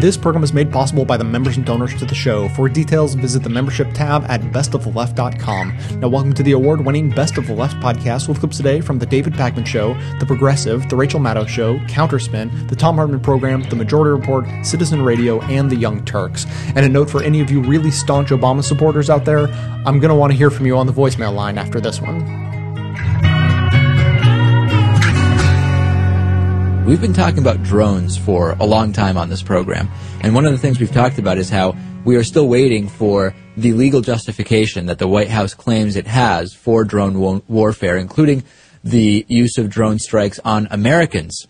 This 0.00 0.16
program 0.16 0.42
is 0.42 0.54
made 0.54 0.72
possible 0.72 1.04
by 1.04 1.18
the 1.18 1.24
members 1.24 1.58
and 1.58 1.66
donors 1.66 1.94
to 1.98 2.06
the 2.06 2.14
show. 2.14 2.48
For 2.48 2.70
details, 2.70 3.12
visit 3.12 3.42
the 3.42 3.50
membership 3.50 3.92
tab 3.92 4.24
at 4.30 4.40
bestoftheleft.com. 4.40 6.00
Now, 6.00 6.08
welcome 6.08 6.32
to 6.32 6.42
the 6.42 6.52
award 6.52 6.86
winning 6.86 7.10
Best 7.10 7.36
of 7.36 7.46
the 7.46 7.52
Left 7.52 7.76
podcast 7.80 8.26
with 8.26 8.38
clips 8.38 8.56
today 8.56 8.80
from 8.80 8.98
The 8.98 9.04
David 9.04 9.34
Pakman 9.34 9.66
Show, 9.66 9.92
The 10.18 10.24
Progressive, 10.24 10.88
The 10.88 10.96
Rachel 10.96 11.20
Maddow 11.20 11.46
Show, 11.46 11.76
Counterspin, 11.80 12.66
The 12.70 12.76
Thom 12.76 12.96
Hartmann 12.96 13.20
Program, 13.20 13.62
The 13.64 13.76
Majority 13.76 14.18
Report, 14.18 14.46
Citizen 14.64 15.02
Radio, 15.02 15.42
and 15.42 15.70
The 15.70 15.76
Young 15.76 16.02
Turks. 16.06 16.46
And 16.74 16.78
a 16.78 16.88
note 16.88 17.10
for 17.10 17.22
any 17.22 17.42
of 17.42 17.50
you 17.50 17.60
really 17.60 17.90
staunch 17.90 18.30
Obama 18.30 18.64
supporters 18.64 19.10
out 19.10 19.26
there, 19.26 19.48
I'm 19.84 20.00
going 20.00 20.08
to 20.08 20.14
want 20.14 20.32
to 20.32 20.38
hear 20.38 20.50
from 20.50 20.64
you 20.64 20.78
on 20.78 20.86
the 20.86 20.94
voicemail 20.94 21.34
line 21.34 21.58
after 21.58 21.78
this 21.78 22.00
one. 22.00 22.49
We've 26.90 27.00
been 27.00 27.12
talking 27.12 27.38
about 27.38 27.62
drones 27.62 28.18
for 28.18 28.56
a 28.58 28.66
long 28.66 28.92
time 28.92 29.16
on 29.16 29.28
this 29.28 29.44
program, 29.44 29.88
and 30.22 30.34
one 30.34 30.44
of 30.44 30.50
the 30.50 30.58
things 30.58 30.80
we've 30.80 30.90
talked 30.90 31.20
about 31.20 31.38
is 31.38 31.48
how 31.48 31.76
we 32.04 32.16
are 32.16 32.24
still 32.24 32.48
waiting 32.48 32.88
for 32.88 33.32
the 33.56 33.74
legal 33.74 34.00
justification 34.00 34.86
that 34.86 34.98
the 34.98 35.06
White 35.06 35.28
House 35.28 35.54
claims 35.54 35.94
it 35.94 36.08
has 36.08 36.52
for 36.52 36.82
drone 36.82 37.20
wo- 37.20 37.44
warfare, 37.46 37.96
including 37.96 38.42
the 38.82 39.24
use 39.28 39.56
of 39.56 39.70
drone 39.70 40.00
strikes 40.00 40.40
on 40.44 40.66
Americans 40.72 41.46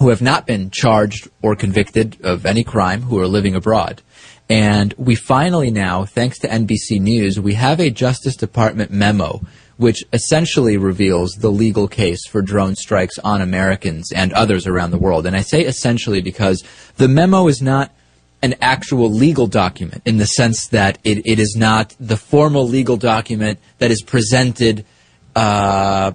who 0.00 0.08
have 0.08 0.20
not 0.20 0.48
been 0.48 0.70
charged 0.70 1.30
or 1.42 1.54
convicted 1.54 2.16
of 2.24 2.44
any 2.44 2.64
crime 2.64 3.02
who 3.02 3.20
are 3.20 3.28
living 3.28 3.54
abroad. 3.54 4.02
And 4.48 4.92
we 4.98 5.14
finally 5.14 5.70
now, 5.70 6.06
thanks 6.06 6.40
to 6.40 6.48
NBC 6.48 7.00
News, 7.00 7.38
we 7.38 7.54
have 7.54 7.78
a 7.78 7.88
Justice 7.88 8.34
Department 8.34 8.90
memo 8.90 9.42
which 9.76 10.04
essentially 10.12 10.76
reveals 10.76 11.32
the 11.32 11.50
legal 11.50 11.86
case 11.86 12.26
for 12.26 12.40
drone 12.40 12.74
strikes 12.74 13.18
on 13.18 13.42
Americans 13.42 14.10
and 14.12 14.32
others 14.32 14.66
around 14.66 14.90
the 14.90 14.98
world. 14.98 15.26
And 15.26 15.36
I 15.36 15.42
say 15.42 15.62
essentially 15.62 16.22
because 16.22 16.64
the 16.96 17.08
memo 17.08 17.46
is 17.48 17.60
not 17.60 17.92
an 18.42 18.54
actual 18.60 19.10
legal 19.10 19.46
document 19.46 20.02
in 20.04 20.18
the 20.18 20.26
sense 20.26 20.68
that 20.68 20.98
it, 21.04 21.26
it 21.26 21.38
is 21.38 21.56
not 21.56 21.94
the 21.98 22.16
formal 22.16 22.66
legal 22.66 22.96
document 22.96 23.58
that 23.78 23.90
is 23.90 24.02
presented 24.02 24.84
uh, 25.34 26.12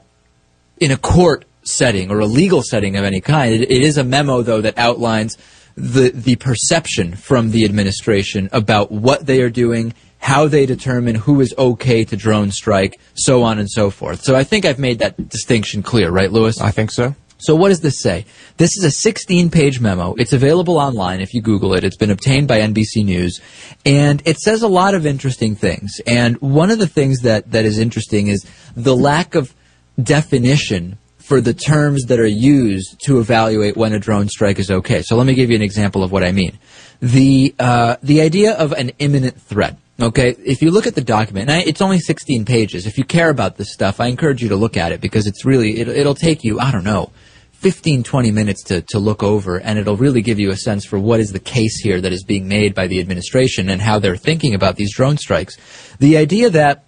in 0.78 0.92
a 0.92 0.98
court 0.98 1.46
setting 1.64 2.09
or 2.09 2.20
a 2.20 2.25
legal 2.25 2.64
setting 2.64 2.96
of 2.96 3.03
any 3.03 3.22
kind. 3.22 3.53
It, 3.53 3.62
it 3.70 3.81
is 3.81 3.98
a 3.98 4.03
memo, 4.03 4.42
though, 4.42 4.62
that 4.62 4.78
outlines 4.78 5.38
the 5.75 6.09
the 6.09 6.36
perception 6.36 7.16
from 7.16 7.52
the 7.52 7.64
administration 7.64 8.50
about 8.52 8.92
what 8.92 9.25
they 9.25 9.42
are 9.42 9.50
doing 9.50 9.94
how 10.22 10.47
they 10.47 10.66
determine 10.66 11.16
who 11.16 11.41
is 11.41 11.53
okay 11.58 12.05
to 12.05 12.16
drone 12.16 12.52
strike, 12.52 13.00
so 13.16 13.44
on 13.44 13.59
and 13.59 13.69
so 13.69 13.89
forth. 13.89 14.23
So 14.23 14.36
I 14.36 14.44
think 14.44 14.66
I've 14.66 14.80
made 14.80 15.00
that 15.00 15.30
distinction 15.30 15.83
clear, 15.83 16.09
right, 16.09 16.31
Lewis? 16.31 16.61
I 16.61 16.72
think 16.72 16.91
so. 16.91 17.16
So 17.39 17.55
what 17.55 17.69
does 17.69 17.81
this 17.81 18.00
say? 18.00 18.25
This 18.58 18.78
is 18.78 18.83
a 18.83 19.11
16-page 19.11 19.81
memo. 19.81 20.13
It's 20.13 20.31
available 20.31 20.78
online 20.78 21.22
if 21.22 21.33
you 21.33 21.41
Google 21.41 21.73
it. 21.73 21.83
It's 21.83 21.97
been 21.97 22.11
obtained 22.11 22.47
by 22.47 22.59
NBC 22.59 23.03
News, 23.03 23.41
and 23.83 24.22
it 24.23 24.38
says 24.38 24.61
a 24.61 24.67
lot 24.67 24.94
of 24.94 25.08
interesting 25.08 25.55
things. 25.55 26.00
And 26.05 26.39
one 26.39 26.69
of 26.69 26.78
the 26.78 26.88
things 26.88 27.22
that, 27.22 27.52
that 27.52 27.66
is 27.66 27.80
interesting 27.80 28.28
is 28.28 28.45
the 28.75 28.95
lack 28.95 29.33
of 29.33 29.56
definition 30.02 31.00
for 31.17 31.41
the 31.41 31.53
terms 31.53 32.03
that 32.06 32.19
are 32.19 32.28
used 32.28 33.00
to 33.06 33.19
evaluate 33.19 33.75
when 33.75 33.94
a 33.94 34.00
drone 34.00 34.30
strike 34.30 34.59
is 34.59 34.69
okay. 34.69 35.02
So 35.02 35.16
let 35.16 35.25
me 35.25 35.33
give 35.33 35.50
you 35.50 35.56
an 35.56 35.61
example 35.63 36.03
of 36.03 36.11
what 36.11 36.23
I 36.23 36.31
mean. 36.31 36.59
The 37.02 37.56
uh, 37.58 37.95
the 38.03 38.22
idea 38.22 38.53
of 38.53 38.73
an 38.73 38.91
imminent 39.00 39.41
threat. 39.41 39.78
Okay, 40.02 40.35
if 40.44 40.63
you 40.63 40.71
look 40.71 40.88
at 40.88 40.95
the 40.95 41.02
document, 41.02 41.52
I, 41.52 41.59
it's 41.59 41.81
only 41.81 41.99
16 41.99 42.44
pages. 42.45 42.88
If 42.88 42.97
you 42.97 43.03
care 43.03 43.30
about 43.30 43.57
this 43.57 43.71
stuff, 43.71 43.99
I 43.99 44.07
encourage 44.07 44.41
you 44.41 44.49
to 44.49 44.55
look 44.55 44.75
at 44.75 44.91
it 44.91 44.99
because 44.99 45.27
it's 45.27 45.45
really, 45.45 45.80
it, 45.80 45.88
it'll 45.88 46.16
take 46.16 46.44
you, 46.44 46.59
I 46.59 46.71
don't 46.71 46.83
know, 46.83 47.11
15, 47.52 48.02
20 48.02 48.31
minutes 48.31 48.63
to, 48.63 48.81
to 48.81 48.97
look 48.97 49.22
over, 49.22 49.59
and 49.59 49.77
it'll 49.77 49.97
really 49.97 50.23
give 50.23 50.39
you 50.39 50.49
a 50.49 50.57
sense 50.57 50.85
for 50.85 50.97
what 50.97 51.19
is 51.19 51.31
the 51.31 51.39
case 51.39 51.79
here 51.79 52.02
that 52.02 52.11
is 52.11 52.23
being 52.23 52.47
made 52.47 52.73
by 52.73 52.88
the 52.88 52.99
administration 52.99 53.69
and 53.69 53.79
how 53.79 53.99
they're 53.99 54.17
thinking 54.17 54.55
about 54.55 54.77
these 54.77 54.91
drone 54.95 55.17
strikes. 55.17 55.55
The 55.99 56.17
idea 56.17 56.50
that 56.50 56.85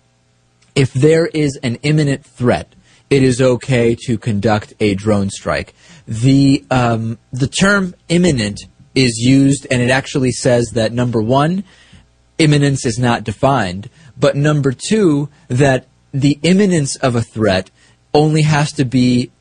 if 0.74 0.92
there 0.94 1.28
is 1.28 1.60
an 1.62 1.76
imminent 1.84 2.26
threat, 2.26 2.74
it 3.12 3.22
is 3.22 3.40
okay 3.40 3.96
to 4.08 4.18
conduct 4.18 4.74
a 4.80 4.96
drone 4.96 5.30
strike. 5.30 5.76
The, 6.08 6.66
um, 6.72 7.20
the 7.32 7.48
term 7.48 7.94
imminent 8.10 8.62
is 8.96 9.20
used, 9.20 9.68
and 9.70 9.84
it 9.84 9.92
actually 9.92 10.32
says 10.32 10.72
that 10.72 10.92
number 10.92 11.22
one, 11.22 11.64
imminence 12.38 12.86
is 12.86 12.98
not 13.00 13.24
defined, 13.24 13.90
but 14.18 14.36
number 14.36 14.72
two, 14.72 15.30
that 15.48 15.88
the 16.14 16.40
imminence 16.44 16.96
of 16.98 17.16
a 17.16 17.22
threat 17.22 17.70
only 18.14 18.44
has 18.44 18.72
to 18.74 18.86
be 18.86 19.32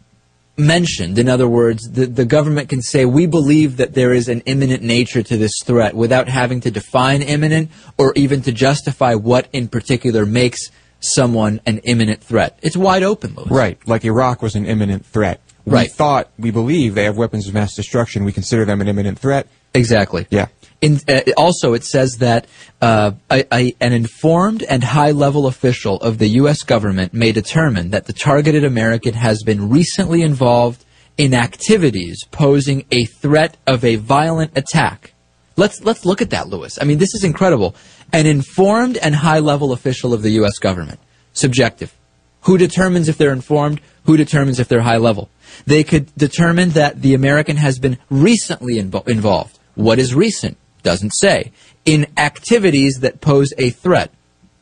mentioned. 0.57 1.19
In 1.19 1.29
other 1.29 1.49
words, 1.49 1.91
the, 1.91 2.07
the 2.07 2.25
government 2.25 2.69
can 2.69 2.83
say, 2.83 3.05
we 3.05 3.27
believe 3.27 3.77
that 3.79 3.95
there 3.95 4.13
is 4.13 4.29
an 4.29 4.41
imminent 4.43 4.83
nature 4.83 5.23
to 5.23 5.37
this 5.37 5.55
threat 5.65 5.95
without 5.95 6.29
having 6.29 6.61
to 6.61 6.71
define 6.71 7.23
imminent 7.23 7.71
or 7.99 8.13
even 8.17 8.43
to 8.43 8.53
justify 8.53 9.15
what 9.15 9.49
in 9.53 9.69
particular 9.69 10.27
makes 10.27 10.71
someone 11.01 11.61
an 11.67 11.79
imminent 11.79 12.23
threat. 12.23 12.59
It's 12.63 12.77
wide 12.77 13.03
open, 13.03 13.35
Lewis. 13.35 13.51
Right, 13.51 13.79
like 13.89 14.05
Iraq 14.05 14.41
was 14.43 14.55
an 14.55 14.67
imminent 14.67 15.05
threat. 15.05 15.41
We 15.65 15.73
Right. 15.73 15.91
thought, 15.93 16.29
we 16.39 16.51
believe 16.51 16.95
they 16.95 17.05
have 17.05 17.17
weapons 17.17 17.47
of 17.47 17.55
mass 17.55 17.75
destruction. 17.75 18.25
We 18.25 18.33
consider 18.33 18.65
them 18.65 18.81
an 18.81 18.89
imminent 18.89 19.19
threat. 19.19 19.47
Exactly. 19.75 20.27
Yeah. 20.31 20.47
In, 20.81 20.99
uh, 21.09 21.21
also, 21.37 21.73
it 21.75 21.85
says 21.85 22.17
that 22.19 22.47
uh, 22.81 23.13
a, 23.31 23.45
a, 23.55 23.75
an 23.81 23.93
informed 23.93 24.65
and 24.65 24.83
high-level 24.83 25.47
official 25.47 25.97
of 26.01 26.19
the 26.19 26.27
U.S. 26.31 26.65
government 26.65 27.15
may 27.15 27.31
determine 27.31 27.91
that 27.91 28.07
the 28.07 28.13
targeted 28.13 28.65
American 28.65 29.15
has 29.15 29.45
been 29.45 29.71
recently 29.71 30.23
involved 30.23 30.85
in 31.17 31.35
activities 31.35 32.25
posing 32.33 32.85
a 32.91 33.05
threat 33.05 33.57
of 33.67 33.85
a 33.85 33.97
violent 33.97 34.51
attack. 34.57 35.13
Let's 35.57 35.85
let's 35.85 36.05
look 36.05 36.21
at 36.23 36.31
that, 36.31 36.49
Lewis. 36.49 36.79
I 36.81 36.85
mean, 36.85 36.99
this 36.99 37.15
is 37.15 37.23
incredible. 37.23 37.77
An 38.13 38.27
informed 38.27 38.97
and 38.97 39.15
high-level 39.15 39.73
official 39.73 40.13
of 40.13 40.23
the 40.23 40.31
U.S. 40.31 40.59
government, 40.59 40.99
subjective. 41.35 41.95
Who 42.43 42.59
determines 42.59 43.09
if 43.09 43.17
they're 43.19 43.33
informed? 43.33 43.81
Who 44.07 44.17
determines 44.17 44.59
if 44.59 44.67
they're 44.67 44.81
high 44.81 44.97
level? 44.97 45.29
They 45.67 45.85
could 45.85 46.15
determine 46.17 46.71
that 46.71 47.03
the 47.03 47.15
American 47.15 47.57
has 47.57 47.79
been 47.79 47.99
recently 48.11 48.75
invo- 48.75 49.07
involved. 49.09 49.59
What 49.75 49.99
is 49.99 50.15
recent? 50.15 50.57
Doesn't 50.83 51.13
say. 51.17 51.53
In 51.85 52.07
activities 52.17 53.01
that 53.01 53.21
pose 53.21 53.53
a 53.59 53.71
threat. 53.71 54.11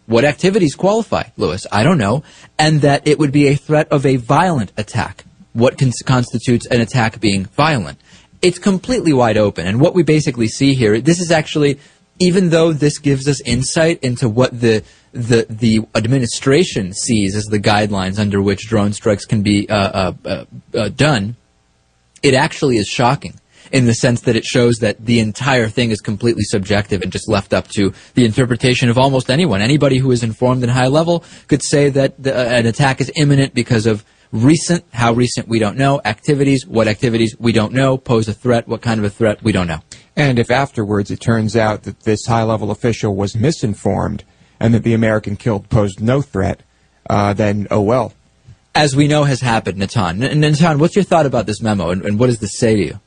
What 0.06 0.25
activities 0.25 0.75
qualify, 0.75 1.25
Lewis? 1.37 1.67
I 1.71 1.83
don't 1.83 1.99
know. 1.99 2.23
And 2.59 2.81
that 2.83 3.06
it 3.06 3.19
would 3.19 3.33
be 3.33 3.49
a 3.49 3.55
threat 3.55 3.89
of 3.91 4.05
a 4.05 4.17
violent 4.17 4.73
attack. 4.77 5.25
What 5.53 5.79
cons- 5.79 6.03
constitutes 6.05 6.67
an 6.67 6.81
attack 6.81 7.21
being 7.21 7.45
violent? 7.47 7.99
It's 8.43 8.59
completely 8.59 9.12
wide 9.12 9.37
open. 9.37 9.67
And 9.67 9.81
what 9.81 9.95
we 9.95 10.03
basically 10.03 10.49
see 10.49 10.75
here, 10.75 11.00
this 11.00 11.21
is 11.21 11.31
actually, 11.31 11.79
even 12.19 12.50
though 12.50 12.73
this 12.73 12.99
gives 12.99 13.29
us 13.29 13.41
insight 13.43 14.03
into 14.03 14.29
what 14.29 14.61
the 14.61 14.83
the 15.12 15.47
the 15.48 15.81
administration 15.94 16.93
sees 16.93 17.34
as 17.34 17.44
the 17.44 17.59
guidelines 17.59 18.19
under 18.19 18.41
which 18.41 18.69
drone 18.69 18.93
strikes 18.93 19.25
can 19.25 19.43
be 19.43 19.69
uh, 19.69 19.75
uh, 19.75 20.12
uh, 20.25 20.44
uh, 20.75 20.88
done, 20.91 21.37
it 22.22 22.34
actually 22.34 22.76
is 22.76 22.87
shocking 22.87 23.34
in 23.72 23.87
the 23.87 23.94
sense 23.94 24.22
that 24.22 24.37
it 24.37 24.44
shows 24.44 24.76
that 24.76 25.04
the 25.04 25.20
entire 25.20 25.69
thing 25.69 25.91
is 25.91 26.00
completely 26.00 26.43
subjective 26.43 27.03
and 27.03 27.12
just 27.12 27.28
left 27.28 27.53
up 27.53 27.69
to 27.69 27.93
the 28.15 28.25
interpretation 28.25 28.88
of 28.88 28.99
almost 28.99 29.31
anyone. 29.31 29.60
Anybody 29.60 29.99
who 29.99 30.10
is 30.10 30.22
informed 30.22 30.62
in 30.62 30.69
high 30.69 30.88
level 30.88 31.25
could 31.47 31.62
say 31.62 31.88
that 31.91 32.20
the, 32.20 32.37
uh, 32.37 32.44
an 32.44 32.66
attack 32.66 33.00
is 33.00 33.12
imminent 33.15 33.54
because 33.54 33.87
of 33.87 34.04
recent, 34.32 34.84
how 34.93 35.12
recent 35.12 35.49
we 35.49 35.59
don't 35.59 35.76
know, 35.76 36.00
activities, 36.04 36.66
what 36.66 36.88
activities 36.88 37.37
we 37.38 37.53
don't 37.53 37.72
know, 37.72 37.97
pose 37.97 38.28
a 38.28 38.32
threat, 38.32 38.66
what 38.66 38.82
kind 38.82 38.99
of 38.99 39.04
a 39.04 39.10
threat 39.10 39.43
we 39.43 39.53
don't 39.53 39.66
know. 39.66 39.81
And 40.16 40.38
if 40.38 40.50
afterwards 40.50 41.10
it 41.10 41.20
turns 41.20 41.56
out 41.56 41.84
that 41.84 42.00
this 42.00 42.26
high 42.26 42.43
level 42.43 42.70
official 42.70 43.15
was 43.15 43.37
misinformed 43.37 44.25
and 44.60 44.75
that 44.75 44.84
the 44.84 44.94
American 44.94 45.37
killed 45.37 45.69
posed 45.71 46.00
no 46.00 46.21
threat, 46.21 46.60
uh, 47.09 47.32
then 47.32 47.66
oh 47.71 47.81
well. 47.81 48.12
As 48.75 48.94
we 48.94 49.09
know 49.09 49.25
has 49.25 49.41
happened, 49.41 49.78
Natan. 49.78 50.22
N- 50.22 50.41
Natan, 50.41 50.78
what's 50.78 50.94
your 50.94 51.04
thought 51.04 51.26
about 51.26 51.47
this 51.47 51.60
memo 51.60 51.91
and, 51.91 52.04
and 52.04 52.21
what 52.21 52.26
does 52.26 52.38
this 52.38 52.56
say 52.56 52.76
to 52.76 52.82
you? 52.82 53.00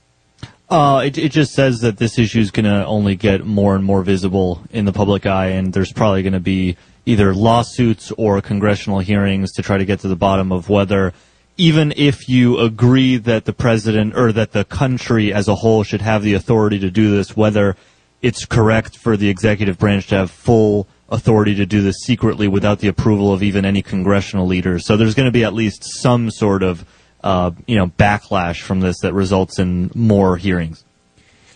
Uh, 0.70 1.04
it, 1.06 1.18
it 1.18 1.32
just 1.32 1.54
says 1.54 1.82
that 1.82 1.98
this 1.98 2.18
issue 2.18 2.40
is 2.40 2.50
going 2.50 2.66
to 2.66 2.86
only 2.86 3.16
get 3.16 3.46
more 3.46 3.76
and 3.76 3.86
more 3.86 4.02
visible 4.02 4.64
in 4.72 4.86
the 4.86 4.92
public 4.92 5.26
eye, 5.26 5.48
and 5.48 5.72
there's 5.72 5.94
probably 5.94 6.24
going 6.24 6.34
to 6.34 6.40
be 6.40 6.76
either 7.06 7.36
lawsuits 7.36 8.12
or 8.18 8.42
congressional 8.42 9.00
hearings 9.00 9.52
to 9.52 9.62
try 9.62 9.78
to 9.78 9.86
get 9.86 10.00
to 10.00 10.08
the 10.08 10.16
bottom 10.16 10.52
of 10.52 10.70
whether, 10.70 11.14
even 11.58 11.94
if 11.96 12.28
you 12.28 12.58
agree 12.58 13.18
that 13.18 13.46
the 13.46 13.54
president 13.54 14.18
or 14.18 14.32
that 14.32 14.54
the 14.54 14.64
country 14.66 15.32
as 15.32 15.48
a 15.48 15.56
whole 15.56 15.84
should 15.84 16.02
have 16.02 16.24
the 16.24 16.34
authority 16.34 16.80
to 16.80 16.90
do 16.90 17.12
this, 17.12 17.38
whether 17.38 17.76
it's 18.22 18.46
correct 18.46 18.98
for 18.98 19.16
the 19.16 19.30
executive 19.30 19.78
branch 19.78 20.08
to 20.08 20.16
have 20.16 20.32
full 20.32 20.88
authority 21.10 21.56
to 21.56 21.66
do 21.66 21.82
this 21.82 21.98
secretly 22.04 22.48
without 22.48 22.80
the 22.80 22.88
approval 22.88 23.34
of 23.34 23.44
even 23.44 23.66
any 23.66 23.82
congressional 23.82 24.48
leaders. 24.48 24.86
So 24.86 24.98
there's 24.98 25.16
going 25.16 25.28
to 25.28 25.32
be 25.32 25.44
at 25.44 25.54
least 25.54 25.84
some 25.84 26.32
sort 26.32 26.64
of 26.64 26.86
uh, 27.24 27.52
you 27.68 27.76
know 27.76 27.88
backlash 27.88 28.62
from 28.62 28.80
this 28.80 29.00
that 29.02 29.14
results 29.14 29.60
in 29.60 29.92
more 29.96 30.38
hearings. 30.38 30.84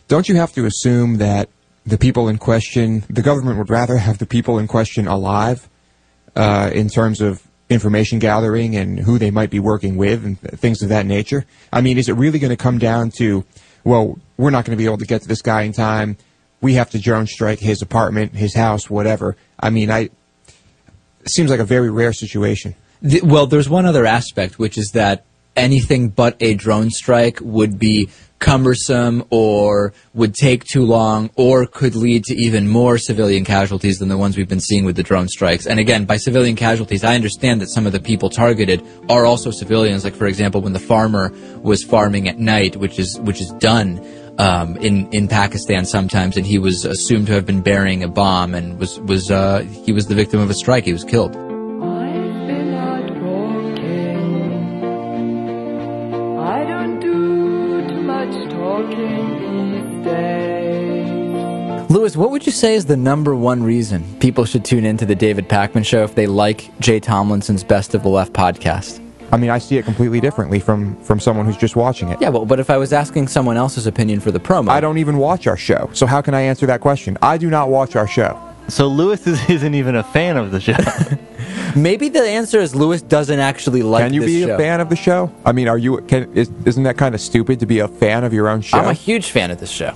Don't 0.07 0.29
you 0.29 0.35
have 0.35 0.53
to 0.53 0.65
assume 0.65 1.17
that 1.17 1.49
the 1.85 1.97
people 1.97 2.29
in 2.29 2.37
question, 2.37 3.03
the 3.09 3.21
government 3.21 3.57
would 3.57 3.69
rather 3.69 3.97
have 3.97 4.17
the 4.17 4.25
people 4.25 4.59
in 4.59 4.67
question 4.67 5.07
alive 5.07 5.67
uh, 6.35 6.69
in 6.73 6.89
terms 6.89 7.19
of 7.19 7.43
information 7.69 8.19
gathering 8.19 8.77
and 8.77 8.99
who 8.99 9.17
they 9.17 9.31
might 9.31 9.49
be 9.49 9.59
working 9.59 9.97
with 9.97 10.23
and 10.23 10.41
th- 10.41 10.53
things 10.53 10.81
of 10.81 10.87
that 10.89 11.05
nature? 11.05 11.45
I 11.73 11.81
mean, 11.81 11.97
is 11.97 12.07
it 12.07 12.13
really 12.13 12.39
going 12.39 12.51
to 12.51 12.57
come 12.57 12.77
down 12.77 13.11
to 13.17 13.43
well, 13.87 14.19
we're 14.35 14.49
not 14.49 14.65
going 14.65 14.77
to 14.77 14.81
be 14.81 14.85
able 14.85 14.97
to 14.97 15.05
get 15.05 15.21
to 15.21 15.27
this 15.29 15.41
guy 15.41 15.61
in 15.61 15.71
time. 15.71 16.17
We 16.61 16.73
have 16.73 16.89
to 16.91 16.99
drone 16.99 17.27
strike 17.27 17.59
his 17.59 17.81
apartment, 17.81 18.33
his 18.33 18.55
house, 18.55 18.89
whatever. 18.89 19.35
I 19.59 19.69
mean, 19.69 19.91
I 19.91 20.09
it 21.27 21.31
seems 21.31 21.49
like 21.49 21.59
a 21.59 21.65
very 21.65 21.89
rare 21.89 22.13
situation. 22.13 22.73
The, 23.01 23.21
well, 23.21 23.47
there's 23.47 23.69
one 23.69 23.85
other 23.85 24.05
aspect, 24.05 24.57
which 24.57 24.77
is 24.77 24.91
that 24.91 25.25
anything 25.57 26.09
but 26.09 26.37
a 26.39 26.53
drone 26.53 26.89
strike 26.89 27.39
would 27.41 27.77
be 27.77 28.09
cumbersome 28.39 29.25
or 29.29 29.93
would 30.13 30.33
take 30.33 30.63
too 30.63 30.85
long 30.85 31.29
or 31.35 31.65
could 31.65 31.95
lead 31.95 32.23
to 32.23 32.35
even 32.35 32.67
more 32.67 32.97
civilian 32.97 33.43
casualties 33.43 33.97
than 33.97 34.09
the 34.09 34.17
ones 34.17 34.37
we've 34.37 34.47
been 34.47 34.59
seeing 34.59 34.85
with 34.85 34.95
the 34.95 35.03
drone 35.03 35.27
strikes. 35.27 35.65
And 35.65 35.79
again, 35.79 36.05
by 36.05 36.17
civilian 36.17 36.55
casualties, 36.55 37.03
I 37.03 37.15
understand 37.15 37.61
that 37.61 37.69
some 37.69 37.85
of 37.85 37.93
the 37.93 37.99
people 37.99 38.29
targeted 38.29 38.85
are 39.09 39.25
also 39.25 39.51
civilians. 39.51 40.03
Like, 40.03 40.15
for 40.15 40.27
example, 40.27 40.61
when 40.61 40.73
the 40.73 40.79
farmer 40.79 41.33
was 41.61 41.83
farming 41.83 42.29
at 42.29 42.37
night, 42.37 42.75
which 42.75 42.99
is, 42.99 43.19
which 43.19 43.41
is 43.41 43.49
done, 43.53 43.97
um, 44.37 44.77
in, 44.77 45.11
in 45.11 45.27
Pakistan 45.27 45.85
sometimes, 45.85 46.37
and 46.37 46.45
he 46.45 46.59
was 46.59 46.85
assumed 46.85 47.27
to 47.27 47.33
have 47.33 47.45
been 47.45 47.61
burying 47.61 48.03
a 48.03 48.07
bomb 48.07 48.53
and 48.53 48.79
was, 48.79 48.99
was, 49.01 49.31
uh, 49.31 49.59
he 49.61 49.91
was 49.91 50.07
the 50.07 50.15
victim 50.15 50.39
of 50.39 50.49
a 50.49 50.53
strike. 50.53 50.85
He 50.85 50.93
was 50.93 51.03
killed. 51.03 51.35
I've 51.35 51.41
been 52.47 52.73
out 52.73 53.09
walking. 53.21 54.37
I 56.39 56.63
don't 56.65 56.99
do 56.99 57.87
too 57.87 58.01
much 58.03 58.51
talking 58.51 59.71
these 59.71 60.05
days. 60.05 61.89
Lewis, 61.89 62.15
what 62.15 62.31
would 62.31 62.45
you 62.45 62.51
say 62.51 62.75
is 62.75 62.85
the 62.85 62.97
number 62.97 63.35
one 63.35 63.63
reason 63.63 64.03
people 64.19 64.45
should 64.45 64.63
tune 64.65 64.85
into 64.85 65.05
the 65.05 65.15
David 65.15 65.49
Pakman 65.49 65.85
Show 65.85 66.03
if 66.03 66.15
they 66.15 66.27
like 66.27 66.77
Jay 66.79 66.99
Tomlinson's 66.99 67.63
Best 67.63 67.95
of 67.95 68.03
the 68.03 68.09
Left 68.09 68.33
podcast? 68.33 69.01
I 69.31 69.37
mean, 69.37 69.49
I 69.49 69.57
see 69.57 69.77
it 69.77 69.83
completely 69.85 70.19
differently 70.19 70.59
from 70.59 70.95
from 71.03 71.19
someone 71.19 71.45
who's 71.45 71.57
just 71.57 71.75
watching 71.75 72.09
it. 72.09 72.21
Yeah, 72.21 72.29
well, 72.29 72.45
but 72.45 72.59
if 72.59 72.69
I 72.69 72.77
was 72.77 72.93
asking 72.93 73.27
someone 73.27 73.57
else's 73.57 73.87
opinion 73.87 74.19
for 74.19 74.31
the 74.31 74.39
promo, 74.39 74.69
I 74.69 74.79
don't 74.79 74.97
even 74.97 75.17
watch 75.17 75.47
our 75.47 75.57
show, 75.57 75.89
so 75.93 76.05
how 76.05 76.21
can 76.21 76.33
I 76.33 76.41
answer 76.41 76.65
that 76.67 76.81
question? 76.81 77.17
I 77.21 77.37
do 77.37 77.49
not 77.49 77.69
watch 77.69 77.95
our 77.95 78.07
show. 78.07 78.41
So 78.69 78.87
Lewis 78.87 79.25
is, 79.27 79.49
isn't 79.49 79.73
even 79.73 79.95
a 79.95 80.03
fan 80.03 80.37
of 80.37 80.51
the 80.51 80.59
show. 80.59 80.75
Maybe 81.75 82.09
the 82.09 82.21
answer 82.21 82.59
is 82.59 82.73
Lewis 82.73 83.01
doesn't 83.01 83.39
actually 83.39 83.83
like. 83.83 84.05
Can 84.05 84.13
you 84.13 84.21
this 84.21 84.27
be 84.29 84.45
show. 84.45 84.55
a 84.55 84.57
fan 84.57 84.81
of 84.81 84.89
the 84.89 84.95
show? 84.95 85.31
I 85.45 85.51
mean, 85.51 85.67
are 85.67 85.77
you? 85.77 86.01
Can, 86.01 86.33
is, 86.33 86.51
isn't 86.65 86.83
that 86.83 86.97
kind 86.97 87.13
of 87.13 87.21
stupid 87.21 87.59
to 87.59 87.65
be 87.65 87.79
a 87.79 87.87
fan 87.87 88.23
of 88.23 88.33
your 88.33 88.47
own 88.47 88.61
show? 88.61 88.77
I'm 88.77 88.89
a 88.89 88.93
huge 88.93 89.31
fan 89.31 89.51
of 89.51 89.59
this 89.59 89.71
show. 89.71 89.93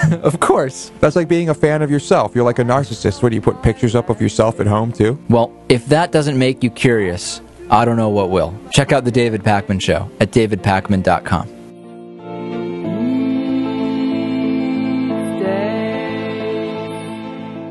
of 0.22 0.38
course. 0.40 0.92
That's 1.00 1.16
like 1.16 1.28
being 1.28 1.48
a 1.48 1.54
fan 1.54 1.82
of 1.82 1.90
yourself. 1.90 2.34
You're 2.34 2.44
like 2.44 2.58
a 2.58 2.64
narcissist. 2.64 3.22
What 3.22 3.30
do 3.30 3.36
you 3.36 3.40
put 3.40 3.62
pictures 3.62 3.94
up 3.94 4.10
of 4.10 4.20
yourself 4.20 4.60
at 4.60 4.66
home 4.66 4.92
too? 4.92 5.18
Well, 5.28 5.52
if 5.68 5.86
that 5.86 6.12
doesn't 6.12 6.38
make 6.38 6.62
you 6.62 6.70
curious, 6.70 7.40
I 7.72 7.86
don't 7.86 7.96
know 7.96 8.10
what 8.10 8.28
will. 8.28 8.54
Check 8.70 8.92
out 8.92 9.06
the 9.06 9.10
David 9.10 9.44
Pakman 9.44 9.80
Show 9.80 10.10
at 10.20 10.30
davidpakman.com. 10.30 11.48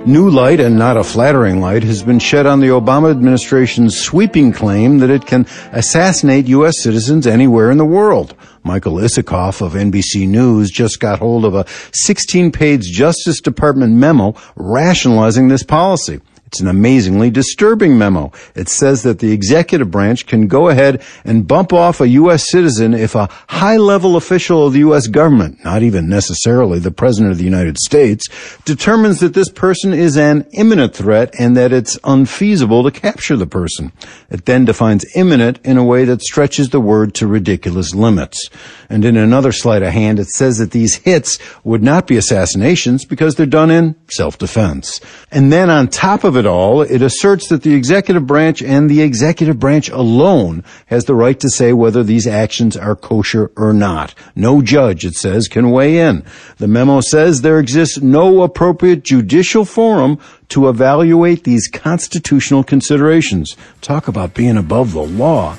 New 0.08 0.32
light, 0.32 0.60
and 0.60 0.80
not 0.80 0.98
a 0.98 1.04
flattering 1.04 1.62
light, 1.62 1.84
has 1.84 2.02
been 2.02 2.18
shed 2.18 2.48
on 2.48 2.62
the 2.62 2.70
Obama 2.70 3.12
administration's 3.12 3.96
sweeping 3.96 4.52
claim 4.52 4.98
that 4.98 5.12
it 5.12 5.28
can 5.28 5.46
assassinate 5.72 6.48
U.S. 6.48 6.80
citizens 6.80 7.28
anywhere 7.28 7.70
in 7.70 7.78
the 7.78 7.86
world. 7.86 8.34
Michael 8.64 8.94
Isikoff 8.94 9.62
of 9.62 9.74
NBC 9.74 10.28
News 10.28 10.72
just 10.72 11.00
got 11.00 11.20
hold 11.20 11.46
of 11.46 11.54
a 11.54 11.66
16-page 11.66 12.92
Justice 12.92 13.40
Department 13.40 13.94
memo 13.94 14.34
rationalizing 14.56 15.50
this 15.50 15.62
policy. 15.62 16.20
It's 16.52 16.60
an 16.60 16.68
amazingly 16.68 17.30
disturbing 17.30 17.98
memo. 17.98 18.34
It 18.56 18.68
says 18.68 19.04
that 19.04 19.20
the 19.20 19.32
executive 19.32 19.90
branch 19.90 20.26
can 20.26 20.48
go 20.48 20.68
ahead 20.68 21.02
and 21.24 21.48
bump 21.48 21.72
off 21.72 22.02
a 22.02 22.10
U.S. 22.10 22.52
citizen 22.52 22.94
if 22.94 23.16
a 23.16 23.30
high 23.48 23.78
level 23.78 24.18
official 24.18 24.68
of 24.68 24.74
the 24.74 24.80
U.S. 24.80 25.08
government, 25.08 25.64
not 25.64 25.82
even 25.82 26.10
necessarily 26.10 26.78
the 26.78 26.92
President 26.92 27.32
of 27.32 27.38
the 27.38 27.46
United 27.46 27.78
States, 27.78 28.28
determines 28.66 29.22
that 29.22 29.34
this 29.34 29.48
person 29.48 29.94
is 29.94 30.18
an 30.18 30.46
imminent 30.52 30.94
threat 30.94 31.34
and 31.40 31.56
that 31.56 31.72
it's 31.72 31.98
unfeasible 32.04 32.84
to 32.84 32.92
capture 32.92 33.38
the 33.38 33.48
person. 33.48 33.94
It 34.30 34.44
then 34.44 34.66
defines 34.66 35.06
imminent 35.16 35.58
in 35.64 35.78
a 35.78 35.86
way 35.86 36.04
that 36.04 36.22
stretches 36.22 36.72
the 36.72 36.82
word 36.82 37.14
to 37.14 37.28
ridiculous 37.28 37.96
limits. 37.96 38.50
And 38.90 39.06
in 39.06 39.16
another 39.16 39.54
sleight 39.54 39.84
of 39.84 39.94
hand, 39.94 40.20
it 40.20 40.28
says 40.28 40.58
that 40.58 40.72
these 40.72 40.96
hits 40.96 41.40
would 41.64 41.82
not 41.82 42.08
be 42.08 42.18
assassinations 42.18 43.06
because 43.06 43.36
they're 43.36 43.46
done 43.46 43.72
in 43.72 43.96
self-defense. 44.10 45.00
And 45.32 45.50
then 45.50 45.70
on 45.70 45.88
top 45.88 46.26
of 46.26 46.41
it 46.42 46.46
all, 46.46 46.82
it 46.82 47.02
asserts 47.02 47.48
that 47.48 47.62
the 47.62 47.74
executive 47.74 48.28
branch 48.28 48.62
and 48.62 48.90
the 48.90 49.02
executive 49.02 49.60
branch 49.60 49.88
alone 49.90 50.66
has 50.88 51.06
the 51.06 51.16
right 51.16 51.40
to 51.40 51.50
say 51.50 51.72
whether 51.72 52.04
these 52.04 52.28
actions 52.28 52.76
are 52.76 52.96
kosher 52.96 53.52
or 53.56 53.72
not. 53.72 54.14
No 54.36 54.62
judge, 54.62 55.06
it 55.06 55.16
says, 55.16 55.48
can 55.48 55.72
weigh 55.72 56.00
in. 56.00 56.26
The 56.58 56.68
memo 56.68 57.00
says 57.00 57.42
there 57.42 57.60
exists 57.60 58.02
no 58.02 58.42
appropriate 58.42 59.04
judicial 59.04 59.64
forum 59.64 60.20
to 60.50 60.68
evaluate 60.68 61.46
these 61.46 61.70
constitutional 61.70 62.64
considerations. 62.64 63.56
Talk 63.80 64.10
about 64.10 64.34
being 64.34 64.58
above 64.58 64.92
the 64.92 65.04
law. 65.04 65.56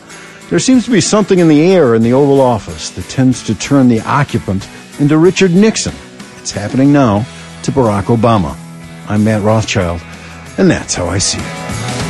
There 0.50 0.58
seems 0.58 0.84
to 0.84 0.90
be 0.90 1.00
something 1.00 1.38
in 1.38 1.49
the 1.49 1.73
air 1.73 1.94
in 1.94 2.02
the 2.02 2.12
Oval 2.12 2.40
Office 2.40 2.90
that 2.90 3.08
tends 3.08 3.43
to 3.44 3.55
turn 3.55 3.88
the 3.88 4.00
occupant 4.02 4.69
into 4.99 5.17
Richard 5.17 5.52
Nixon. 5.52 5.94
It's 6.40 6.50
happening 6.50 6.93
now 6.93 7.20
to 7.62 7.73
Barack 7.73 8.14
Obama. 8.14 8.58
I'm 9.08 9.25
Matt 9.25 9.43
Rothschild, 9.43 10.00
and 10.58 10.70
that's 10.70 10.94
how 10.94 11.06
I 11.06 11.19
see 11.19 11.38
it. 11.38 12.01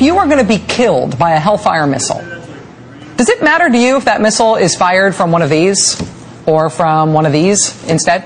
If 0.00 0.06
you 0.06 0.16
are 0.16 0.24
going 0.24 0.38
to 0.38 0.44
be 0.44 0.56
killed 0.56 1.18
by 1.18 1.32
a 1.32 1.38
Hellfire 1.38 1.86
missile, 1.86 2.24
does 3.18 3.28
it 3.28 3.42
matter 3.42 3.68
to 3.68 3.76
you 3.76 3.98
if 3.98 4.06
that 4.06 4.22
missile 4.22 4.56
is 4.56 4.74
fired 4.74 5.14
from 5.14 5.30
one 5.30 5.42
of 5.42 5.50
these 5.50 6.02
or 6.46 6.70
from 6.70 7.12
one 7.12 7.26
of 7.26 7.32
these 7.32 7.84
instead? 7.84 8.22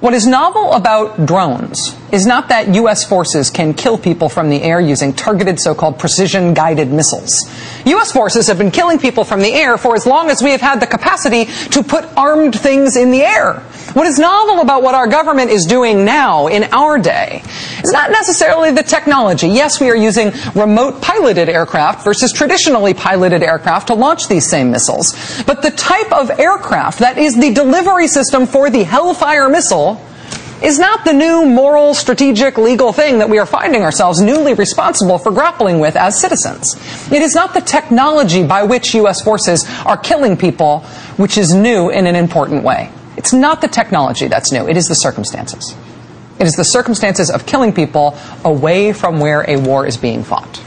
What 0.00 0.14
is 0.14 0.26
novel 0.26 0.72
about 0.72 1.26
drones 1.26 1.94
is 2.14 2.24
not 2.26 2.48
that 2.48 2.74
U.S. 2.76 3.04
forces 3.04 3.50
can 3.50 3.74
kill 3.74 3.98
people 3.98 4.28
from 4.28 4.48
the 4.48 4.62
air 4.62 4.80
using 4.80 5.12
targeted 5.12 5.58
so-called 5.58 5.98
precision-guided 5.98 6.90
missiles. 6.90 7.34
U.S. 7.86 8.12
forces 8.12 8.46
have 8.46 8.56
been 8.56 8.70
killing 8.70 8.98
people 8.98 9.24
from 9.24 9.40
the 9.40 9.52
air 9.52 9.76
for 9.76 9.96
as 9.96 10.06
long 10.06 10.30
as 10.30 10.40
we 10.40 10.52
have 10.52 10.60
had 10.60 10.80
the 10.80 10.86
capacity 10.86 11.46
to 11.70 11.82
put 11.82 12.04
armed 12.16 12.58
things 12.58 12.96
in 12.96 13.10
the 13.10 13.22
air. 13.22 13.54
What 13.94 14.06
is 14.06 14.18
novel 14.18 14.60
about 14.60 14.82
what 14.82 14.94
our 14.94 15.06
government 15.08 15.50
is 15.50 15.66
doing 15.66 16.04
now 16.04 16.46
in 16.46 16.64
our 16.72 16.98
day 16.98 17.42
is 17.82 17.92
not 17.92 18.10
necessarily 18.10 18.70
the 18.70 18.82
technology. 18.82 19.48
Yes, 19.48 19.80
we 19.80 19.90
are 19.90 19.96
using 19.96 20.32
remote 20.54 21.02
piloted 21.02 21.48
aircraft 21.48 22.04
versus 22.04 22.32
traditionally 22.32 22.94
piloted 22.94 23.42
aircraft 23.42 23.88
to 23.88 23.94
launch 23.94 24.28
these 24.28 24.48
same 24.48 24.70
missiles. 24.70 25.42
But 25.46 25.62
the 25.62 25.70
type 25.72 26.12
of 26.12 26.30
aircraft 26.38 27.00
that 27.00 27.18
is 27.18 27.36
the 27.36 27.52
delivery 27.52 28.08
system 28.08 28.46
for 28.46 28.70
the 28.70 28.84
Hellfire 28.84 29.48
missile 29.48 30.00
is 30.64 30.78
not 30.78 31.04
the 31.04 31.12
new 31.12 31.44
moral, 31.44 31.92
strategic, 31.92 32.56
legal 32.56 32.92
thing 32.92 33.18
that 33.18 33.28
we 33.28 33.38
are 33.38 33.46
finding 33.46 33.82
ourselves 33.82 34.20
newly 34.20 34.54
responsible 34.54 35.18
for 35.18 35.30
grappling 35.30 35.78
with 35.78 35.94
as 35.94 36.18
citizens. 36.18 36.74
It 37.12 37.20
is 37.20 37.34
not 37.34 37.52
the 37.52 37.60
technology 37.60 38.46
by 38.46 38.62
which 38.62 38.94
U.S. 38.94 39.22
forces 39.22 39.66
are 39.84 39.98
killing 39.98 40.36
people 40.36 40.80
which 41.18 41.36
is 41.36 41.54
new 41.54 41.90
in 41.90 42.06
an 42.06 42.16
important 42.16 42.64
way. 42.64 42.90
It's 43.16 43.32
not 43.32 43.60
the 43.60 43.68
technology 43.68 44.26
that's 44.26 44.52
new, 44.52 44.66
it 44.66 44.76
is 44.76 44.88
the 44.88 44.94
circumstances. 44.94 45.76
It 46.38 46.46
is 46.46 46.54
the 46.54 46.64
circumstances 46.64 47.30
of 47.30 47.46
killing 47.46 47.72
people 47.72 48.18
away 48.44 48.92
from 48.92 49.20
where 49.20 49.48
a 49.48 49.56
war 49.56 49.86
is 49.86 49.96
being 49.96 50.24
fought. 50.24 50.60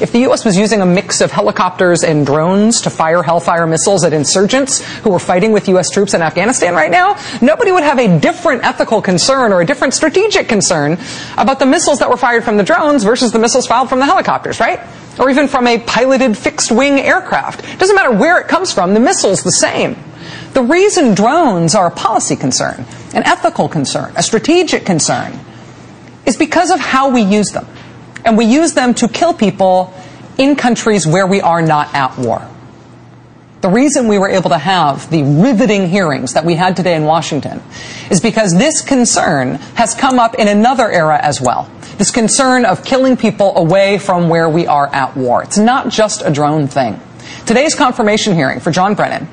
If 0.00 0.10
the 0.10 0.20
U.S. 0.20 0.44
was 0.44 0.56
using 0.56 0.80
a 0.80 0.86
mix 0.86 1.20
of 1.20 1.30
helicopters 1.30 2.02
and 2.02 2.26
drones 2.26 2.80
to 2.80 2.90
fire 2.90 3.22
Hellfire 3.22 3.64
missiles 3.64 4.02
at 4.02 4.12
insurgents 4.12 4.84
who 4.98 5.10
were 5.10 5.20
fighting 5.20 5.52
with 5.52 5.68
U.S. 5.68 5.88
troops 5.88 6.14
in 6.14 6.22
Afghanistan 6.22 6.74
right 6.74 6.90
now, 6.90 7.16
nobody 7.40 7.70
would 7.70 7.84
have 7.84 8.00
a 8.00 8.18
different 8.18 8.64
ethical 8.64 9.00
concern 9.00 9.52
or 9.52 9.60
a 9.60 9.64
different 9.64 9.94
strategic 9.94 10.48
concern 10.48 10.98
about 11.38 11.60
the 11.60 11.66
missiles 11.66 12.00
that 12.00 12.10
were 12.10 12.16
fired 12.16 12.42
from 12.42 12.56
the 12.56 12.64
drones 12.64 13.04
versus 13.04 13.30
the 13.30 13.38
missiles 13.38 13.68
fired 13.68 13.88
from 13.88 14.00
the 14.00 14.04
helicopters, 14.04 14.58
right? 14.58 14.80
Or 15.20 15.30
even 15.30 15.46
from 15.46 15.68
a 15.68 15.78
piloted 15.78 16.36
fixed 16.36 16.72
wing 16.72 16.98
aircraft. 16.98 17.60
It 17.64 17.78
doesn't 17.78 17.94
matter 17.94 18.12
where 18.12 18.40
it 18.40 18.48
comes 18.48 18.72
from, 18.72 18.94
the 18.94 19.00
missile's 19.00 19.44
the 19.44 19.52
same. 19.52 19.96
The 20.54 20.62
reason 20.62 21.14
drones 21.14 21.76
are 21.76 21.86
a 21.86 21.90
policy 21.92 22.34
concern, 22.34 22.84
an 23.14 23.22
ethical 23.24 23.68
concern, 23.68 24.12
a 24.16 24.24
strategic 24.24 24.84
concern, 24.84 25.38
is 26.26 26.36
because 26.36 26.72
of 26.72 26.80
how 26.80 27.10
we 27.10 27.22
use 27.22 27.50
them. 27.50 27.66
And 28.24 28.38
we 28.38 28.46
use 28.46 28.72
them 28.74 28.94
to 28.94 29.08
kill 29.08 29.34
people 29.34 29.92
in 30.38 30.56
countries 30.56 31.06
where 31.06 31.26
we 31.26 31.40
are 31.40 31.62
not 31.62 31.94
at 31.94 32.18
war. 32.18 32.48
The 33.60 33.70
reason 33.70 34.08
we 34.08 34.18
were 34.18 34.28
able 34.28 34.50
to 34.50 34.58
have 34.58 35.08
the 35.10 35.22
riveting 35.22 35.88
hearings 35.88 36.34
that 36.34 36.44
we 36.44 36.54
had 36.54 36.76
today 36.76 36.94
in 36.96 37.04
Washington 37.04 37.62
is 38.10 38.20
because 38.20 38.54
this 38.54 38.82
concern 38.82 39.54
has 39.76 39.94
come 39.94 40.18
up 40.18 40.34
in 40.34 40.48
another 40.48 40.90
era 40.90 41.18
as 41.22 41.40
well. 41.40 41.70
This 41.96 42.10
concern 42.10 42.66
of 42.66 42.84
killing 42.84 43.16
people 43.16 43.56
away 43.56 43.98
from 43.98 44.28
where 44.28 44.50
we 44.50 44.66
are 44.66 44.88
at 44.88 45.16
war. 45.16 45.42
It's 45.42 45.56
not 45.56 45.88
just 45.88 46.20
a 46.22 46.30
drone 46.30 46.66
thing. 46.66 47.00
Today's 47.46 47.74
confirmation 47.74 48.34
hearing 48.34 48.60
for 48.60 48.70
John 48.70 48.94
Brennan, 48.94 49.28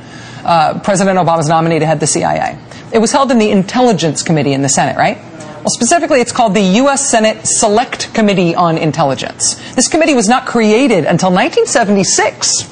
uh, 0.45 0.79
President 0.79 1.19
Obama's 1.19 1.49
nominee 1.49 1.79
to 1.79 1.85
head 1.85 1.99
the 1.99 2.07
CIA, 2.07 2.57
it 2.93 2.99
was 2.99 3.11
held 3.11 3.31
in 3.31 3.37
the 3.37 3.49
Intelligence 3.51 4.23
Committee 4.23 4.53
in 4.53 4.61
the 4.61 4.69
Senate, 4.69 4.97
right? 4.97 5.17
Well, 5.61 5.69
specifically, 5.69 6.21
it's 6.21 6.31
called 6.31 6.55
the 6.55 6.61
U.S. 6.81 7.07
Senate 7.07 7.45
Select 7.45 8.11
Committee 8.15 8.55
on 8.55 8.79
Intelligence. 8.79 9.61
This 9.75 9.87
committee 9.87 10.15
was 10.15 10.27
not 10.27 10.47
created 10.47 11.05
until 11.05 11.29
1976. 11.29 12.63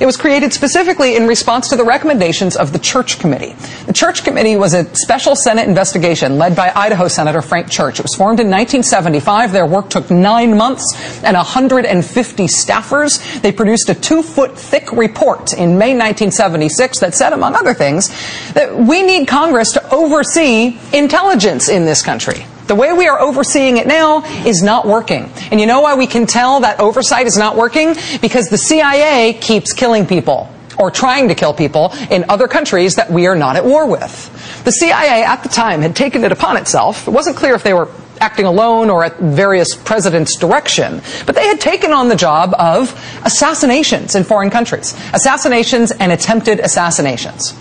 It 0.00 0.06
was 0.06 0.16
created 0.16 0.54
specifically 0.54 1.14
in 1.14 1.26
response 1.26 1.68
to 1.68 1.76
the 1.76 1.84
recommendations 1.84 2.56
of 2.56 2.72
the 2.72 2.78
Church 2.78 3.18
Committee. 3.18 3.52
The 3.84 3.92
Church 3.92 4.24
Committee 4.24 4.56
was 4.56 4.72
a 4.72 4.92
special 4.94 5.36
Senate 5.36 5.68
investigation 5.68 6.38
led 6.38 6.56
by 6.56 6.72
Idaho 6.74 7.06
Senator 7.06 7.42
Frank 7.42 7.70
Church. 7.70 8.00
It 8.00 8.04
was 8.04 8.14
formed 8.14 8.40
in 8.40 8.46
1975. 8.46 9.52
Their 9.52 9.66
work 9.66 9.90
took 9.90 10.10
nine 10.10 10.56
months 10.56 11.22
and 11.22 11.36
150 11.36 12.46
staffers. 12.46 13.42
They 13.42 13.52
produced 13.52 13.90
a 13.90 13.94
two 13.94 14.22
foot 14.22 14.58
thick 14.58 14.90
report 14.92 15.52
in 15.52 15.76
May 15.76 15.92
1976 15.92 17.00
that 17.00 17.14
said, 17.14 17.34
among 17.34 17.54
other 17.54 17.74
things, 17.74 18.08
that 18.54 18.74
we 18.74 19.02
need 19.02 19.28
Congress 19.28 19.72
to 19.72 19.94
oversee 19.94 20.78
intelligence 20.94 21.68
in 21.68 21.84
this 21.84 22.00
country. 22.02 22.46
The 22.70 22.76
way 22.76 22.92
we 22.92 23.08
are 23.08 23.18
overseeing 23.20 23.78
it 23.78 23.88
now 23.88 24.22
is 24.46 24.62
not 24.62 24.86
working. 24.86 25.28
And 25.50 25.58
you 25.58 25.66
know 25.66 25.80
why 25.80 25.96
we 25.96 26.06
can 26.06 26.24
tell 26.24 26.60
that 26.60 26.78
oversight 26.78 27.26
is 27.26 27.36
not 27.36 27.56
working? 27.56 27.96
Because 28.20 28.48
the 28.48 28.58
CIA 28.58 29.32
keeps 29.32 29.72
killing 29.72 30.06
people 30.06 30.48
or 30.78 30.92
trying 30.92 31.26
to 31.26 31.34
kill 31.34 31.52
people 31.52 31.92
in 32.12 32.26
other 32.28 32.46
countries 32.46 32.94
that 32.94 33.10
we 33.10 33.26
are 33.26 33.34
not 33.34 33.56
at 33.56 33.64
war 33.64 33.88
with. 33.88 34.62
The 34.62 34.70
CIA 34.70 35.24
at 35.24 35.42
the 35.42 35.48
time 35.48 35.82
had 35.82 35.96
taken 35.96 36.22
it 36.22 36.30
upon 36.30 36.56
itself. 36.58 37.08
It 37.08 37.10
wasn't 37.10 37.36
clear 37.36 37.56
if 37.56 37.64
they 37.64 37.74
were 37.74 37.88
acting 38.20 38.46
alone 38.46 38.88
or 38.88 39.02
at 39.02 39.18
various 39.18 39.74
presidents' 39.74 40.36
direction, 40.36 41.02
but 41.26 41.34
they 41.34 41.48
had 41.48 41.60
taken 41.60 41.92
on 41.92 42.06
the 42.06 42.14
job 42.14 42.54
of 42.56 42.92
assassinations 43.24 44.14
in 44.14 44.22
foreign 44.22 44.48
countries. 44.48 44.94
Assassinations 45.12 45.90
and 45.90 46.12
attempted 46.12 46.60
assassinations. 46.60 47.52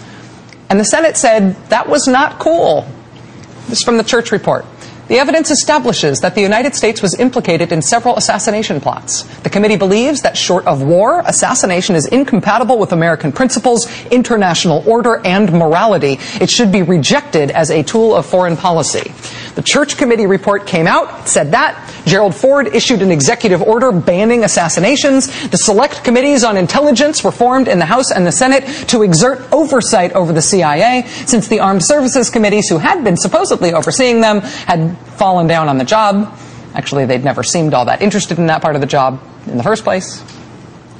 And 0.70 0.80
the 0.80 0.86
Senate 0.86 1.18
said 1.18 1.56
that 1.70 1.89
was 1.89 2.08
not 2.08 2.38
cool. 2.38 2.88
This 3.70 3.80
is 3.80 3.84
from 3.84 3.98
the 3.98 4.04
church 4.04 4.32
report. 4.32 4.68
The 5.10 5.18
evidence 5.18 5.50
establishes 5.50 6.20
that 6.20 6.36
the 6.36 6.42
United 6.42 6.75
States 6.75 7.01
was 7.01 7.16
implicated 7.16 7.72
in 7.72 7.82
several 7.82 8.16
assassination 8.16 8.80
plots. 8.80 9.24
The 9.39 9.50
committee 9.50 9.75
believes 9.75 10.22
that 10.22 10.38
short 10.38 10.68
of 10.68 10.84
war, 10.84 11.24
assassination 11.25 11.96
is 11.96 12.06
incompatible 12.06 12.78
with 12.78 12.94
American 12.94 13.32
principles, 13.32 13.88
international 14.12 14.84
order, 14.86 15.20
and 15.25 15.51
morality. 15.51 16.20
It 16.39 16.51
should 16.51 16.72
be 16.72 16.84
rejected 16.84 17.50
as 17.50 17.72
a 17.72 17.82
tool 17.82 18.16
of 18.16 18.28
foreign 18.28 18.56
policy. 18.56 19.12
The 19.60 19.66
Church 19.66 19.98
Committee 19.98 20.25
report 20.25 20.66
came 20.66 20.88
out, 20.88 21.28
said 21.28 21.51
that. 21.51 21.75
Gerald 22.06 22.34
Ford 22.34 22.74
issued 22.74 23.01
an 23.01 23.12
executive 23.12 23.62
order 23.62 23.92
banning 23.92 24.46
assassinations. 24.46 25.28
The 25.50 25.58
select 25.58 26.01
committees 26.06 26.46
on 26.46 26.56
intelligence 26.56 27.25
were 27.25 27.32
formed 27.34 27.68
in 27.68 27.78
the 27.78 27.86
House 27.86 28.10
and 28.10 28.25
the 28.25 28.32
Senate 28.32 28.63
to 28.88 29.04
exert 29.04 29.42
oversight 29.51 30.13
over 30.13 30.32
the 30.32 30.42
CIA, 30.42 31.04
since 31.25 31.50
the 31.50 31.60
Armed 31.60 31.84
Services 31.84 32.30
Committees, 32.30 32.70
who 32.70 32.78
had 32.78 33.04
been 33.04 33.18
supposedly 33.18 33.74
overseeing 33.74 34.22
them, 34.22 34.39
had 34.39 34.98
fallen 35.18 35.46
down 35.46 35.68
on 35.68 35.78
the 35.78 35.84
job. 35.84 36.39
Actually, 36.74 37.06
they'd 37.06 37.25
never 37.25 37.44
seemed 37.44 37.74
all 37.74 37.84
that 37.84 38.01
interested 38.01 38.39
in 38.39 38.48
that 38.48 38.62
part 38.62 38.75
of 38.75 38.82
the 38.82 38.88
job 38.88 39.22
in 39.48 39.58
the 39.58 39.63
first 39.63 39.84
place. 39.84 40.24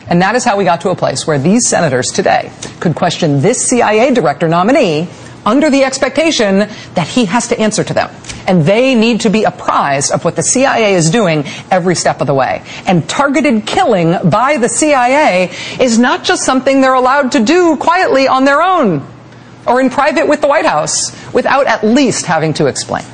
And 0.10 0.22
that 0.22 0.36
is 0.36 0.44
how 0.44 0.58
we 0.58 0.66
got 0.66 0.82
to 0.82 0.90
a 0.90 0.96
place 0.98 1.26
where 1.26 1.40
these 1.40 1.66
senators 1.66 2.08
today 2.08 2.52
could 2.82 2.96
question 2.96 3.40
this 3.40 3.70
CIA 3.70 4.14
director 4.14 4.50
nominee 4.50 5.08
under 5.46 5.70
the 5.70 5.84
expectation 5.84 6.60
that 6.96 7.08
he 7.08 7.26
has 7.26 7.48
to 7.50 7.60
answer 7.60 7.84
to 7.84 7.94
them. 7.94 8.10
And 8.48 8.64
they 8.64 8.96
need 8.96 9.22
to 9.22 9.30
be 9.30 9.44
apprised 9.44 10.12
of 10.12 10.26
what 10.26 10.36
the 10.36 10.44
CIA 10.44 10.94
is 10.94 11.10
doing 11.10 11.46
every 11.70 11.96
step 11.96 12.22
of 12.22 12.28
the 12.28 12.34
way. 12.34 12.64
And 12.86 13.08
targeted 13.08 13.66
killing 13.66 14.30
by 14.30 14.58
the 14.58 14.70
CIA 14.70 15.52
is 15.80 16.00
not 16.00 16.24
just 16.24 16.44
something 16.44 16.82
they're 16.82 16.94
allowed 16.94 17.34
to 17.34 17.44
do 17.44 17.78
quietly 17.78 18.28
on 18.28 18.46
their 18.46 18.62
own 18.62 19.06
or 19.68 19.80
in 19.82 19.90
private 19.90 20.28
with 20.28 20.42
the 20.42 20.48
White 20.48 20.66
House 20.66 21.16
without 21.34 21.68
at 21.68 21.84
least 21.84 22.26
having 22.26 22.54
to 22.56 22.68
explain. 22.68 23.06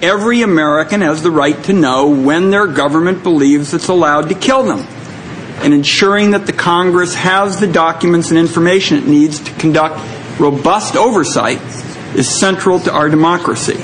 Every 0.00 0.42
American 0.42 1.00
has 1.00 1.22
the 1.22 1.30
right 1.30 1.60
to 1.64 1.72
know 1.72 2.08
when 2.08 2.50
their 2.50 2.66
government 2.68 3.22
believes 3.24 3.74
it's 3.74 3.88
allowed 3.88 4.28
to 4.28 4.34
kill 4.34 4.62
them. 4.62 4.86
And 5.62 5.74
ensuring 5.74 6.30
that 6.30 6.46
the 6.46 6.52
Congress 6.52 7.14
has 7.14 7.58
the 7.58 7.66
documents 7.66 8.30
and 8.30 8.38
information 8.38 8.98
it 8.98 9.06
needs 9.06 9.40
to 9.40 9.52
conduct 9.54 10.00
robust 10.40 10.96
oversight 10.96 11.60
is 12.14 12.28
central 12.28 12.78
to 12.80 12.92
our 12.92 13.08
democracy. 13.08 13.78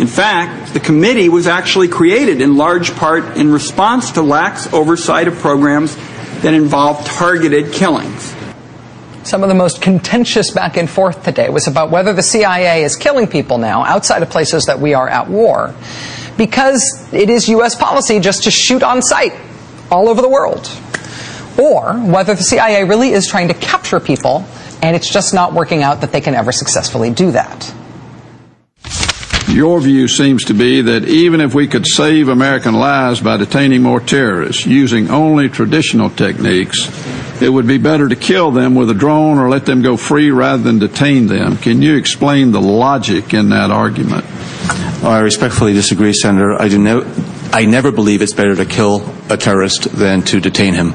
In 0.00 0.06
fact, 0.06 0.72
the 0.72 0.80
committee 0.80 1.28
was 1.28 1.46
actually 1.46 1.88
created 1.88 2.40
in 2.40 2.56
large 2.56 2.94
part 2.94 3.36
in 3.36 3.52
response 3.52 4.12
to 4.12 4.22
lax 4.22 4.72
oversight 4.72 5.28
of 5.28 5.34
programs 5.38 5.94
that 6.42 6.54
involve 6.54 7.04
targeted 7.04 7.72
killings. 7.72 8.34
Some 9.24 9.42
of 9.42 9.50
the 9.50 9.54
most 9.54 9.82
contentious 9.82 10.50
back 10.50 10.78
and 10.78 10.88
forth 10.88 11.22
today 11.22 11.50
was 11.50 11.66
about 11.66 11.90
whether 11.90 12.14
the 12.14 12.22
CIA 12.22 12.82
is 12.82 12.96
killing 12.96 13.26
people 13.26 13.58
now 13.58 13.84
outside 13.84 14.22
of 14.22 14.30
places 14.30 14.66
that 14.66 14.80
we 14.80 14.94
are 14.94 15.08
at 15.08 15.28
war 15.28 15.74
because 16.38 17.06
it 17.12 17.28
is 17.28 17.48
U.S. 17.50 17.74
policy 17.74 18.18
just 18.20 18.44
to 18.44 18.50
shoot 18.50 18.82
on 18.82 19.02
sight 19.02 19.34
all 19.90 20.08
over 20.08 20.22
the 20.22 20.28
world. 20.28 20.70
Or 21.58 21.94
whether 21.94 22.34
the 22.34 22.42
CIA 22.42 22.84
really 22.84 23.10
is 23.10 23.26
trying 23.26 23.48
to 23.48 23.54
capture 23.54 24.00
people 24.00 24.44
and 24.82 24.96
it's 24.96 25.12
just 25.12 25.34
not 25.34 25.52
working 25.52 25.82
out 25.82 26.00
that 26.00 26.12
they 26.12 26.20
can 26.20 26.34
ever 26.34 26.52
successfully 26.52 27.10
do 27.10 27.32
that. 27.32 27.74
Your 29.48 29.80
view 29.80 30.06
seems 30.06 30.44
to 30.44 30.54
be 30.54 30.80
that 30.82 31.04
even 31.06 31.40
if 31.40 31.54
we 31.54 31.66
could 31.66 31.84
save 31.84 32.28
American 32.28 32.74
lives 32.74 33.20
by 33.20 33.36
detaining 33.36 33.82
more 33.82 33.98
terrorists 33.98 34.64
using 34.64 35.10
only 35.10 35.48
traditional 35.48 36.08
techniques, 36.08 36.88
it 37.42 37.48
would 37.48 37.66
be 37.66 37.76
better 37.76 38.08
to 38.08 38.14
kill 38.14 38.52
them 38.52 38.76
with 38.76 38.90
a 38.90 38.94
drone 38.94 39.38
or 39.38 39.48
let 39.48 39.66
them 39.66 39.82
go 39.82 39.96
free 39.96 40.30
rather 40.30 40.62
than 40.62 40.78
detain 40.78 41.26
them. 41.26 41.56
Can 41.56 41.82
you 41.82 41.96
explain 41.96 42.52
the 42.52 42.60
logic 42.60 43.34
in 43.34 43.48
that 43.48 43.72
argument? 43.72 44.24
I 45.02 45.18
respectfully 45.18 45.72
disagree, 45.72 46.12
Senator. 46.12 46.60
I 46.60 46.68
do 46.68 46.78
no, 46.78 47.00
I 47.52 47.66
never 47.66 47.90
believe 47.92 48.22
it's 48.22 48.32
better 48.32 48.54
to 48.56 48.64
kill 48.64 49.14
a 49.28 49.36
terrorist 49.36 49.84
than 49.92 50.22
to 50.22 50.40
detain 50.40 50.74
him 50.74 50.94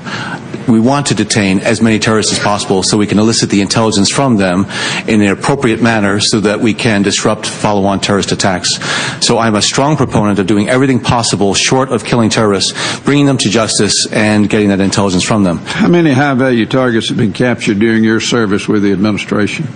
we 0.67 0.79
want 0.79 1.07
to 1.07 1.15
detain 1.15 1.59
as 1.59 1.81
many 1.81 1.99
terrorists 1.99 2.33
as 2.33 2.39
possible 2.39 2.83
so 2.83 2.97
we 2.97 3.07
can 3.07 3.19
elicit 3.19 3.49
the 3.49 3.61
intelligence 3.61 4.09
from 4.09 4.37
them 4.37 4.65
in 5.07 5.21
an 5.21 5.27
appropriate 5.27 5.81
manner 5.81 6.19
so 6.19 6.39
that 6.39 6.59
we 6.59 6.73
can 6.73 7.01
disrupt 7.01 7.45
follow-on 7.45 7.99
terrorist 7.99 8.31
attacks. 8.31 8.79
So 9.25 9.37
I'm 9.37 9.55
a 9.55 9.61
strong 9.61 9.95
proponent 9.97 10.39
of 10.39 10.47
doing 10.47 10.69
everything 10.69 10.99
possible 10.99 11.53
short 11.53 11.89
of 11.89 12.03
killing 12.03 12.29
terrorists, 12.29 12.99
bringing 13.01 13.25
them 13.25 13.37
to 13.39 13.49
justice 13.49 14.11
and 14.11 14.49
getting 14.49 14.69
that 14.69 14.79
intelligence 14.79 15.23
from 15.23 15.43
them. 15.43 15.57
How 15.59 15.87
many 15.87 16.11
high-value 16.13 16.65
targets 16.67 17.09
have 17.09 17.17
been 17.17 17.33
captured 17.33 17.79
during 17.79 18.03
your 18.03 18.19
service 18.19 18.67
with 18.67 18.83
the 18.83 18.91
administration? 18.91 19.67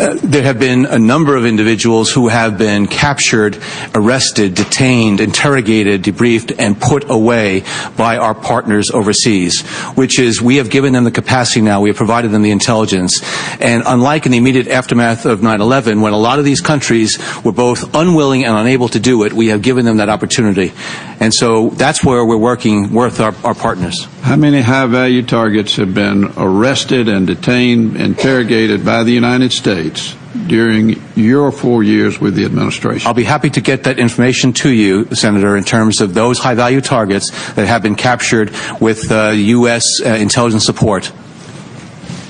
There 0.00 0.42
have 0.42 0.58
been 0.58 0.86
a 0.86 0.98
number 0.98 1.36
of 1.36 1.44
individuals 1.44 2.10
who 2.10 2.28
have 2.28 2.56
been 2.56 2.86
captured, 2.86 3.58
arrested, 3.94 4.54
detained, 4.54 5.20
interrogated, 5.20 6.02
debriefed, 6.02 6.54
and 6.58 6.80
put 6.80 7.10
away 7.10 7.64
by 7.98 8.16
our 8.16 8.34
partners 8.34 8.90
overseas, 8.90 9.60
which 9.96 10.18
is 10.18 10.40
we 10.40 10.56
have 10.56 10.70
given 10.70 10.94
them 10.94 11.04
the 11.04 11.10
capacity 11.10 11.60
now, 11.60 11.82
we 11.82 11.90
have 11.90 11.98
provided 11.98 12.30
them 12.30 12.40
the 12.40 12.50
intelligence. 12.50 13.20
And 13.60 13.82
unlike 13.86 14.24
in 14.24 14.32
the 14.32 14.38
immediate 14.38 14.68
aftermath 14.68 15.26
of 15.26 15.40
9-11, 15.40 16.00
when 16.00 16.14
a 16.14 16.18
lot 16.18 16.38
of 16.38 16.46
these 16.46 16.62
countries 16.62 17.18
were 17.44 17.52
both 17.52 17.94
unwilling 17.94 18.46
and 18.46 18.56
unable 18.56 18.88
to 18.88 19.00
do 19.00 19.24
it, 19.24 19.34
we 19.34 19.48
have 19.48 19.60
given 19.60 19.84
them 19.84 19.98
that 19.98 20.08
opportunity. 20.08 20.72
And 21.20 21.34
so 21.34 21.68
that's 21.70 22.02
where 22.02 22.24
we're 22.24 22.38
working 22.38 22.94
with 22.94 23.20
our, 23.20 23.34
our 23.44 23.54
partners. 23.54 24.08
How 24.22 24.36
many 24.36 24.60
high-value 24.60 25.22
targets 25.22 25.76
have 25.76 25.94
been 25.94 26.32
arrested 26.36 27.08
and 27.08 27.26
detained, 27.26 27.96
interrogated 27.96 28.84
by 28.84 29.02
the 29.02 29.12
United 29.12 29.50
States 29.50 30.14
during 30.46 31.02
your 31.16 31.50
four 31.50 31.82
years 31.82 32.20
with 32.20 32.34
the 32.34 32.44
administration? 32.44 33.08
I'll 33.08 33.14
be 33.14 33.24
happy 33.24 33.48
to 33.50 33.60
get 33.62 33.84
that 33.84 33.98
information 33.98 34.52
to 34.52 34.68
you, 34.68 35.06
Senator, 35.14 35.56
in 35.56 35.64
terms 35.64 36.02
of 36.02 36.12
those 36.12 36.38
high-value 36.38 36.82
targets 36.82 37.30
that 37.54 37.66
have 37.66 37.82
been 37.82 37.96
captured 37.96 38.52
with 38.78 39.10
uh, 39.10 39.30
U.S. 39.30 40.02
Uh, 40.02 40.10
intelligence 40.10 40.66
support. 40.66 41.10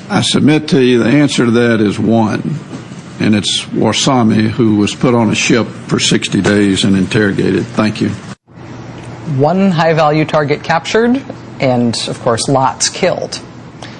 I 0.08 0.22
submit 0.22 0.68
to 0.68 0.80
you 0.80 1.02
the 1.02 1.10
answer 1.10 1.44
to 1.44 1.50
that 1.50 1.80
is 1.80 1.98
one, 1.98 2.54
and 3.18 3.34
it's 3.34 3.64
Warsame, 3.64 4.48
who 4.48 4.76
was 4.76 4.94
put 4.94 5.14
on 5.14 5.28
a 5.30 5.34
ship 5.34 5.66
for 5.66 5.98
60 5.98 6.40
days 6.40 6.84
and 6.84 6.96
interrogated. 6.96 7.66
Thank 7.66 8.00
you. 8.00 8.10
One 9.36 9.72
high-value 9.72 10.24
target 10.26 10.62
captured 10.62 11.22
and, 11.60 11.94
of 12.08 12.18
course, 12.20 12.48
lots 12.48 12.88
killed. 12.88 13.40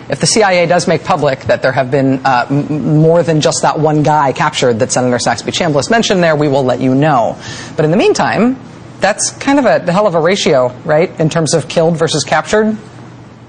if 0.08 0.18
the 0.18 0.26
CIA 0.26 0.66
does 0.66 0.88
make 0.88 1.04
public 1.04 1.42
that 1.42 1.62
there 1.62 1.70
have 1.70 1.90
been 1.90 2.20
uh, 2.24 2.46
more 2.50 3.22
than 3.22 3.40
just 3.40 3.62
that 3.62 3.78
one 3.78 4.02
guy 4.02 4.32
captured 4.32 4.80
that 4.80 4.90
Senator 4.90 5.20
Saxby 5.20 5.52
Chambliss 5.52 5.88
mentioned 5.88 6.20
there, 6.20 6.34
we 6.34 6.48
will 6.48 6.64
let 6.64 6.80
you 6.80 6.94
know. 6.96 7.38
But 7.76 7.84
in 7.84 7.92
the 7.92 7.96
meantime, 7.96 8.56
that's 8.98 9.30
kind 9.30 9.58
of 9.60 9.66
a 9.66 9.92
hell 9.92 10.08
of 10.08 10.16
a 10.16 10.20
ratio, 10.20 10.74
right, 10.84 11.08
in 11.20 11.30
terms 11.30 11.54
of 11.54 11.68
killed 11.68 11.96
versus 11.96 12.24
captured? 12.24 12.76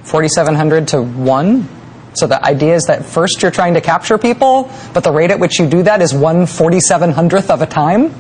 4,700 0.04 0.90
to 0.90 1.02
1? 1.02 1.68
So 2.14 2.28
the 2.28 2.44
idea 2.44 2.76
is 2.76 2.86
that 2.86 3.06
first 3.06 3.42
you're 3.42 3.52
trying 3.52 3.74
to 3.74 3.82
capture 3.82 4.18
people, 4.18 4.70
but 4.94 5.04
the 5.04 5.12
rate 5.12 5.32
at 5.32 5.40
which 5.40 5.60
you 5.60 5.68
do 5.68 5.84
that 5.84 6.02
is 6.02 6.14
1 6.14 6.44
4700th 6.44 7.50
of 7.50 7.62
a 7.62 7.66
time? 7.66 8.14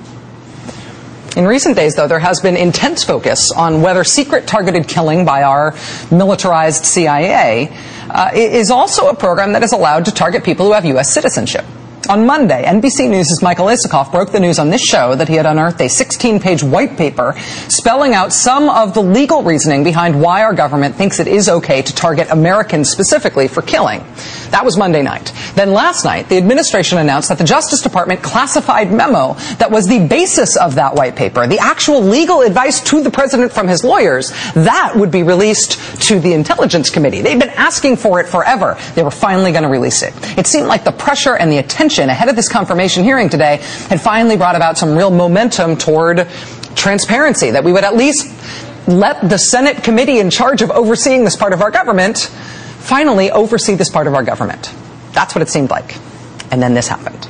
In 1.35 1.47
recent 1.47 1.77
days, 1.77 1.95
though, 1.95 2.07
there 2.07 2.19
has 2.19 2.41
been 2.41 2.57
intense 2.57 3.05
focus 3.05 3.53
on 3.53 3.81
whether 3.81 4.03
secret 4.03 4.47
targeted 4.47 4.89
killing 4.89 5.23
by 5.23 5.43
our 5.43 5.73
militarized 6.11 6.85
CIA 6.85 7.69
uh, 8.09 8.31
is 8.33 8.69
also 8.69 9.07
a 9.07 9.15
program 9.15 9.53
that 9.53 9.63
is 9.63 9.71
allowed 9.71 10.05
to 10.05 10.11
target 10.11 10.43
people 10.43 10.65
who 10.65 10.73
have 10.73 10.83
U.S. 10.83 11.13
citizenship. 11.13 11.63
On 12.09 12.25
Monday, 12.25 12.63
NBC 12.65 13.09
News' 13.09 13.41
Michael 13.41 13.67
Isikoff 13.67 14.11
broke 14.11 14.31
the 14.31 14.39
news 14.39 14.57
on 14.57 14.69
this 14.69 14.81
show 14.81 15.15
that 15.15 15.27
he 15.27 15.35
had 15.35 15.45
unearthed 15.45 15.79
a 15.81 15.85
16-page 15.85 16.63
white 16.63 16.97
paper 16.97 17.33
spelling 17.69 18.13
out 18.13 18.33
some 18.33 18.69
of 18.69 18.93
the 18.93 19.01
legal 19.01 19.43
reasoning 19.43 19.83
behind 19.83 20.19
why 20.19 20.43
our 20.43 20.53
government 20.53 20.95
thinks 20.95 21.19
it 21.19 21.27
is 21.27 21.47
okay 21.47 21.81
to 21.81 21.93
target 21.93 22.27
Americans 22.31 22.89
specifically 22.89 23.47
for 23.47 23.61
killing. 23.61 23.99
That 24.49 24.65
was 24.65 24.77
Monday 24.77 25.03
night. 25.03 25.31
Then 25.55 25.73
last 25.73 26.03
night, 26.03 26.27
the 26.27 26.37
administration 26.37 26.97
announced 26.97 27.29
that 27.29 27.37
the 27.37 27.43
Justice 27.43 27.81
Department 27.81 28.21
classified 28.21 28.91
memo 28.91 29.35
that 29.59 29.69
was 29.71 29.87
the 29.87 30.05
basis 30.07 30.57
of 30.57 30.75
that 30.75 30.95
white 30.95 31.15
paper, 31.15 31.45
the 31.45 31.59
actual 31.59 32.01
legal 32.01 32.41
advice 32.41 32.81
to 32.81 33.01
the 33.01 33.11
president 33.11 33.53
from 33.53 33.67
his 33.67 33.83
lawyers, 33.83 34.31
that 34.55 34.93
would 34.95 35.11
be 35.11 35.23
released 35.23 35.73
to 36.01 36.19
the 36.19 36.33
Intelligence 36.33 36.89
Committee. 36.89 37.21
They'd 37.21 37.39
been 37.39 37.49
asking 37.49 37.97
for 37.97 38.19
it 38.19 38.27
forever. 38.27 38.77
They 38.95 39.03
were 39.03 39.11
finally 39.11 39.51
going 39.51 39.63
to 39.63 39.69
release 39.69 40.01
it. 40.01 40.13
It 40.37 40.47
seemed 40.47 40.67
like 40.67 40.83
the 40.83 40.91
pressure 40.91 41.37
and 41.37 41.51
the 41.51 41.59
attention 41.59 42.00
ahead 42.09 42.29
of 42.29 42.35
this 42.35 42.49
confirmation 42.49 43.03
hearing 43.03 43.29
today 43.29 43.57
had 43.89 44.01
finally 44.01 44.37
brought 44.37 44.55
about 44.55 44.77
some 44.77 44.95
real 44.95 45.11
momentum 45.11 45.77
toward 45.77 46.27
transparency, 46.75 47.51
that 47.51 47.63
we 47.63 47.71
would 47.71 47.83
at 47.83 47.95
least 47.95 48.27
let 48.87 49.29
the 49.29 49.37
Senate 49.37 49.83
committee 49.83 50.19
in 50.19 50.29
charge 50.29 50.61
of 50.61 50.71
overseeing 50.71 51.23
this 51.23 51.35
part 51.35 51.53
of 51.53 51.61
our 51.61 51.71
government 51.71 52.17
finally 52.79 53.29
oversee 53.31 53.75
this 53.75 53.89
part 53.89 54.07
of 54.07 54.13
our 54.13 54.23
government. 54.23 54.73
That's 55.11 55.35
what 55.35 55.41
it 55.41 55.49
seemed 55.49 55.69
like. 55.69 55.95
And 56.51 56.61
then 56.61 56.73
this 56.73 56.87
happened. 56.87 57.27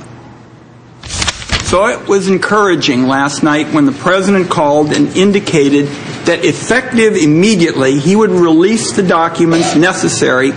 So 1.71 1.85
it 1.85 2.07
was 2.07 2.27
encouraging 2.27 3.07
last 3.07 3.43
night 3.43 3.73
when 3.73 3.85
the 3.85 3.93
president 3.93 4.49
called 4.49 4.91
and 4.91 5.07
indicated 5.15 5.85
that 6.25 6.43
effective 6.43 7.15
immediately 7.15 7.97
he 7.97 8.15
would 8.15 8.29
release 8.29 8.91
the 8.93 9.03
documents 9.03 9.75
necessary 9.75 10.51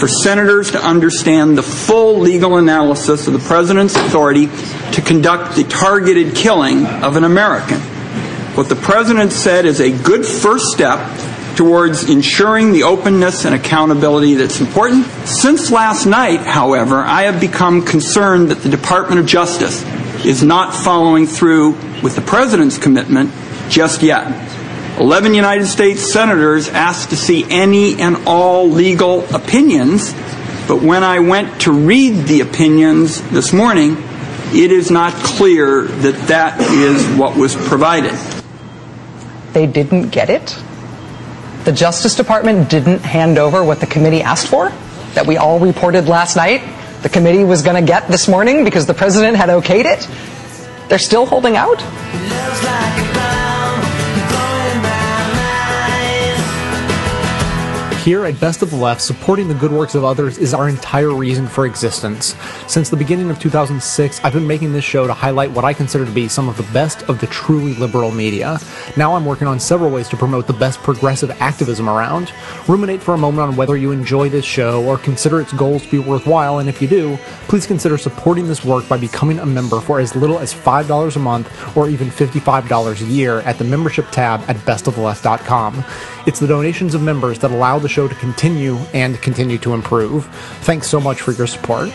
for 0.00 0.08
senators 0.08 0.70
to 0.70 0.82
understand 0.82 1.58
the 1.58 1.62
full 1.62 2.18
legal 2.18 2.56
analysis 2.56 3.26
of 3.26 3.34
the 3.34 3.38
president's 3.38 3.94
authority 3.94 4.46
to 4.92 5.02
conduct 5.02 5.56
the 5.56 5.64
targeted 5.64 6.34
killing 6.34 6.86
of 6.86 7.16
an 7.16 7.24
American. 7.24 7.78
What 8.56 8.70
the 8.70 8.76
president 8.76 9.30
said 9.30 9.66
is 9.66 9.78
a 9.78 9.90
good 10.02 10.24
first 10.24 10.72
step 10.72 10.98
towards 11.54 12.08
ensuring 12.08 12.72
the 12.72 12.84
openness 12.84 13.44
and 13.44 13.54
accountability 13.54 14.34
that's 14.34 14.60
important. 14.60 15.04
Since 15.26 15.70
last 15.70 16.06
night, 16.06 16.40
however, 16.40 16.96
I 16.96 17.24
have 17.24 17.38
become 17.38 17.84
concerned 17.84 18.50
that 18.50 18.62
the 18.62 18.70
Department 18.70 19.20
of 19.20 19.26
Justice 19.26 19.84
is 20.24 20.42
not 20.42 20.74
following 20.74 21.26
through 21.26 21.72
with 22.02 22.16
the 22.16 22.22
president's 22.22 22.78
commitment 22.78 23.30
just 23.68 24.02
yet. 24.02 24.26
11 25.00 25.34
United 25.34 25.66
States 25.66 26.12
senators 26.12 26.68
asked 26.68 27.10
to 27.10 27.16
see 27.16 27.44
any 27.50 28.00
and 28.00 28.28
all 28.28 28.68
legal 28.68 29.24
opinions, 29.34 30.12
but 30.68 30.82
when 30.82 31.02
I 31.02 31.18
went 31.18 31.62
to 31.62 31.72
read 31.72 32.26
the 32.26 32.42
opinions 32.42 33.20
this 33.30 33.52
morning, 33.52 33.96
it 34.52 34.70
is 34.70 34.90
not 34.90 35.12
clear 35.14 35.82
that 35.82 36.28
that 36.28 36.60
is 36.60 37.04
what 37.18 37.36
was 37.36 37.56
provided. 37.56 38.14
They 39.52 39.66
didn't 39.66 40.10
get 40.10 40.30
it? 40.30 40.56
the 41.64 41.72
Justice 41.72 42.14
Department 42.14 42.70
didn't 42.70 43.00
hand 43.00 43.38
over 43.38 43.62
what 43.62 43.80
the 43.80 43.86
committee 43.86 44.22
asked 44.22 44.48
for, 44.48 44.70
that 45.14 45.26
we 45.26 45.36
all 45.36 45.58
reported 45.58 46.08
last 46.08 46.36
night, 46.36 46.62
the 47.02 47.08
committee 47.08 47.44
was 47.44 47.62
going 47.62 47.76
to 47.76 47.86
get 47.86 48.08
this 48.08 48.28
morning 48.28 48.64
because 48.64 48.86
the 48.86 48.94
president 48.94 49.36
had 49.36 49.48
okayed 49.48 49.84
it. 49.84 50.88
They're 50.88 50.98
still 50.98 51.26
holding 51.26 51.56
out? 51.56 51.78
Here 58.10 58.24
at 58.24 58.40
Best 58.40 58.60
of 58.60 58.70
the 58.70 58.76
Left, 58.76 59.00
supporting 59.00 59.46
the 59.46 59.54
good 59.54 59.70
works 59.70 59.94
of 59.94 60.02
others 60.02 60.36
is 60.36 60.52
our 60.52 60.68
entire 60.68 61.14
reason 61.14 61.46
for 61.46 61.64
existence. 61.64 62.34
Since 62.66 62.90
the 62.90 62.96
beginning 62.96 63.30
of 63.30 63.38
2006, 63.38 64.20
I've 64.24 64.32
been 64.32 64.48
making 64.48 64.72
this 64.72 64.84
show 64.84 65.06
to 65.06 65.14
highlight 65.14 65.52
what 65.52 65.64
I 65.64 65.72
consider 65.72 66.04
to 66.04 66.10
be 66.10 66.26
some 66.26 66.48
of 66.48 66.56
the 66.56 66.64
best 66.72 67.08
of 67.08 67.20
the 67.20 67.28
truly 67.28 67.72
liberal 67.74 68.10
media. 68.10 68.58
Now 68.96 69.14
I'm 69.14 69.24
working 69.24 69.46
on 69.46 69.60
several 69.60 69.92
ways 69.92 70.08
to 70.08 70.16
promote 70.16 70.48
the 70.48 70.52
best 70.52 70.80
progressive 70.80 71.30
activism 71.40 71.88
around. 71.88 72.32
Ruminate 72.66 73.00
for 73.00 73.14
a 73.14 73.16
moment 73.16 73.48
on 73.48 73.54
whether 73.54 73.76
you 73.76 73.92
enjoy 73.92 74.28
this 74.28 74.44
show 74.44 74.84
or 74.86 74.98
consider 74.98 75.40
its 75.40 75.52
goals 75.52 75.84
to 75.84 75.90
be 75.92 76.00
worthwhile, 76.00 76.58
and 76.58 76.68
if 76.68 76.82
you 76.82 76.88
do, 76.88 77.16
please 77.46 77.64
consider 77.64 77.96
supporting 77.96 78.48
this 78.48 78.64
work 78.64 78.88
by 78.88 78.96
becoming 78.96 79.38
a 79.38 79.46
member 79.46 79.80
for 79.80 80.00
as 80.00 80.16
little 80.16 80.40
as 80.40 80.52
$5 80.52 81.14
a 81.14 81.18
month 81.20 81.76
or 81.76 81.88
even 81.88 82.08
$55 82.08 83.02
a 83.02 83.04
year 83.04 83.38
at 83.42 83.56
the 83.56 83.64
membership 83.64 84.10
tab 84.10 84.40
at 84.48 84.56
bestoftheleft.com. 84.56 85.84
It's 86.26 86.38
the 86.38 86.46
donations 86.46 86.94
of 86.94 87.02
members 87.02 87.38
that 87.38 87.50
allow 87.50 87.78
the 87.78 87.88
show 87.88 88.06
to 88.06 88.14
continue 88.16 88.76
and 88.92 89.20
continue 89.22 89.58
to 89.58 89.72
improve. 89.74 90.26
Thanks 90.62 90.86
so 90.88 91.00
much 91.00 91.20
for 91.20 91.32
your 91.32 91.46
support. 91.46 91.90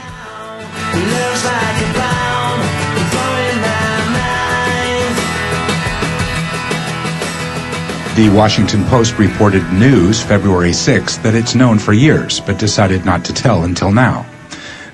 The 8.16 8.30
Washington 8.30 8.86
Post 8.86 9.20
reported 9.20 9.64
news 9.74 10.24
February 10.24 10.72
6 10.72 11.18
that 11.18 11.36
it's 11.36 11.54
known 11.54 11.78
for 11.78 11.92
years, 11.92 12.40
but 12.40 12.58
decided 12.58 13.04
not 13.06 13.26
to 13.26 13.34
tell 13.34 13.64
until 13.64 13.92
now. 13.92 14.26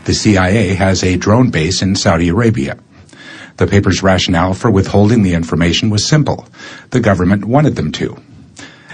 The 0.05 0.13
CIA 0.15 0.73
has 0.73 1.03
a 1.03 1.17
drone 1.17 1.51
base 1.51 1.83
in 1.83 1.95
Saudi 1.95 2.29
Arabia. 2.29 2.79
The 3.57 3.67
paper's 3.67 4.01
rationale 4.01 4.55
for 4.55 4.71
withholding 4.71 5.21
the 5.21 5.35
information 5.35 5.91
was 5.91 6.09
simple. 6.09 6.47
The 6.89 6.99
government 6.99 7.45
wanted 7.45 7.75
them 7.75 7.91
to. 7.93 8.17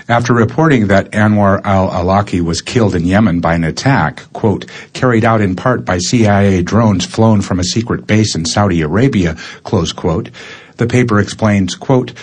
After 0.09 0.33
reporting 0.33 0.87
that 0.87 1.11
Anwar 1.11 1.59
al-Awlaki 1.65 2.39
was 2.39 2.61
killed 2.61 2.95
in 2.95 3.03
Yemen 3.03 3.41
by 3.41 3.55
an 3.55 3.65
attack, 3.65 4.31
quote, 4.31 4.65
carried 4.93 5.25
out 5.25 5.41
in 5.41 5.53
part 5.53 5.83
by 5.83 5.97
CIA 5.97 6.61
drones 6.61 7.05
flown 7.05 7.41
from 7.41 7.59
a 7.59 7.65
secret 7.65 8.07
base 8.07 8.33
in 8.33 8.45
Saudi 8.45 8.81
Arabia, 8.81 9.35
close 9.65 9.91
quote, 9.91 10.29
the 10.77 10.87
paper 10.87 11.19
explains, 11.19 11.75
quote, 11.75 12.13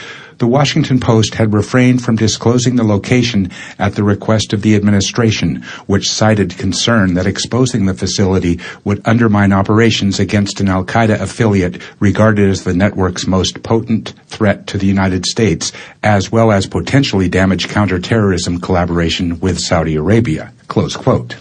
the 0.44 0.48
Washington 0.48 1.00
Post 1.00 1.36
had 1.36 1.54
refrained 1.54 2.04
from 2.04 2.16
disclosing 2.16 2.76
the 2.76 2.84
location 2.84 3.50
at 3.78 3.94
the 3.94 4.04
request 4.04 4.52
of 4.52 4.60
the 4.60 4.76
administration, 4.76 5.62
which 5.86 6.10
cited 6.10 6.58
concern 6.58 7.14
that 7.14 7.24
exposing 7.24 7.86
the 7.86 7.94
facility 7.94 8.60
would 8.84 9.00
undermine 9.06 9.54
operations 9.54 10.20
against 10.20 10.60
an 10.60 10.68
Al 10.68 10.84
Qaeda 10.84 11.18
affiliate 11.18 11.80
regarded 11.98 12.50
as 12.50 12.64
the 12.64 12.74
network's 12.74 13.26
most 13.26 13.62
potent 13.62 14.12
threat 14.26 14.66
to 14.66 14.76
the 14.76 14.86
United 14.86 15.24
States, 15.24 15.72
as 16.02 16.30
well 16.30 16.52
as 16.52 16.66
potentially 16.66 17.30
damage 17.30 17.68
counterterrorism 17.68 18.60
collaboration 18.60 19.40
with 19.40 19.58
Saudi 19.58 19.96
Arabia. 19.96 20.52
Close 20.68 20.94
quote. 20.94 21.38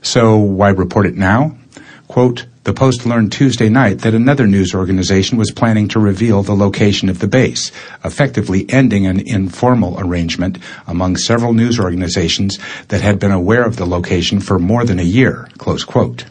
So 0.00 0.38
why 0.38 0.68
report 0.68 1.06
it 1.06 1.16
now? 1.16 1.56
Quote, 2.06 2.46
the 2.64 2.72
Post 2.72 3.04
learned 3.04 3.32
Tuesday 3.32 3.68
night 3.68 4.00
that 4.00 4.14
another 4.14 4.46
news 4.46 4.72
organization 4.72 5.36
was 5.36 5.50
planning 5.50 5.88
to 5.88 5.98
reveal 5.98 6.44
the 6.44 6.54
location 6.54 7.08
of 7.08 7.18
the 7.18 7.26
base, 7.26 7.72
effectively 8.04 8.66
ending 8.70 9.04
an 9.04 9.18
informal 9.18 9.98
arrangement 9.98 10.58
among 10.86 11.16
several 11.16 11.54
news 11.54 11.80
organizations 11.80 12.58
that 12.88 13.00
had 13.00 13.18
been 13.18 13.32
aware 13.32 13.64
of 13.64 13.76
the 13.76 13.86
location 13.86 14.38
for 14.38 14.60
more 14.60 14.84
than 14.84 15.00
a 15.00 15.04
year. 15.04 15.48
Close 15.58 15.82
quote. 15.82 16.24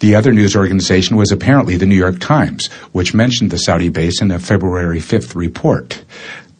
The 0.00 0.14
other 0.14 0.32
news 0.32 0.56
organization 0.56 1.16
was 1.16 1.32
apparently 1.32 1.76
the 1.76 1.86
New 1.86 1.94
York 1.94 2.20
Times, 2.20 2.68
which 2.92 3.14
mentioned 3.14 3.50
the 3.50 3.58
Saudi 3.58 3.88
base 3.88 4.20
in 4.20 4.30
a 4.30 4.38
February 4.38 4.98
5th 4.98 5.34
report. 5.34 6.04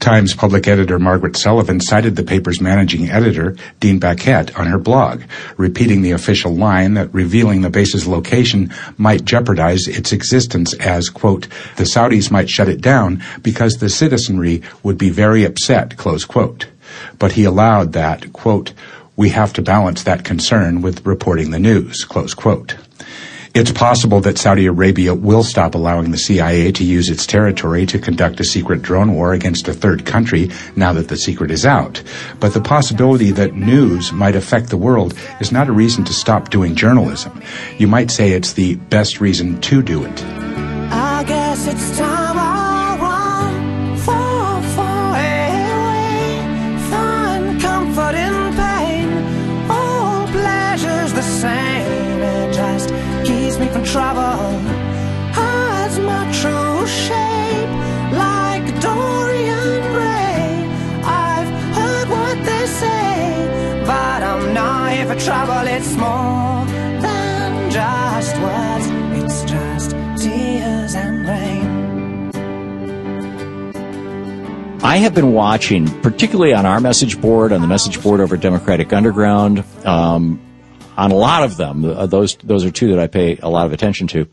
Times 0.01 0.35
public 0.35 0.67
editor 0.67 0.99
Margaret 0.99 1.37
Sullivan 1.37 1.79
cited 1.79 2.17
the 2.17 2.23
paper's 2.23 2.59
managing 2.59 3.11
editor, 3.11 3.55
Dean 3.81 4.01
Baquet, 4.01 4.59
on 4.59 4.67
her 4.67 4.79
blog, 4.79 5.23
repeating 5.59 6.01
the 6.01 6.13
official 6.13 6.57
line 6.57 6.95
that 6.95 7.13
revealing 7.13 7.61
the 7.61 7.69
base's 7.69 8.07
location 8.07 8.73
might 8.97 9.27
jeopardize 9.27 9.87
its 9.87 10.11
existence 10.11 10.73
as, 10.73 11.11
quote, 11.11 11.49
the 11.77 11.85
Saudis 11.85 12.31
might 12.31 12.49
shut 12.49 12.67
it 12.67 12.81
down 12.81 13.23
because 13.43 13.75
the 13.75 13.91
citizenry 13.91 14.63
would 14.83 14.97
be 14.97 15.11
very 15.11 15.45
upset, 15.45 15.99
close 15.99 16.25
quote. 16.25 16.67
But 17.19 17.33
he 17.33 17.45
allowed 17.45 17.93
that, 17.93 18.33
quote, 18.33 18.73
we 19.17 19.29
have 19.29 19.53
to 19.53 19.63
balance 19.63 20.03
that 20.05 20.25
concern 20.25 20.81
with 20.81 21.05
reporting 21.05 21.51
the 21.51 21.59
news, 21.59 22.05
close 22.05 22.33
quote. 22.33 22.75
It's 23.53 23.73
possible 23.73 24.21
that 24.21 24.39
Saudi 24.39 24.67
Arabia 24.67 25.13
will 25.13 25.43
stop 25.43 25.75
allowing 25.75 26.13
the 26.13 26.19
CIA 26.19 26.71
to 26.71 26.85
use 26.85 27.11
its 27.11 27.27
territory 27.27 27.85
to 27.87 27.99
conduct 27.99 28.39
a 28.39 28.45
secret 28.45 28.81
drone 28.81 29.13
war 29.13 29.33
against 29.33 29.67
a 29.67 29.73
third 29.73 30.07
country 30.07 30.51
now 30.77 30.93
that 30.93 31.09
the 31.09 31.17
secret 31.17 31.51
is 31.51 31.67
out. 31.67 32.01
But 32.39 32.55
the 32.55 32.61
possibility 32.61 33.33
that 33.33 33.57
news 33.57 34.13
might 34.13 34.37
affect 34.37 34.71
the 34.71 34.77
world 34.77 35.15
is 35.41 35.51
not 35.51 35.69
a 35.69 35.73
reason 35.73 36.05
to 36.05 36.13
stop 36.13 36.51
doing 36.51 36.77
journalism. 36.77 37.43
You 37.77 37.89
might 37.89 38.13
say 38.13 38.31
it's 38.31 38.53
the 38.53 38.77
best 38.77 39.21
reason 39.21 39.61
to 39.63 39.83
do 39.83 40.05
it. 40.05 40.25
For 65.11 65.19
trouble. 65.19 65.67
It's 65.67 65.93
more 65.97 66.65
than 67.03 67.71
just 67.71 68.37
words. 68.37 68.87
It's 69.25 69.43
just 69.51 69.91
tears 70.23 70.95
and 70.95 71.27
rain. 71.27 72.31
I 74.83 74.99
have 74.99 75.15
been 75.15 75.33
watching, 75.33 75.89
particularly 76.01 76.55
on 76.55 76.65
our 76.65 76.81
message 76.81 77.21
board, 77.21 77.53
on 77.53 77.61
the 77.61 77.67
message 77.67 78.01
board 78.03 78.21
over 78.21 78.37
at 78.37 78.41
Democratic 78.41 78.93
Underground, 78.93 79.65
um, 79.85 80.41
on 80.97 81.11
a 81.11 81.17
lot 81.17 81.43
of 81.43 81.57
them. 81.57 81.85
Uh, 81.85 82.07
those 82.07 82.37
those 82.37 82.65
are 82.65 82.71
two 82.71 82.91
that 82.91 83.01
I 83.01 83.09
pay 83.09 83.37
a 83.37 83.49
lot 83.49 83.67
of 83.67 83.73
attention 83.73 84.07
to. 84.09 84.29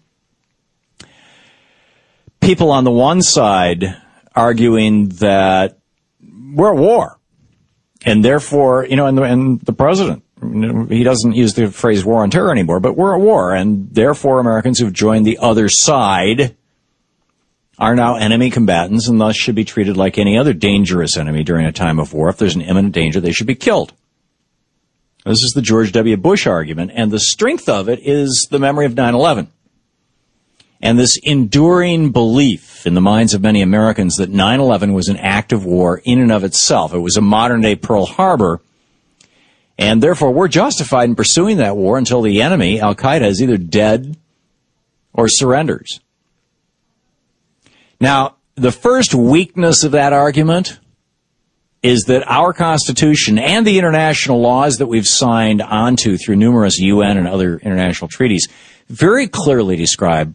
People 2.39 2.69
on 2.71 2.83
the 2.83 2.91
one 2.91 3.23
side 3.23 3.97
arguing 4.35 5.09
that 5.09 5.79
we're 6.53 6.71
at 6.73 6.77
war, 6.77 7.19
and 8.05 8.23
therefore, 8.23 8.85
you 8.85 8.95
know, 8.95 9.07
and 9.07 9.17
the, 9.17 9.23
and 9.23 9.59
the 9.61 9.73
president, 9.73 10.23
he 10.89 11.03
doesn't 11.03 11.33
use 11.33 11.53
the 11.53 11.71
phrase 11.71 12.03
"war 12.05 12.23
on 12.23 12.29
terror" 12.29 12.51
anymore, 12.51 12.79
but 12.79 12.95
we're 12.95 13.15
at 13.15 13.21
war, 13.21 13.53
and 13.53 13.89
therefore, 13.91 14.39
Americans 14.39 14.79
who've 14.79 14.93
joined 14.93 15.25
the 15.25 15.37
other 15.39 15.69
side 15.69 16.55
are 17.79 17.95
now 17.95 18.15
enemy 18.15 18.49
combatants 18.49 19.07
and 19.07 19.21
thus 19.21 19.35
should 19.35 19.53
be 19.55 19.63
treated 19.63 19.95
like 19.95 20.17
any 20.17 20.37
other 20.37 20.53
dangerous 20.53 21.15
enemy 21.15 21.43
during 21.43 21.65
a 21.65 21.71
time 21.71 21.99
of 21.99 22.11
war. 22.11 22.29
If 22.29 22.37
there's 22.37 22.55
an 22.55 22.61
imminent 22.61 22.93
danger, 22.93 23.19
they 23.19 23.31
should 23.31 23.47
be 23.47 23.55
killed. 23.55 23.93
This 25.25 25.43
is 25.43 25.51
the 25.51 25.61
George 25.61 25.91
W. 25.91 26.17
Bush 26.17 26.47
argument, 26.47 26.91
and 26.93 27.11
the 27.11 27.19
strength 27.19 27.67
of 27.67 27.89
it 27.89 27.99
is 28.01 28.47
the 28.49 28.59
memory 28.59 28.85
of 28.85 28.95
9-11. 28.95 29.47
And 30.81 30.97
this 30.97 31.17
enduring 31.23 32.11
belief 32.11 32.85
in 32.85 32.93
the 32.93 33.01
minds 33.01 33.33
of 33.33 33.41
many 33.41 33.61
Americans 33.61 34.15
that 34.15 34.31
9-11 34.31 34.93
was 34.93 35.09
an 35.09 35.17
act 35.17 35.51
of 35.51 35.65
war 35.65 36.01
in 36.05 36.19
and 36.19 36.31
of 36.31 36.43
itself. 36.43 36.93
It 36.93 36.99
was 36.99 37.17
a 37.17 37.21
modern 37.21 37.61
day 37.61 37.75
Pearl 37.75 38.05
Harbor. 38.05 38.61
And 39.77 40.01
therefore, 40.01 40.31
we're 40.31 40.47
justified 40.47 41.09
in 41.09 41.15
pursuing 41.15 41.57
that 41.57 41.77
war 41.77 41.97
until 41.97 42.21
the 42.21 42.41
enemy, 42.41 42.81
Al 42.81 42.95
Qaeda, 42.95 43.27
is 43.27 43.41
either 43.41 43.57
dead 43.57 44.17
or 45.13 45.27
surrenders. 45.27 45.99
Now, 47.99 48.37
the 48.55 48.71
first 48.71 49.13
weakness 49.13 49.83
of 49.83 49.91
that 49.91 50.13
argument 50.13 50.79
is 51.83 52.05
that 52.05 52.27
our 52.27 52.53
Constitution 52.53 53.37
and 53.37 53.65
the 53.65 53.77
international 53.77 54.41
laws 54.41 54.77
that 54.77 54.87
we've 54.87 55.07
signed 55.07 55.61
onto 55.61 56.17
through 56.17 56.35
numerous 56.35 56.79
UN 56.79 57.17
and 57.17 57.27
other 57.27 57.57
international 57.57 58.07
treaties 58.07 58.47
very 58.89 59.27
clearly 59.27 59.75
describe 59.75 60.33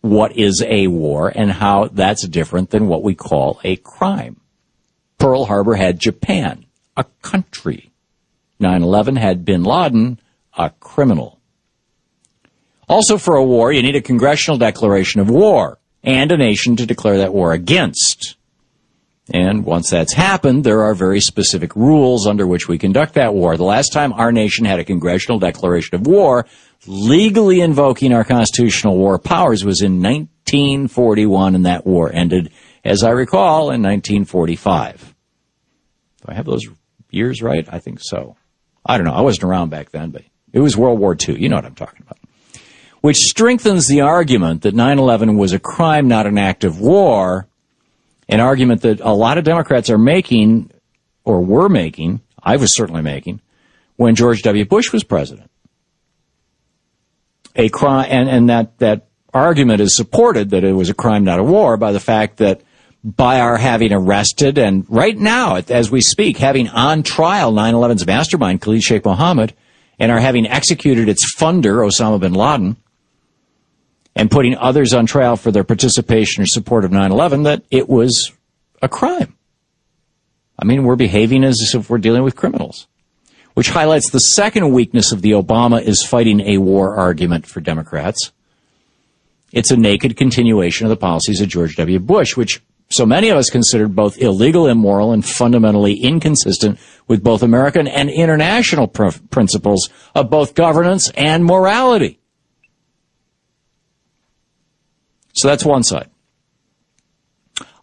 what 0.00 0.36
is 0.36 0.64
a 0.66 0.88
war 0.88 1.28
and 1.28 1.52
how 1.52 1.86
that's 1.86 2.26
different 2.26 2.70
than 2.70 2.88
what 2.88 3.02
we 3.02 3.14
call 3.14 3.60
a 3.62 3.76
crime. 3.76 4.40
Pearl 5.18 5.44
Harbor 5.44 5.74
had 5.74 5.98
Japan, 5.98 6.64
a 6.96 7.04
country. 7.22 7.89
9-11 8.60 9.18
had 9.18 9.44
bin 9.44 9.64
Laden, 9.64 10.20
a 10.56 10.70
criminal. 10.70 11.40
Also 12.88 13.18
for 13.18 13.36
a 13.36 13.44
war, 13.44 13.72
you 13.72 13.82
need 13.82 13.96
a 13.96 14.02
congressional 14.02 14.58
declaration 14.58 15.20
of 15.20 15.30
war 15.30 15.78
and 16.02 16.32
a 16.32 16.36
nation 16.36 16.76
to 16.76 16.86
declare 16.86 17.18
that 17.18 17.32
war 17.32 17.52
against. 17.52 18.36
And 19.32 19.64
once 19.64 19.90
that's 19.90 20.14
happened, 20.14 20.64
there 20.64 20.82
are 20.82 20.94
very 20.94 21.20
specific 21.20 21.76
rules 21.76 22.26
under 22.26 22.46
which 22.46 22.66
we 22.66 22.78
conduct 22.78 23.14
that 23.14 23.32
war. 23.32 23.56
The 23.56 23.64
last 23.64 23.92
time 23.92 24.12
our 24.12 24.32
nation 24.32 24.64
had 24.64 24.80
a 24.80 24.84
congressional 24.84 25.38
declaration 25.38 25.94
of 25.94 26.06
war, 26.06 26.46
legally 26.86 27.60
invoking 27.60 28.12
our 28.12 28.24
constitutional 28.24 28.96
war 28.96 29.18
powers, 29.18 29.64
was 29.64 29.82
in 29.82 30.02
1941, 30.02 31.54
and 31.54 31.66
that 31.66 31.86
war 31.86 32.12
ended, 32.12 32.50
as 32.84 33.04
I 33.04 33.10
recall, 33.10 33.70
in 33.70 33.82
1945. 33.82 35.14
Do 36.22 36.24
I 36.26 36.34
have 36.34 36.46
those 36.46 36.66
years 37.10 37.40
right? 37.40 37.68
I 37.70 37.78
think 37.78 38.00
so. 38.00 38.36
I 38.84 38.96
don't 38.96 39.06
know. 39.06 39.14
I 39.14 39.20
wasn't 39.20 39.44
around 39.44 39.70
back 39.70 39.90
then, 39.90 40.10
but 40.10 40.22
it 40.52 40.60
was 40.60 40.76
World 40.76 40.98
War 40.98 41.16
II. 41.16 41.40
You 41.40 41.48
know 41.48 41.56
what 41.56 41.66
I'm 41.66 41.74
talking 41.74 42.02
about 42.02 42.18
which 43.00 43.28
strengthens 43.28 43.88
the 43.88 44.02
argument 44.02 44.62
that 44.62 44.74
9-11 44.74 45.36
was 45.36 45.52
a 45.52 45.58
crime, 45.58 46.08
not 46.08 46.26
an 46.26 46.38
act 46.38 46.64
of 46.64 46.80
war, 46.80 47.46
an 48.28 48.40
argument 48.40 48.82
that 48.82 49.00
a 49.00 49.12
lot 49.12 49.38
of 49.38 49.44
Democrats 49.44 49.90
are 49.90 49.98
making, 49.98 50.70
or 51.24 51.40
were 51.40 51.68
making, 51.68 52.20
I 52.42 52.56
was 52.56 52.74
certainly 52.74 53.02
making, 53.02 53.40
when 53.96 54.14
George 54.14 54.42
W. 54.42 54.64
Bush 54.64 54.92
was 54.92 55.04
president. 55.04 55.50
A 57.56 57.68
crime, 57.68 58.06
and, 58.10 58.28
and 58.28 58.48
that, 58.50 58.78
that 58.78 59.08
argument 59.32 59.80
is 59.80 59.96
supported 59.96 60.50
that 60.50 60.64
it 60.64 60.72
was 60.72 60.90
a 60.90 60.94
crime, 60.94 61.24
not 61.24 61.38
a 61.38 61.44
war, 61.44 61.76
by 61.76 61.92
the 61.92 62.00
fact 62.00 62.36
that 62.36 62.62
by 63.02 63.40
our 63.40 63.56
having 63.56 63.92
arrested 63.92 64.58
and 64.58 64.84
right 64.88 65.16
now, 65.16 65.56
as 65.56 65.90
we 65.90 66.00
speak, 66.00 66.36
having 66.36 66.68
on 66.68 67.02
trial 67.02 67.52
9-11's 67.52 68.06
mastermind, 68.06 68.60
Khalid 68.60 68.82
Sheikh 68.82 69.04
Mohammed, 69.04 69.54
and 69.98 70.12
are 70.12 70.20
having 70.20 70.46
executed 70.46 71.08
its 71.08 71.34
funder, 71.34 71.86
Osama 71.86 72.20
bin 72.20 72.34
Laden, 72.34 72.76
and 74.14 74.30
putting 74.30 74.56
others 74.56 74.92
on 74.92 75.06
trial 75.06 75.36
for 75.36 75.50
their 75.50 75.64
participation 75.64 76.42
or 76.42 76.46
support 76.46 76.84
of 76.84 76.90
9-11 76.90 77.44
that 77.44 77.62
it 77.70 77.88
was 77.88 78.32
a 78.82 78.88
crime. 78.88 79.36
I 80.58 80.64
mean, 80.66 80.84
we're 80.84 80.96
behaving 80.96 81.42
as 81.42 81.74
if 81.74 81.88
we're 81.88 81.98
dealing 81.98 82.22
with 82.22 82.36
criminals, 82.36 82.86
which 83.54 83.70
highlights 83.70 84.10
the 84.10 84.20
second 84.20 84.72
weakness 84.72 85.10
of 85.10 85.22
the 85.22 85.30
Obama 85.30 85.80
is 85.80 86.04
fighting 86.04 86.40
a 86.40 86.58
war 86.58 86.96
argument 86.96 87.46
for 87.46 87.60
Democrats. 87.60 88.32
It's 89.52 89.70
a 89.70 89.76
naked 89.76 90.16
continuation 90.16 90.86
of 90.86 90.90
the 90.90 90.96
policies 90.96 91.40
of 91.40 91.48
George 91.48 91.76
W. 91.76 91.98
Bush, 91.98 92.36
which 92.36 92.60
so 92.90 93.06
many 93.06 93.28
of 93.28 93.38
us 93.38 93.50
considered 93.50 93.94
both 93.94 94.18
illegal, 94.18 94.66
immoral, 94.66 95.12
and 95.12 95.24
fundamentally 95.24 95.94
inconsistent 95.94 96.78
with 97.06 97.22
both 97.22 97.42
American 97.42 97.86
and 97.86 98.10
international 98.10 98.88
pr- 98.88 99.10
principles 99.30 99.88
of 100.14 100.28
both 100.28 100.54
governance 100.54 101.08
and 101.10 101.44
morality. 101.44 102.18
So 105.32 105.46
that's 105.46 105.64
one 105.64 105.84
side. 105.84 106.10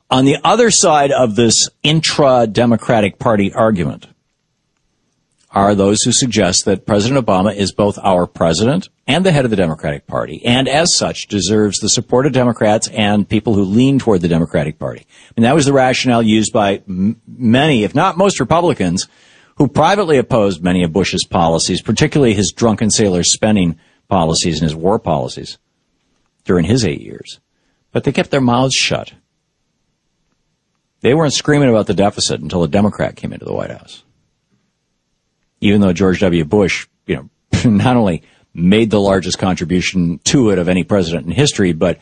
On 0.09 0.25
the 0.25 0.37
other 0.43 0.71
side 0.71 1.11
of 1.11 1.35
this 1.35 1.69
intra 1.83 2.45
Democratic 2.45 3.17
Party 3.17 3.53
argument 3.53 4.07
are 5.51 5.73
those 5.73 6.03
who 6.03 6.11
suggest 6.11 6.65
that 6.65 6.85
President 6.85 7.25
Obama 7.25 7.55
is 7.55 7.71
both 7.71 7.97
our 8.03 8.27
president 8.27 8.89
and 9.07 9.25
the 9.25 9.31
head 9.31 9.45
of 9.45 9.51
the 9.51 9.57
Democratic 9.57 10.05
Party, 10.05 10.45
and 10.45 10.67
as 10.67 10.93
such 10.93 11.27
deserves 11.27 11.79
the 11.79 11.89
support 11.89 12.25
of 12.25 12.33
Democrats 12.33 12.89
and 12.89 13.27
people 13.27 13.53
who 13.53 13.63
lean 13.63 13.97
toward 13.97 14.21
the 14.21 14.27
Democratic 14.27 14.77
Party. 14.77 15.07
And 15.35 15.45
that 15.45 15.55
was 15.55 15.65
the 15.65 15.73
rationale 15.73 16.21
used 16.21 16.51
by 16.51 16.81
m- 16.87 17.21
many, 17.25 17.83
if 17.83 17.95
not 17.95 18.17
most 18.17 18.41
Republicans, 18.41 19.07
who 19.55 19.67
privately 19.67 20.17
opposed 20.17 20.61
many 20.61 20.83
of 20.83 20.91
Bush's 20.91 21.25
policies, 21.25 21.81
particularly 21.81 22.33
his 22.33 22.51
drunken 22.51 22.91
sailor 22.91 23.23
spending 23.23 23.79
policies 24.09 24.59
and 24.59 24.63
his 24.63 24.75
war 24.75 24.99
policies 24.99 25.57
during 26.43 26.65
his 26.65 26.85
eight 26.85 27.01
years. 27.01 27.39
But 27.91 28.03
they 28.03 28.11
kept 28.11 28.29
their 28.29 28.41
mouths 28.41 28.75
shut. 28.75 29.13
They 31.01 31.13
weren't 31.13 31.33
screaming 31.33 31.69
about 31.69 31.87
the 31.87 31.93
deficit 31.93 32.41
until 32.41 32.63
a 32.63 32.67
Democrat 32.67 33.15
came 33.15 33.31
into 33.31 33.45
the 33.45 33.53
White 33.53 33.71
House. 33.71 34.03
Even 35.61 35.81
though 35.81 35.93
George 35.93 36.19
W. 36.19 36.43
Bush, 36.43 36.87
you 37.05 37.15
know, 37.15 37.29
not 37.69 37.95
only 37.95 38.23
made 38.57 38.89
the 38.89 38.99
largest 38.99 39.37
contribution 39.37 40.19
to 40.25 40.49
it 40.49 40.57
of 40.57 40.67
any 40.67 40.83
president 40.83 41.25
in 41.25 41.31
history, 41.31 41.73
but 41.73 41.99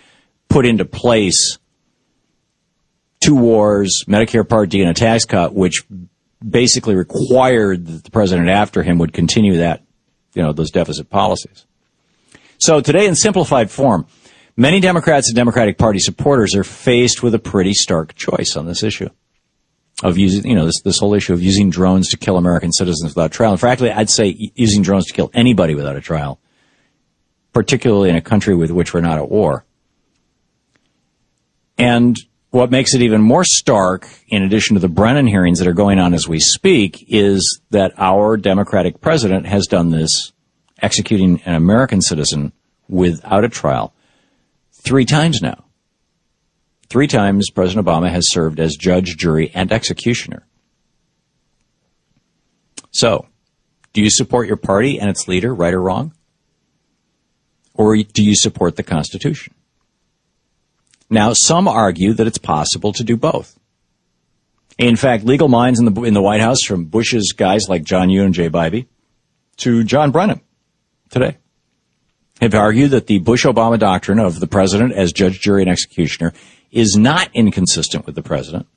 put 0.48 0.66
into 0.66 0.86
place 0.86 1.60
two 3.20 3.36
wars, 3.36 4.06
Medicare 4.08 4.48
Part 4.48 4.70
D, 4.70 4.82
and 4.82 4.90
a 4.90 4.94
tax 4.94 5.26
cut, 5.26 5.54
which 5.54 5.84
basically 6.48 6.96
required 6.96 7.86
that 7.88 8.04
the 8.06 8.12
president 8.12 8.50
after 8.50 8.84
him 8.84 9.00
would 9.00 9.14
continue 9.14 9.58
that, 9.58 9.84
you 10.34 10.42
know, 10.42 10.54
those 10.54 10.72
deficit 10.72 11.10
policies. 11.10 11.66
So 12.58 12.80
today, 12.80 13.06
in 13.06 13.16
simplified 13.16 13.70
form, 13.70 14.06
many 14.56 14.80
Democrats 14.80 15.28
and 15.28 15.36
Democratic 15.36 15.78
Party 15.78 16.00
supporters 16.00 16.56
are 16.56 16.64
faced 16.64 17.22
with 17.22 17.36
a 17.36 17.40
pretty 17.40 17.74
stark 17.74 18.16
choice 18.16 18.56
on 18.56 18.66
this 18.66 18.82
issue 18.82 19.10
of 20.04 20.18
using, 20.18 20.48
you 20.48 20.56
know, 20.56 20.66
this, 20.66 20.82
this 20.82 21.00
whole 21.00 21.14
issue 21.14 21.34
of 21.34 21.42
using 21.42 21.70
drones 21.70 22.10
to 22.10 22.18
kill 22.18 22.38
American 22.38 22.72
citizens 22.72 23.14
without 23.16 23.32
trial. 23.32 23.52
And 23.52 23.60
frankly, 23.60 23.92
I'd 23.92 24.10
say 24.10 24.52
using 24.56 24.84
drones 24.84 25.06
to 25.08 25.14
kill 25.14 25.32
anybody 25.34 25.76
without 25.76 25.96
a 25.96 26.02
trial 26.02 26.40
particularly 27.56 28.10
in 28.10 28.18
a 28.18 28.22
country 28.22 28.54
with 28.54 28.70
which 28.70 28.94
we're 28.94 29.00
not 29.00 29.18
at 29.18 29.32
war. 29.32 29.64
And 31.78 32.18
what 32.50 32.70
makes 32.70 32.94
it 32.94 33.02
even 33.02 33.22
more 33.22 33.46
stark, 33.46 34.10
in 34.28 34.44
addition 34.44 34.74
to 34.74 34.82
the 34.82 34.90
Brennan 34.90 35.26
hearings 35.26 35.60
that 35.60 35.68
are 35.68 35.74
going 35.74 35.98
on 35.98 36.14
as 36.14 36.28
we 36.28 36.42
speak, 36.42 37.06
is 37.08 37.62
that 37.70 37.94
our 37.98 38.36
Democratic 38.36 39.00
president 39.00 39.46
has 39.46 39.68
done 39.68 39.90
this, 39.90 40.34
executing 40.82 41.42
an 41.46 41.56
American 41.56 42.02
citizen 42.02 42.52
without 42.90 43.46
a 43.46 43.50
trial, 43.50 43.94
three 44.74 45.06
times 45.06 45.42
now. 45.42 45.64
Three 46.90 47.08
times 47.08 47.50
President 47.50 47.88
Obama 47.88 48.10
has 48.12 48.28
served 48.28 48.60
as 48.60 48.76
judge, 48.76 49.16
jury, 49.16 49.50
and 49.54 49.72
executioner. 49.72 50.46
So, 52.92 53.28
do 53.94 54.02
you 54.02 54.10
support 54.10 54.48
your 54.48 54.58
party 54.58 55.00
and 55.00 55.10
its 55.10 55.30
leader, 55.30 55.56
right 55.56 55.74
or 55.74 55.82
wrong? 55.82 56.15
Or 57.76 57.96
do 57.98 58.24
you 58.24 58.36
support 58.36 58.76
the 58.76 58.84
Constitution? 58.84 59.54
Now, 61.10 61.34
some 61.34 61.68
argue 61.68 62.14
that 62.14 62.26
it's 62.26 62.38
possible 62.38 62.94
to 62.94 63.04
do 63.04 63.16
both. 63.16 63.60
In 64.78 64.96
fact, 64.96 65.24
legal 65.24 65.48
minds 65.48 65.80
in 65.80 65.86
the, 65.86 66.02
in 66.04 66.14
the 66.14 66.22
White 66.22 66.42
House, 66.42 66.64
from 66.64 66.86
Bush's 66.86 67.32
guys 67.32 67.70
like 67.70 67.84
John 67.84 68.10
Yoo 68.10 68.24
and 68.24 68.34
Jay 68.34 68.50
Bybee 68.50 68.88
to 69.58 69.84
John 69.84 70.12
Brennan 70.12 70.42
today, 71.10 71.38
have 72.42 72.54
argued 72.54 72.92
that 72.92 73.08
the 73.08 73.20
Bush-Obama 73.20 73.80
doctrine 73.80 74.20
of 74.20 74.40
the 74.40 74.48
president 74.48 74.94
as 74.94 75.14
judge, 75.14 75.40
jury, 75.40 75.62
and 75.62 75.72
executioner 75.72 76.34
is 76.72 76.98
not 76.98 77.30
inconsistent 77.34 78.06
with 78.06 78.16
the 78.16 78.22
president. 78.22 78.68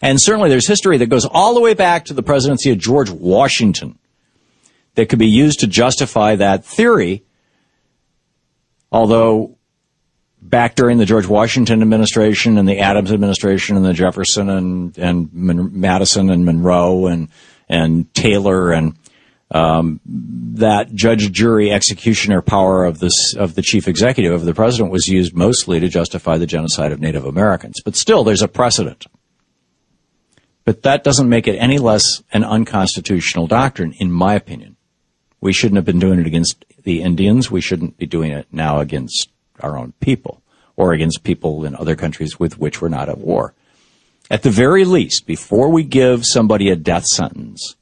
And 0.00 0.20
certainly 0.20 0.48
there's 0.48 0.68
history 0.68 0.98
that 0.98 1.06
goes 1.06 1.24
all 1.24 1.54
the 1.54 1.60
way 1.60 1.74
back 1.74 2.04
to 2.04 2.14
the 2.14 2.22
presidency 2.22 2.70
of 2.70 2.78
George 2.78 3.10
Washington 3.10 3.98
that 4.94 5.08
could 5.08 5.18
be 5.18 5.26
used 5.26 5.60
to 5.60 5.66
justify 5.66 6.36
that 6.36 6.64
theory. 6.64 7.24
Although 8.90 9.56
back 10.40 10.74
during 10.74 10.98
the 10.98 11.04
George 11.04 11.26
Washington 11.26 11.82
administration 11.82 12.58
and 12.58 12.68
the 12.68 12.78
Adams 12.78 13.12
administration 13.12 13.76
and 13.76 13.84
the 13.84 13.92
Jefferson 13.92 14.48
and, 14.48 14.96
and 14.98 15.32
Madison 15.32 16.30
and 16.30 16.44
Monroe 16.44 17.06
and, 17.06 17.28
and 17.68 18.12
Taylor 18.14 18.72
and, 18.72 18.96
um, 19.50 20.00
that 20.04 20.94
judge, 20.94 21.32
jury, 21.32 21.70
executioner 21.70 22.42
power 22.42 22.84
of 22.84 22.98
this 22.98 23.34
of 23.34 23.54
the 23.54 23.62
chief 23.62 23.88
executive 23.88 24.32
of 24.32 24.44
the 24.44 24.52
president 24.52 24.90
was 24.90 25.08
used 25.08 25.34
mostly 25.34 25.80
to 25.80 25.88
justify 25.88 26.36
the 26.36 26.46
genocide 26.46 26.92
of 26.92 27.00
Native 27.00 27.24
Americans. 27.24 27.80
But 27.82 27.96
still, 27.96 28.24
there's 28.24 28.42
a 28.42 28.48
precedent. 28.48 29.06
But 30.64 30.82
that 30.82 31.02
doesn't 31.02 31.30
make 31.30 31.48
it 31.48 31.56
any 31.56 31.78
less 31.78 32.22
an 32.30 32.44
unconstitutional 32.44 33.46
doctrine, 33.46 33.94
in 33.98 34.12
my 34.12 34.34
opinion. 34.34 34.76
We 35.40 35.54
shouldn't 35.54 35.76
have 35.76 35.86
been 35.86 35.98
doing 35.98 36.20
it 36.20 36.26
against 36.26 36.62
the 36.88 37.02
Indians. 37.02 37.50
We 37.50 37.60
shouldn't 37.60 37.98
be 37.98 38.06
doing 38.06 38.32
it 38.32 38.46
now 38.50 38.80
against 38.80 39.28
our 39.60 39.76
own 39.76 39.92
people 40.00 40.42
or 40.74 40.94
against 40.94 41.22
people 41.22 41.66
in 41.66 41.76
other 41.76 41.94
countries 41.94 42.40
with 42.40 42.58
which 42.58 42.80
we're 42.80 42.88
not 42.88 43.10
at 43.10 43.18
war. 43.18 43.52
At 44.30 44.42
the 44.42 44.50
very 44.50 44.86
least, 44.86 45.26
before 45.26 45.68
we 45.68 45.84
give 45.84 46.24
somebody 46.24 46.70
a 46.70 46.76
death 46.76 47.04
sentence, 47.04 47.76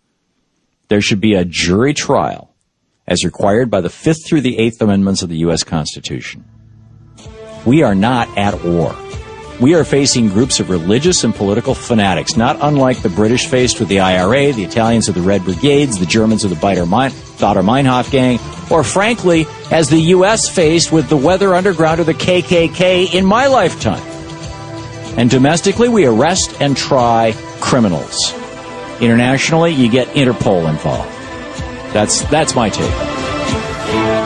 there 0.88 1.00
should 1.00 1.20
be 1.20 1.34
a 1.34 1.44
jury 1.44 1.94
trial 1.94 2.52
as 3.06 3.24
required 3.24 3.70
by 3.70 3.80
the 3.80 3.90
Fifth 3.90 4.26
through 4.26 4.40
the 4.40 4.58
Eighth 4.58 4.82
Amendments 4.82 5.22
of 5.22 5.28
the 5.28 5.38
U.S. 5.38 5.62
Constitution. 5.62 6.44
We 7.64 7.84
are 7.84 7.94
not 7.94 8.26
at 8.36 8.64
war. 8.64 8.92
We 9.58 9.74
are 9.74 9.84
facing 9.84 10.28
groups 10.28 10.60
of 10.60 10.68
religious 10.68 11.24
and 11.24 11.34
political 11.34 11.74
fanatics, 11.74 12.36
not 12.36 12.58
unlike 12.60 13.00
the 13.00 13.08
British 13.08 13.46
faced 13.46 13.80
with 13.80 13.88
the 13.88 14.00
IRA, 14.00 14.52
the 14.52 14.64
Italians 14.64 15.08
of 15.08 15.14
the 15.14 15.22
Red 15.22 15.44
Brigades, 15.44 15.98
the 15.98 16.04
Germans 16.04 16.44
of 16.44 16.50
the 16.50 16.56
Baader 16.56 16.84
Meinhof 16.86 18.10
gang, 18.10 18.38
or 18.70 18.84
frankly, 18.84 19.46
as 19.70 19.88
the 19.88 20.00
U.S. 20.00 20.50
faced 20.54 20.92
with 20.92 21.08
the 21.08 21.16
Weather 21.16 21.54
Underground 21.54 22.00
or 22.00 22.04
the 22.04 22.12
KKK 22.12 23.14
in 23.14 23.24
my 23.24 23.46
lifetime. 23.46 24.02
And 25.16 25.30
domestically, 25.30 25.88
we 25.88 26.04
arrest 26.04 26.60
and 26.60 26.76
try 26.76 27.32
criminals. 27.60 28.34
Internationally, 29.00 29.72
you 29.72 29.90
get 29.90 30.08
Interpol 30.08 30.68
involved. 30.68 31.10
That's, 31.94 32.22
that's 32.24 32.54
my 32.54 32.68
take. 32.68 34.25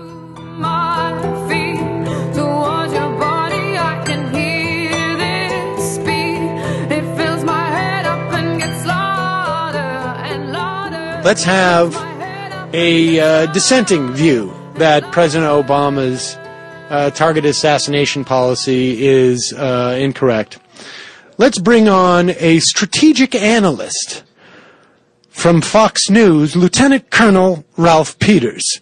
Let's 11.31 11.45
have 11.45 11.95
a 12.73 13.17
uh, 13.17 13.45
dissenting 13.53 14.11
view 14.11 14.53
that 14.75 15.13
President 15.13 15.49
Obama's 15.49 16.35
uh, 16.89 17.09
targeted 17.11 17.49
assassination 17.49 18.25
policy 18.25 19.07
is 19.07 19.53
uh, 19.53 19.97
incorrect. 19.97 20.59
Let's 21.37 21.57
bring 21.57 21.87
on 21.87 22.31
a 22.31 22.59
strategic 22.59 23.33
analyst 23.33 24.23
from 25.29 25.61
Fox 25.61 26.09
News, 26.09 26.57
Lieutenant 26.57 27.09
Colonel 27.11 27.63
Ralph 27.77 28.19
Peters, 28.19 28.81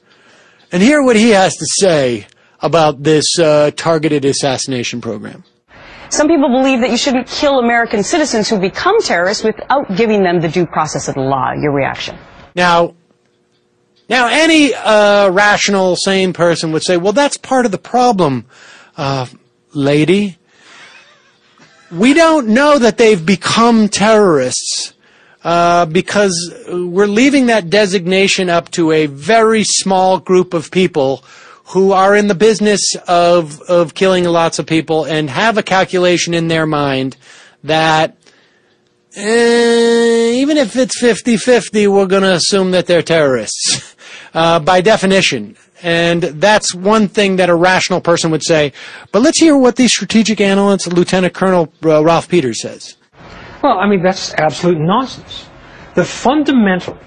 and 0.71 0.81
hear 0.81 1.03
what 1.03 1.15
he 1.15 1.29
has 1.29 1.55
to 1.55 1.65
say 1.77 2.25
about 2.61 3.03
this 3.03 3.37
uh, 3.37 3.69
targeted 3.75 4.25
assassination 4.25 5.01
program. 5.01 5.43
Some 6.09 6.27
people 6.27 6.49
believe 6.49 6.81
that 6.81 6.89
you 6.89 6.97
shouldn't 6.97 7.27
kill 7.27 7.59
American 7.59 8.03
citizens 8.03 8.49
who 8.49 8.59
become 8.59 8.99
terrorists 9.03 9.43
without 9.43 9.95
giving 9.95 10.23
them 10.23 10.41
the 10.41 10.49
due 10.49 10.65
process 10.65 11.07
of 11.07 11.13
the 11.13 11.21
law. 11.21 11.51
Your 11.53 11.71
reaction? 11.71 12.17
Now, 12.55 12.95
now 14.09 14.27
any 14.27 14.73
uh, 14.73 15.29
rational, 15.29 15.95
sane 15.95 16.33
person 16.33 16.71
would 16.71 16.83
say, 16.83 16.97
"Well, 16.97 17.13
that's 17.13 17.37
part 17.37 17.65
of 17.65 17.71
the 17.71 17.77
problem, 17.77 18.45
uh, 18.97 19.27
lady. 19.73 20.37
We 21.91 22.13
don't 22.13 22.49
know 22.49 22.77
that 22.79 22.97
they've 22.97 23.23
become 23.25 23.87
terrorists." 23.87 24.93
Uh, 25.41 25.85
because 25.85 26.53
we're 26.67 27.07
leaving 27.07 27.45
that 27.45 27.69
designation 27.69 28.49
up 28.49 28.69
to 28.71 28.91
a 28.91 29.05
very 29.05 29.63
small 29.63 30.19
group 30.19 30.53
of 30.53 30.69
people 30.69 31.23
who 31.69 31.93
are 31.93 32.13
in 32.13 32.27
the 32.27 32.35
business 32.35 32.95
of 33.07 33.61
of 33.61 33.93
killing 33.93 34.25
lots 34.25 34.59
of 34.59 34.65
people 34.65 35.05
and 35.05 35.29
have 35.29 35.57
a 35.57 35.63
calculation 35.63 36.33
in 36.33 36.49
their 36.49 36.65
mind 36.65 37.15
that 37.63 38.17
eh, 39.15 40.31
even 40.33 40.57
if 40.57 40.75
it's 40.75 41.01
50-50, 41.01 41.87
we're 41.87 42.05
going 42.05 42.23
to 42.23 42.33
assume 42.33 42.71
that 42.71 42.87
they're 42.87 43.01
terrorists 43.01 43.95
uh, 44.33 44.59
by 44.59 44.81
definition. 44.81 45.55
And 45.81 46.23
that's 46.23 46.75
one 46.75 47.07
thing 47.07 47.37
that 47.37 47.49
a 47.49 47.55
rational 47.55 48.01
person 48.01 48.31
would 48.31 48.43
say. 48.43 48.73
But 49.11 49.21
let's 49.21 49.39
hear 49.39 49.57
what 49.57 49.77
the 49.77 49.87
strategic 49.87 50.41
analyst, 50.41 50.91
Lieutenant 50.91 51.33
Colonel 51.33 51.71
uh, 51.83 52.03
Ralph 52.03 52.27
Peters, 52.27 52.61
says. 52.61 52.97
Well, 53.63 53.79
I 53.79 53.87
mean, 53.87 54.03
that's 54.03 54.33
absolute 54.35 54.77
nonsense. 54.77 55.47
The 55.95 56.05
fundamental 56.05 56.97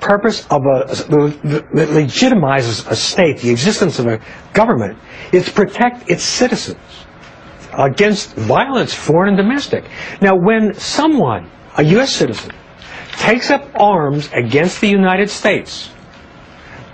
purpose 0.00 0.46
of 0.50 0.62
a 0.66 0.84
that 0.86 1.88
legitimizes 1.90 2.88
a 2.90 2.94
state, 2.94 3.38
the 3.38 3.50
existence 3.50 3.98
of 3.98 4.06
a 4.06 4.20
government, 4.52 4.98
is 5.32 5.46
to 5.46 5.52
protect 5.52 6.08
its 6.10 6.22
citizens 6.22 7.05
against 7.76 8.34
violence, 8.34 8.94
foreign 8.94 9.30
and 9.30 9.36
domestic. 9.36 9.84
Now, 10.20 10.34
when 10.36 10.74
someone, 10.74 11.50
a 11.76 11.84
U.S. 11.84 12.14
citizen, 12.14 12.52
takes 13.12 13.50
up 13.50 13.68
arms 13.78 14.28
against 14.32 14.80
the 14.80 14.88
United 14.88 15.30
States, 15.30 15.90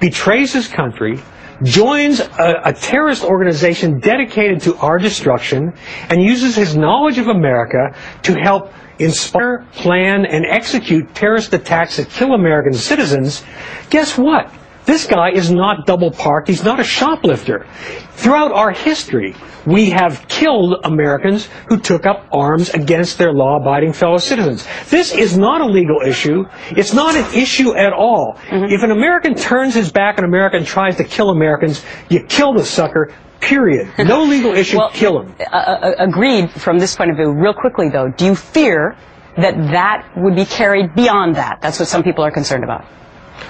betrays 0.01 0.53
his 0.53 0.69
country, 0.69 1.21
joins 1.63 2.21
a, 2.21 2.61
a 2.65 2.73
terrorist 2.73 3.23
organization 3.25 4.01
dedicated 4.01 4.61
to 4.63 4.77
our 4.77 4.99
destruction 4.99 5.73
and 6.09 6.23
uses 6.23 6.57
his 6.57 6.77
knowledge 6.77 7.19
of 7.19 7.29
America 7.29 7.95
to 8.23 8.35
help 8.35 8.73
inspire, 8.99 9.65
plan, 9.73 10.27
and 10.27 10.45
execute 10.47 11.15
terrorist 11.15 11.53
attacks 11.53 11.97
that 11.97 12.09
kill 12.11 12.35
American 12.35 12.73
citizens, 12.73 13.45
guess 13.91 14.19
what? 14.19 14.53
This 14.85 15.07
guy 15.07 15.31
is 15.31 15.51
not 15.51 15.87
double 15.87 16.11
parked. 16.11 16.49
He's 16.49 16.65
not 16.65 16.81
a 16.81 16.85
shoplifter. 16.85 17.67
Throughout 18.13 18.53
our 18.53 18.73
history, 18.73 19.35
we 19.65 19.91
have 19.91 20.27
killed 20.29 20.75
Americans 20.85 21.49
who 21.69 21.79
took 21.79 22.05
up 22.05 22.27
arms 22.33 22.71
against 22.71 23.19
their 23.19 23.33
law 23.33 23.61
abiding 23.61 23.93
fellow 23.93 24.19
citizens. 24.19 24.67
This 24.91 25.15
is 25.15 25.39
not 25.39 25.61
a 25.61 25.67
legal 25.67 26.01
issue. 26.05 26.45
It's 26.71 26.93
not 26.93 27.15
an 27.15 27.33
issue 27.35 27.75
at 27.77 27.93
all. 27.93 28.39
If 28.51 28.83
an 28.83 28.91
American 28.91 29.35
turns 29.35 29.75
his 29.75 29.93
back 29.93 30.19
on 30.19 30.25
America 30.25 30.57
and 30.57 30.67
tries 30.67 30.97
to 30.97 31.05
kill 31.05 31.31
Americans, 31.31 31.85
you 32.09 32.25
kill 32.25 32.53
the 32.53 32.65
sucker. 32.65 33.13
Period. 33.41 33.93
No 33.99 34.23
legal 34.23 34.53
issue. 34.55 34.79
Well, 34.79 34.91
kill 34.91 35.21
him. 35.23 35.35
Uh, 35.41 35.57
uh, 35.57 35.95
agreed 35.99 36.51
from 36.53 36.79
this 36.79 36.95
point 36.95 37.11
of 37.11 37.17
view. 37.17 37.33
Real 37.33 37.53
quickly, 37.55 37.89
though, 37.89 38.09
do 38.09 38.25
you 38.25 38.35
fear 38.37 38.97
that 39.37 39.57
that 39.73 40.09
would 40.17 40.37
be 40.37 40.45
carried 40.45 40.95
beyond 40.95 41.35
that? 41.37 41.59
That's 41.61 41.81
what 41.81 41.89
some 41.89 42.05
people 42.05 42.25
are 42.25 42.31
concerned 42.31 42.63
about. 42.63 42.85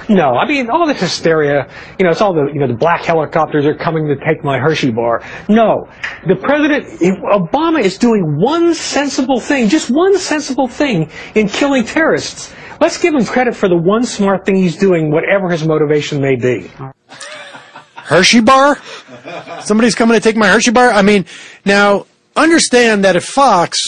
No, 0.09 0.35
I 0.35 0.47
mean 0.47 0.71
all 0.71 0.87
the 0.87 0.95
hysteria. 0.95 1.69
You 1.99 2.05
know, 2.05 2.11
it's 2.11 2.21
all 2.21 2.35
the 2.35 2.51
you 2.53 2.61
know 2.61 2.67
the 2.67 2.77
black 2.77 3.05
helicopters 3.05 3.67
are 3.67 3.75
coming 3.75 4.07
to 4.09 4.17
take 4.17 4.45
my 4.45 4.59
Hershey 4.59 4.91
bar. 4.91 5.23
No, 5.49 5.89
the 6.27 6.37
president 6.37 6.87
Obama 7.23 7.81
is 7.81 7.99
doing 7.99 8.37
one 8.37 8.75
sensible 8.75 9.41
thing, 9.41 9.69
just 9.69 9.91
one 9.91 10.19
sensible 10.19 10.69
thing 10.69 11.11
in 11.35 11.49
killing 11.49 11.85
terrorists. 11.85 12.55
Let's 12.81 12.99
give 12.99 13.15
him 13.15 13.25
credit 13.25 13.55
for 13.55 13.69
the 13.69 13.77
one 13.77 14.05
smart 14.05 14.45
thing 14.45 14.57
he's 14.57 14.77
doing, 14.77 15.13
whatever 15.13 15.49
his 15.49 15.65
motivation 15.65 16.21
may 16.21 16.35
be. 16.35 16.69
Hershey 17.95 18.41
bar? 18.41 18.77
Somebody's 19.61 19.95
coming 19.95 20.17
to 20.17 20.21
take 20.21 20.37
my 20.37 20.49
Hershey 20.49 20.73
bar? 20.73 20.91
I 20.91 21.03
mean, 21.03 21.25
now, 21.65 22.07
understand 22.35 23.05
that 23.05 23.15
if 23.15 23.25
Fox, 23.25 23.87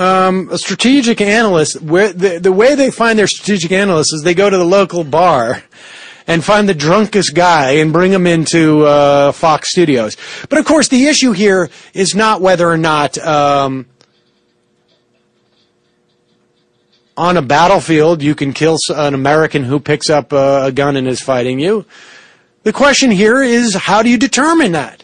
um, 0.00 0.48
a 0.50 0.58
strategic 0.58 1.20
analyst, 1.20 1.80
where 1.82 2.12
the, 2.12 2.38
the 2.38 2.52
way 2.52 2.74
they 2.74 2.90
find 2.90 3.18
their 3.18 3.26
strategic 3.26 3.70
analysts 3.70 4.12
is 4.12 4.22
they 4.22 4.34
go 4.34 4.48
to 4.48 4.56
the 4.56 4.64
local 4.64 5.04
bar 5.04 5.62
and 6.26 6.44
find 6.44 6.68
the 6.68 6.74
drunkest 6.74 7.34
guy 7.34 7.72
and 7.72 7.92
bring 7.92 8.12
him 8.12 8.26
into 8.26 8.86
uh, 8.86 9.32
Fox 9.32 9.70
Studios. 9.70 10.16
But 10.48 10.58
of 10.58 10.64
course, 10.64 10.88
the 10.88 11.06
issue 11.06 11.32
here 11.32 11.68
is 11.92 12.14
not 12.14 12.40
whether 12.40 12.68
or 12.68 12.78
not 12.78 13.18
um, 13.18 13.86
on 17.16 17.36
a 17.36 17.42
battlefield 17.42 18.22
you 18.22 18.34
can 18.34 18.52
kill 18.54 18.78
an 18.88 19.12
American 19.12 19.64
who 19.64 19.78
picks 19.78 20.08
up 20.08 20.32
uh, 20.32 20.62
a 20.64 20.72
gun 20.72 20.96
and 20.96 21.06
is 21.06 21.20
fighting 21.20 21.60
you. 21.60 21.84
The 22.62 22.72
question 22.72 23.10
here 23.10 23.42
is 23.42 23.74
how 23.74 24.02
do 24.02 24.08
you 24.08 24.16
determine 24.16 24.72
that? 24.72 25.02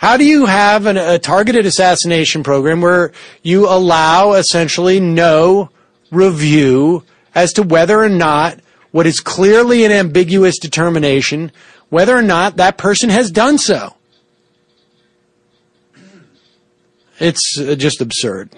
How 0.00 0.16
do 0.16 0.24
you 0.24 0.46
have 0.46 0.86
an, 0.86 0.96
a 0.96 1.18
targeted 1.18 1.66
assassination 1.66 2.42
program 2.42 2.80
where 2.80 3.12
you 3.42 3.68
allow 3.68 4.32
essentially 4.32 4.98
no 4.98 5.68
review 6.10 7.04
as 7.34 7.52
to 7.52 7.62
whether 7.62 8.00
or 8.00 8.08
not 8.08 8.58
what 8.92 9.06
is 9.06 9.20
clearly 9.20 9.84
an 9.84 9.92
ambiguous 9.92 10.58
determination, 10.58 11.52
whether 11.90 12.16
or 12.16 12.22
not 12.22 12.56
that 12.56 12.78
person 12.78 13.10
has 13.10 13.30
done 13.30 13.58
so? 13.58 13.94
It's 17.18 17.60
uh, 17.60 17.74
just 17.74 18.00
absurd. 18.00 18.56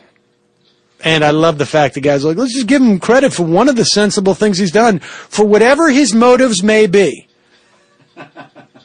And 1.03 1.25
I 1.25 1.31
love 1.31 1.59
the 1.59 1.67
fact 1.67 1.95
that 1.95 2.03
guys 2.03 2.25
are 2.25 2.29
like, 2.29 2.37
let's 2.37 2.55
just 2.55 2.69
give 2.69 2.81
him 2.81 3.01
credit 3.01 3.33
for 3.33 3.43
one 3.43 3.69
of 3.69 3.75
the 3.75 3.85
sensible 3.85 4.35
things 4.35 4.59
he's 4.59 4.71
done, 4.71 5.01
for 5.01 5.45
whatever 5.45 5.91
his 5.91 6.15
motives 6.15 6.63
may 6.63 6.87
be. 6.87 7.27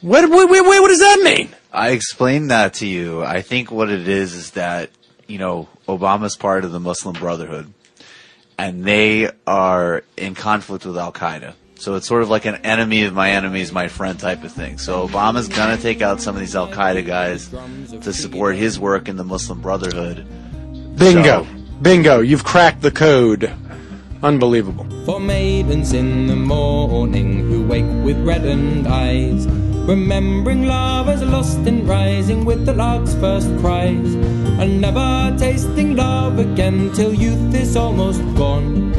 What, 0.00 0.30
what, 0.30 0.48
what, 0.48 0.64
what 0.64 0.88
does 0.88 1.00
that 1.00 1.20
mean? 1.24 1.52
I 1.72 1.90
explained 1.90 2.50
that 2.50 2.74
to 2.74 2.86
you. 2.86 3.22
I 3.22 3.42
think 3.42 3.70
what 3.70 3.90
it 3.90 4.08
is 4.08 4.34
is 4.34 4.52
that, 4.52 4.90
you 5.26 5.38
know, 5.38 5.68
Obama's 5.86 6.36
part 6.36 6.64
of 6.64 6.72
the 6.72 6.80
Muslim 6.80 7.14
Brotherhood 7.14 7.72
and 8.58 8.84
they 8.84 9.30
are 9.46 10.02
in 10.16 10.34
conflict 10.34 10.84
with 10.84 10.98
Al 10.98 11.12
Qaeda. 11.12 11.54
So 11.76 11.94
it's 11.94 12.08
sort 12.08 12.22
of 12.22 12.28
like 12.28 12.44
an 12.44 12.56
enemy 12.56 13.04
of 13.04 13.14
my 13.14 13.30
enemy 13.30 13.60
is 13.60 13.70
my 13.70 13.86
friend 13.86 14.18
type 14.18 14.42
of 14.42 14.50
thing. 14.50 14.78
So 14.78 15.06
Obama's 15.06 15.46
gonna 15.46 15.76
take 15.76 16.02
out 16.02 16.20
some 16.20 16.34
of 16.34 16.40
these 16.40 16.56
Al 16.56 16.68
Qaeda 16.68 17.06
guys 17.06 17.48
to 18.02 18.12
support 18.12 18.56
his 18.56 18.80
work 18.80 19.08
in 19.08 19.16
the 19.16 19.22
Muslim 19.22 19.60
Brotherhood. 19.60 20.26
Bingo. 20.98 21.46
Bingo. 21.80 22.20
You've 22.20 22.42
cracked 22.42 22.82
the 22.82 22.90
code. 22.90 23.54
Unbelievable. 24.24 24.84
For 25.06 25.20
maidens 25.20 25.92
in 25.92 26.26
the 26.26 26.34
morning 26.34 27.48
who 27.48 27.64
wake 27.64 27.84
with 28.04 28.18
reddened 28.26 28.88
eyes, 28.88 29.46
remembering 29.88 30.66
lovers 30.66 31.22
lost 31.22 31.60
and 31.60 31.88
rising 31.88 32.44
with 32.44 32.66
the 32.66 32.74
lark's 32.74 33.14
first 33.14 33.48
cries, 33.58 34.14
and 34.60 34.82
never 34.82 35.34
tasting 35.38 35.96
love 35.96 36.38
again 36.38 36.92
till 36.92 37.14
youth 37.14 37.54
is 37.54 37.74
almost 37.74 38.20
gone. 38.36 38.92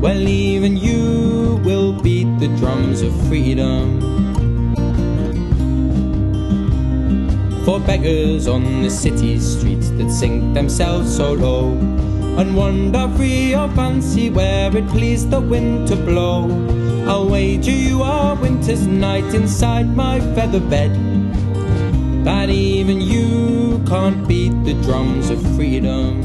Well, 0.00 0.26
even 0.26 0.78
you 0.78 1.60
will 1.66 1.92
beat 1.92 2.38
the 2.38 2.48
drums 2.56 3.02
of 3.02 3.12
freedom. 3.28 4.00
For 7.66 7.78
beggars 7.78 8.48
on 8.48 8.80
the 8.80 8.88
city 8.88 9.38
streets 9.38 9.90
that 9.90 10.10
sink 10.10 10.54
themselves 10.54 11.14
so 11.14 11.34
low 11.34 11.72
and 12.38 12.56
wander 12.56 13.06
free 13.18 13.52
of 13.52 13.74
fancy 13.74 14.30
where 14.30 14.74
it 14.74 14.88
pleased 14.88 15.30
the 15.30 15.42
wind 15.42 15.88
to 15.88 15.96
blow. 15.96 16.48
I'll 17.10 17.28
wager 17.28 17.72
you 17.72 18.04
are 18.04 18.36
winter's 18.36 18.86
night 18.86 19.34
inside 19.34 19.96
my 19.96 20.20
feather 20.36 20.60
bed. 20.60 20.92
That 22.24 22.50
even 22.50 23.00
you 23.00 23.82
can't 23.88 24.28
beat 24.28 24.52
the 24.62 24.74
drums 24.84 25.28
of 25.28 25.42
freedom. 25.56 26.22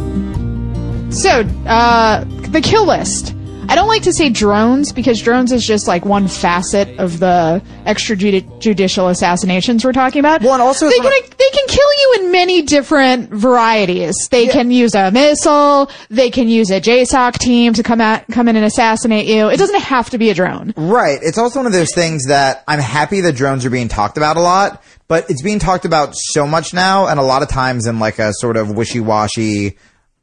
So, 1.11 1.41
uh, 1.65 2.23
the 2.51 2.61
kill 2.61 2.85
list. 2.85 3.34
I 3.67 3.75
don't 3.75 3.87
like 3.87 4.03
to 4.03 4.13
say 4.13 4.29
drones 4.29 4.91
because 4.91 5.21
drones 5.21 5.51
is 5.51 5.65
just 5.65 5.87
like 5.87 6.05
one 6.05 6.27
facet 6.27 6.99
of 6.99 7.19
the 7.19 7.61
extrajudicial 7.85 9.09
assassinations 9.09 9.83
we're 9.83 9.93
talking 9.93 10.19
about. 10.19 10.41
Well, 10.41 10.53
and 10.53 10.61
also 10.61 10.87
they 10.87 10.97
can 10.97 11.11
they 11.11 11.49
can 11.51 11.67
kill 11.67 11.93
you 12.01 12.17
in 12.19 12.31
many 12.31 12.61
different 12.61 13.29
varieties. 13.31 14.15
They 14.29 14.47
can 14.47 14.71
use 14.71 14.95
a 14.95 15.11
missile. 15.11 15.89
They 16.09 16.29
can 16.29 16.47
use 16.47 16.69
a 16.71 16.79
JSOC 16.79 17.37
team 17.37 17.73
to 17.73 17.83
come 17.83 18.01
at 18.01 18.27
come 18.27 18.47
in 18.47 18.55
and 18.55 18.65
assassinate 18.65 19.25
you. 19.25 19.49
It 19.49 19.57
doesn't 19.57 19.81
have 19.81 20.09
to 20.11 20.17
be 20.17 20.29
a 20.29 20.33
drone. 20.33 20.73
Right. 20.77 21.19
It's 21.21 21.37
also 21.37 21.59
one 21.59 21.65
of 21.65 21.73
those 21.73 21.93
things 21.93 22.25
that 22.27 22.63
I'm 22.67 22.79
happy 22.79 23.21
that 23.21 23.35
drones 23.35 23.65
are 23.65 23.69
being 23.69 23.87
talked 23.87 24.17
about 24.17 24.37
a 24.37 24.41
lot, 24.41 24.83
but 25.07 25.29
it's 25.29 25.41
being 25.41 25.59
talked 25.59 25.85
about 25.85 26.15
so 26.15 26.45
much 26.47 26.73
now, 26.73 27.07
and 27.07 27.19
a 27.19 27.23
lot 27.23 27.41
of 27.41 27.49
times 27.49 27.87
in 27.87 27.99
like 27.99 28.19
a 28.19 28.33
sort 28.33 28.57
of 28.57 28.71
wishy-washy, 28.71 29.77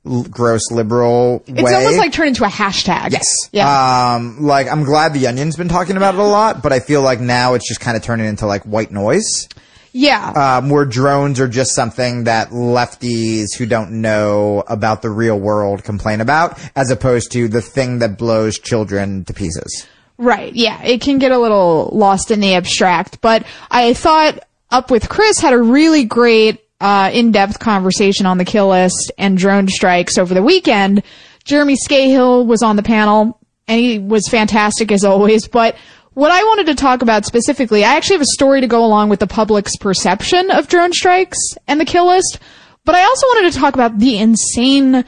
l- 0.06 0.24
gross 0.24 0.70
liberal 0.70 1.38
way. 1.38 1.44
It's 1.48 1.72
almost 1.72 1.98
like 1.98 2.12
turned 2.12 2.28
into 2.28 2.44
a 2.44 2.48
hashtag. 2.48 3.12
Yes. 3.12 3.48
Yeah. 3.52 4.14
Um, 4.16 4.42
like 4.42 4.68
I'm 4.68 4.84
glad 4.84 5.14
the 5.14 5.26
Onion's 5.26 5.56
been 5.56 5.68
talking 5.68 5.96
about 5.96 6.14
it 6.14 6.20
a 6.20 6.24
lot, 6.24 6.62
but 6.62 6.72
I 6.72 6.80
feel 6.80 7.02
like 7.02 7.20
now 7.20 7.54
it's 7.54 7.68
just 7.68 7.80
kind 7.80 7.96
of 7.96 8.02
turning 8.02 8.26
into 8.26 8.46
like 8.46 8.62
white 8.64 8.90
noise. 8.90 9.48
yeah. 9.92 10.30
Um, 10.58 10.70
where 10.70 10.84
drones 10.86 11.38
are 11.40 11.48
just 11.48 11.74
something 11.74 12.24
that 12.24 12.50
lefties 12.50 13.54
who 13.58 13.66
don't 13.66 14.00
know 14.00 14.64
about 14.66 15.02
the 15.02 15.10
real 15.10 15.38
world 15.38 15.84
complain 15.84 16.20
about, 16.20 16.58
as 16.74 16.90
opposed 16.90 17.30
to 17.32 17.46
the 17.48 17.60
thing 17.60 17.98
that 17.98 18.16
blows 18.18 18.58
children 18.58 19.24
to 19.26 19.34
pieces. 19.34 19.86
Right. 20.18 20.54
Yeah. 20.54 20.82
It 20.82 21.00
can 21.00 21.18
get 21.18 21.32
a 21.32 21.38
little 21.38 21.90
lost 21.92 22.30
in 22.30 22.40
the 22.40 22.54
abstract, 22.54 23.20
but 23.20 23.44
I 23.70 23.92
thought 23.94 24.38
Up 24.70 24.90
with 24.90 25.10
Chris 25.10 25.38
had 25.40 25.52
a 25.52 25.58
really 25.58 26.04
great, 26.04 26.61
uh, 26.82 27.10
in-depth 27.12 27.60
conversation 27.60 28.26
on 28.26 28.38
the 28.38 28.44
kill 28.44 28.68
list 28.68 29.12
and 29.16 29.38
drone 29.38 29.68
strikes 29.68 30.18
over 30.18 30.34
the 30.34 30.42
weekend. 30.42 31.02
Jeremy 31.44 31.76
Scahill 31.76 32.44
was 32.44 32.62
on 32.62 32.76
the 32.76 32.82
panel 32.82 33.38
and 33.68 33.80
he 33.80 33.98
was 34.00 34.28
fantastic 34.28 34.90
as 34.90 35.04
always, 35.04 35.46
but 35.46 35.76
what 36.14 36.30
I 36.30 36.42
wanted 36.42 36.66
to 36.66 36.74
talk 36.74 37.00
about 37.00 37.24
specifically, 37.24 37.84
I 37.84 37.94
actually 37.94 38.16
have 38.16 38.22
a 38.22 38.26
story 38.26 38.60
to 38.60 38.66
go 38.66 38.84
along 38.84 39.08
with 39.08 39.20
the 39.20 39.26
public's 39.26 39.76
perception 39.76 40.50
of 40.50 40.68
drone 40.68 40.92
strikes 40.92 41.38
and 41.68 41.80
the 41.80 41.86
kill 41.86 42.08
list, 42.08 42.38
but 42.84 42.94
I 42.94 43.04
also 43.04 43.26
wanted 43.28 43.52
to 43.52 43.58
talk 43.58 43.74
about 43.74 43.98
the 43.98 44.18
insane 44.18 45.04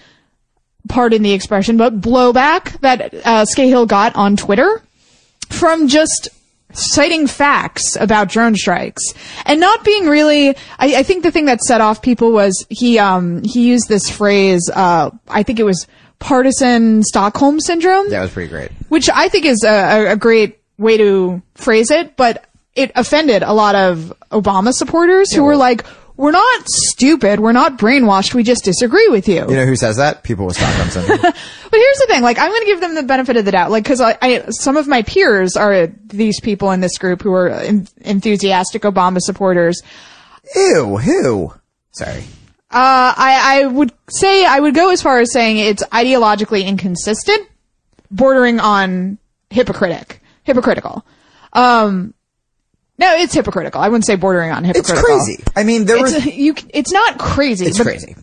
pardon 0.89 1.23
the 1.23 1.33
expression, 1.33 1.77
but 1.77 2.01
blowback 2.01 2.81
that 2.81 3.15
uh, 3.15 3.45
Scahill 3.45 3.89
got 3.89 4.15
on 4.17 4.37
Twitter 4.37 4.83
from 5.51 5.89
just 5.89 6.29
citing 6.77 7.27
facts 7.27 7.97
about 7.97 8.29
drone 8.29 8.55
strikes 8.55 9.03
and 9.47 9.61
not 9.61 9.85
being 9.85 10.07
really. 10.07 10.51
I, 10.79 10.97
I 10.97 11.03
think 11.03 11.23
the 11.23 11.31
thing 11.31 11.47
that 11.47 11.61
set 11.62 11.81
off 11.81 12.03
people 12.03 12.33
was 12.33 12.66
he 12.68 12.99
um 12.99 13.43
he 13.45 13.68
used 13.68 13.89
this 13.89 14.09
phrase. 14.11 14.68
Uh, 14.75 15.11
I 15.29 15.43
think 15.43 15.59
it 15.61 15.64
was 15.64 15.87
partisan 16.18 17.03
Stockholm 17.03 17.61
syndrome 17.61 18.09
That 18.11 18.22
was 18.22 18.31
pretty 18.33 18.49
great. 18.49 18.70
which 18.89 19.11
I 19.11 19.29
think 19.29 19.45
is 19.45 19.62
a, 19.64 19.68
a- 20.09 20.12
a 20.12 20.16
great 20.16 20.59
way 20.79 20.97
to 20.97 21.43
phrase 21.55 21.91
it, 21.91 22.16
but 22.16 22.47
it 22.75 22.91
offended 22.97 23.43
a 23.43 23.53
lot 23.53 23.75
of 23.75 24.12
Obama 24.33 24.72
supporters 24.72 25.33
who 25.33 25.45
were 25.45 25.57
like, 25.57 25.85
we're 26.17 26.31
not 26.31 26.69
stupid. 26.69 27.41
We're 27.41 27.53
not 27.53 27.79
brainwashed. 27.79 28.35
We 28.35 28.43
just 28.45 28.65
disagree 28.65 29.09
with 29.09 29.29
you. 29.29 29.47
You 29.49 29.57
know 29.57 29.67
who 29.67 29.77
says 29.77 29.97
that? 29.97 30.23
People 30.23 30.47
with 30.47 30.57
Stockholm 30.57 30.91
syndrome. 30.91 31.19
But 31.75 31.81
here's 31.81 31.99
the 31.99 32.07
thing, 32.07 32.23
like, 32.23 32.39
I'm 32.39 32.53
gonna 32.53 32.67
give 32.67 32.81
them 32.81 32.95
the 32.95 33.03
benefit 33.03 33.37
of 33.37 33.45
the 33.45 33.51
doubt, 33.51 33.73
like, 33.73 33.85
cause 33.85 34.01
I, 34.01 34.17
I 34.23 34.45
some 34.51 34.77
of 34.77 34.87
my 34.87 35.03
peers 35.03 35.57
are 35.57 35.89
these 36.07 36.39
people 36.39 36.71
in 36.71 36.81
this 36.81 36.99
group 36.99 37.21
who 37.21 37.33
are 37.33 37.49
en- 37.49 37.89
enthusiastic 38.03 38.83
Obama 38.83 39.19
supporters. 39.19 39.83
Ew, 40.55 40.99
who? 40.99 41.53
Sorry. 41.91 42.23
Uh, 42.71 43.15
I, 43.17 43.62
I 43.62 43.67
would 43.67 43.93
say, 44.09 44.47
I 44.47 44.61
would 44.61 44.75
go 44.75 44.91
as 44.91 45.03
far 45.03 45.19
as 45.19 45.33
saying 45.33 45.57
it's 45.59 45.83
ideologically 45.85 46.65
inconsistent, 46.65 47.49
bordering 48.11 48.61
on 48.61 49.19
hypocritic, 49.51 50.21
hypocritical. 50.45 51.05
Um, 51.53 52.15
no, 52.99 53.14
it's 53.16 53.34
hypocritical. 53.34 53.80
I 53.80 53.88
wouldn't 53.88 54.07
say 54.07 54.16
bordering 54.16 54.53
on 54.53 54.64
hypocritical. 54.64 55.16
It's 55.16 55.26
crazy. 55.26 55.45
I 55.57 55.64
mean, 55.64 55.84
there 55.84 56.05
it's, 56.05 56.14
was. 56.14 56.26
you, 56.26 56.55
it's 56.72 56.92
not 56.92 57.18
crazy. 57.18 57.66
It's 57.66 57.80
crazy. 57.80 58.16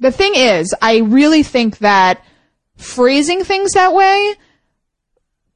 The 0.00 0.12
thing 0.12 0.32
is, 0.34 0.74
I 0.82 0.98
really 0.98 1.42
think 1.42 1.78
that 1.78 2.24
phrasing 2.76 3.44
things 3.44 3.72
that 3.72 3.94
way 3.94 4.34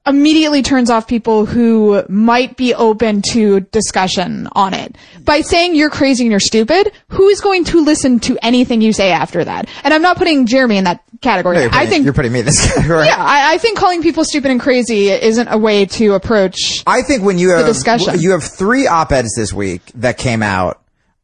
immediately 0.07 0.63
turns 0.63 0.89
off 0.91 1.07
people 1.09 1.47
who 1.47 2.03
might 2.09 2.57
be 2.57 2.75
open 2.75 3.23
to 3.33 3.61
discussion 3.61 4.49
on 4.53 4.73
it. 4.75 4.97
By 5.25 5.41
saying 5.41 5.75
you're 5.75 5.91
crazy 5.91 6.25
and 6.25 6.31
you're 6.31 6.41
stupid, 6.41 6.93
who 7.09 7.29
is 7.29 7.41
going 7.41 7.65
to 7.65 7.85
listen 7.85 8.21
to 8.21 8.39
anything 8.43 8.81
you 8.81 8.93
say 8.93 9.11
after 9.11 9.45
that? 9.45 9.69
And 9.85 9.93
I'm 9.93 10.03
not 10.03 10.17
putting 10.17 10.47
Jeremy 10.47 10.77
in 10.77 10.85
that 10.85 11.03
category. 11.23 11.57
No, 11.57 11.63
you're 11.63 11.71
I 11.71 11.79
putting- 11.79 11.91
think 11.91 12.05
you're 12.05 12.15
putting 12.15 12.33
me 12.33 12.41
in 12.41 12.47
this 12.47 12.67
category. 12.75 13.07
yeah, 13.07 13.17
I, 13.19 13.55
I 13.55 13.59
think 13.59 13.79
calling 13.79 14.03
people 14.03 14.25
stupid 14.25 14.51
and 14.51 14.61
crazy 14.61 15.09
isn't 15.09 15.49
a 15.49 15.59
way 15.59 15.87
to 15.87 16.15
approach. 16.15 16.83
I 16.87 17.03
think 17.03 17.23
when 17.25 17.39
you 17.39 17.49
the 17.49 17.57
have 17.59 17.67
discussion. 17.67 18.21
you 18.21 18.31
have 18.33 18.45
three 18.45 18.87
op-eds 18.87 19.35
this 19.37 19.53
week 19.53 19.83
that 19.97 20.19
came 20.19 20.43
out. 20.43 20.81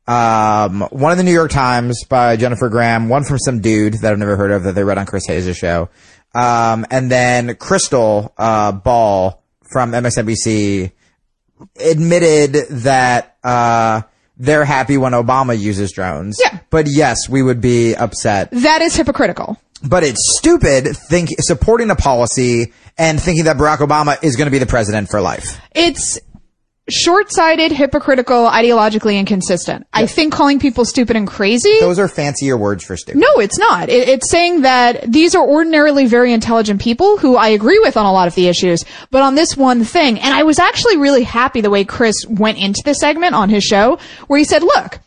Um, 0.09 0.81
one 0.91 1.13
in 1.13 1.19
the 1.19 1.23
New 1.25 1.33
York 1.33 1.53
Times 1.53 2.05
by 2.09 2.37
Jennifer 2.37 2.69
Graham, 2.69 3.09
one 3.09 3.23
from 3.23 3.39
some 3.39 3.61
dude 3.61 3.95
that 4.01 4.11
I've 4.13 4.19
never 4.19 4.37
heard 4.37 4.51
of 4.51 4.65
that 4.65 4.75
they 4.75 4.83
read 4.83 4.99
on 4.99 5.07
Chris 5.07 5.27
Hayes' 5.29 5.57
show, 5.57 5.89
um, 6.35 6.87
and 6.91 7.11
then 7.11 7.51
Krystal 7.51 8.33
uh, 8.39 8.73
Ball 8.73 9.43
from 9.73 9.93
MSNBC 9.93 10.93
admitted 11.81 12.53
that 12.71 13.37
uh, 13.45 14.03
they're 14.37 14.65
happy 14.65 14.99
when 14.99 15.13
Obama 15.13 15.59
uses 15.59 15.93
drones. 15.93 16.39
Yeah. 16.43 16.59
but 16.71 16.87
yes, 16.89 17.29
we 17.29 17.43
would 17.43 17.61
be 17.61 17.95
upset. 17.95 18.51
That 18.51 18.83
is 18.83 18.97
hypocritical. 18.97 19.59
But 19.85 20.05
it's 20.05 20.37
stupid 20.39 20.97
think 20.97 21.31
supporting 21.41 21.91
a 21.91 21.97
policy 21.97 22.73
and 22.97 23.21
thinking 23.21 23.45
that 23.45 23.57
Barack 23.57 23.79
Obama 23.79 24.23
is 24.23 24.37
going 24.37 24.47
to 24.47 24.51
be 24.53 24.59
the 24.59 24.67
president 24.67 25.09
for 25.09 25.21
life. 25.21 25.61
It's 25.75 26.21
short-sighted, 26.93 27.73
hypocritical, 27.73 28.47
ideologically 28.49 29.19
inconsistent. 29.19 29.87
I 29.93 30.07
think 30.07 30.33
calling 30.33 30.59
people 30.59 30.85
stupid 30.85 31.17
and 31.17 31.27
crazy. 31.27 31.81
Those 31.81 31.99
are 31.99 32.09
fancier 32.09 32.57
words 32.57 32.85
for 32.85 32.97
stupid. 32.97 33.21
No, 33.21 33.41
it's 33.41 33.59
not. 33.59 33.89
It, 33.89 34.09
it's 34.09 34.31
saying 34.31 34.63
that 34.63 35.11
these 35.11 35.35
are 35.35 35.47
ordinarily 35.47 36.07
very 36.07 36.33
intelligent 36.33 36.81
people 36.81 37.19
who 37.19 37.37
I 37.37 37.49
agree 37.49 37.79
with 37.79 37.97
on 37.97 38.07
a 38.07 38.13
lot 38.13 38.29
of 38.29 38.35
the 38.35 38.49
issues, 38.49 38.85
but 39.11 39.23
on 39.23 39.35
this 39.35 39.57
one 39.57 39.85
thing, 39.85 40.21
and 40.21 40.35
I 40.35 40.43
was 40.43 40.59
actually 40.59 40.97
really 40.97 41.23
happy 41.23 41.61
the 41.61 41.71
way 41.71 41.85
Chris 41.85 42.27
went 42.27 42.59
into 42.59 42.83
the 42.85 42.95
segment 42.95 43.35
on 43.35 43.49
his 43.49 43.65
show, 43.65 43.99
where 44.27 44.39
he 44.39 44.45
said, 44.45 44.63
look, 44.63 45.01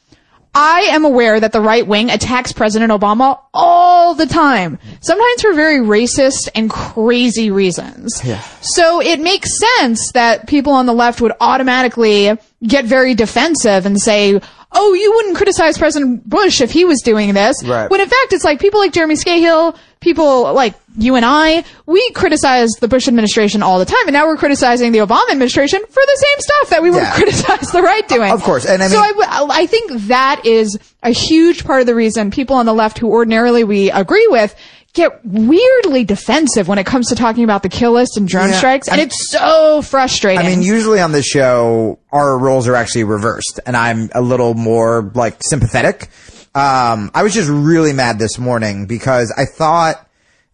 I 0.56 0.88
am 0.92 1.04
aware 1.04 1.38
that 1.38 1.52
the 1.52 1.60
right 1.60 1.86
wing 1.86 2.10
attacks 2.10 2.54
President 2.54 2.92
Obama 2.92 3.42
all 3.54 4.16
the 4.16 4.26
time, 4.26 4.80
sometimes 5.02 5.42
for 5.42 5.54
very 5.54 5.80
racist 5.80 6.50
and 6.56 6.70
crazy 6.70 7.52
reasons. 7.52 8.22
Yeah. 8.24 8.40
So 8.62 9.02
it 9.02 9.20
makes 9.20 9.50
sense 9.78 10.14
that 10.14 10.48
people 10.48 10.72
on 10.72 10.86
the 10.86 10.94
left 10.94 11.20
would 11.20 11.34
automatically 11.42 12.38
get 12.64 12.86
very 12.86 13.16
defensive 13.16 13.86
and 13.86 14.00
say, 14.00 14.40
oh, 14.72 14.94
you 14.94 15.14
wouldn't 15.14 15.36
criticize 15.36 15.78
President 15.78 16.28
Bush 16.28 16.62
if 16.62 16.72
he 16.72 16.86
was 16.86 17.02
doing 17.02 17.34
this. 17.34 17.64
Right. 17.64 17.90
When 17.90 18.00
in 18.00 18.08
fact, 18.08 18.34
it's 18.34 18.44
like 18.44 18.60
people 18.60 18.80
like 18.80 18.94
Jeremy 18.94 19.16
Scahill, 19.16 19.78
people 20.06 20.54
like 20.54 20.76
you 20.98 21.16
and 21.16 21.26
I, 21.26 21.66
we 21.86 22.10
criticize 22.12 22.70
the 22.80 22.88
Bush 22.88 23.10
administration 23.10 23.62
all 23.64 23.80
the 23.80 23.86
time, 23.86 24.06
and 24.08 24.14
now 24.14 24.28
we're 24.28 24.38
criticizing 24.38 24.94
the 24.94 25.00
Obama 25.00 25.30
administration 25.32 25.82
for 25.82 26.02
the 26.06 26.16
same 26.26 26.40
stuff 26.40 26.70
that 26.70 26.82
we 26.82 26.92
would 26.92 27.02
Yeah. 27.04 27.14
criticize 27.16 27.72
the 27.72 27.82
right 27.82 28.08
doing. 28.08 28.32
Of 28.32 28.44
course, 28.44 28.66
and 28.66 28.82
I 28.82 28.88
so 28.88 29.02
mean- 29.02 29.04
I, 29.04 29.38
w- 29.42 29.52
I 29.52 29.66
think 29.66 29.92
that 30.08 30.46
is 30.46 30.78
a 31.04 31.10
huge 31.10 31.66
part 31.66 31.82
of 31.82 31.88
the 31.88 31.96
reason 31.96 32.32
people 32.32 32.56
on 32.56 32.66
the 32.66 32.74
left 32.74 33.00
who 33.00 33.10
ordinarily 33.10 33.64
we 33.66 33.92
agree 33.92 34.28
with 34.30 34.56
get 34.94 35.26
weirdly 35.26 36.06
defensive 36.06 36.70
when 36.70 36.78
it 36.78 36.86
comes 36.86 37.10
to 37.10 37.16
talking 37.16 37.44
about 37.44 37.64
the 37.64 37.68
kill 37.68 37.92
list 37.92 38.16
and 38.16 38.30
drone 38.30 38.50
Yeah, 38.52 38.58
strikes, 38.58 38.88
and 38.88 39.02
I- 39.02 39.04
it's 39.04 39.30
so 39.32 39.82
frustrating. 39.82 40.40
I 40.40 40.48
mean, 40.50 40.62
usually 40.62 41.02
on 41.02 41.12
this 41.12 41.26
show, 41.26 42.00
our 42.14 42.38
roles 42.38 42.68
are 42.70 42.76
actually 42.76 43.04
reversed, 43.04 43.60
and 43.66 43.76
I'm 43.76 44.10
a 44.16 44.22
little 44.22 44.54
more 44.54 45.12
like 45.16 45.44
sympathetic. 45.44 46.08
Um, 46.56 47.12
I 47.14 47.24
was 47.24 47.34
just 47.34 47.50
really 47.50 47.92
mad 47.92 48.18
this 48.18 48.40
morning 48.40 48.86
because 48.86 49.34
I 49.36 49.44
thought 49.44 50.08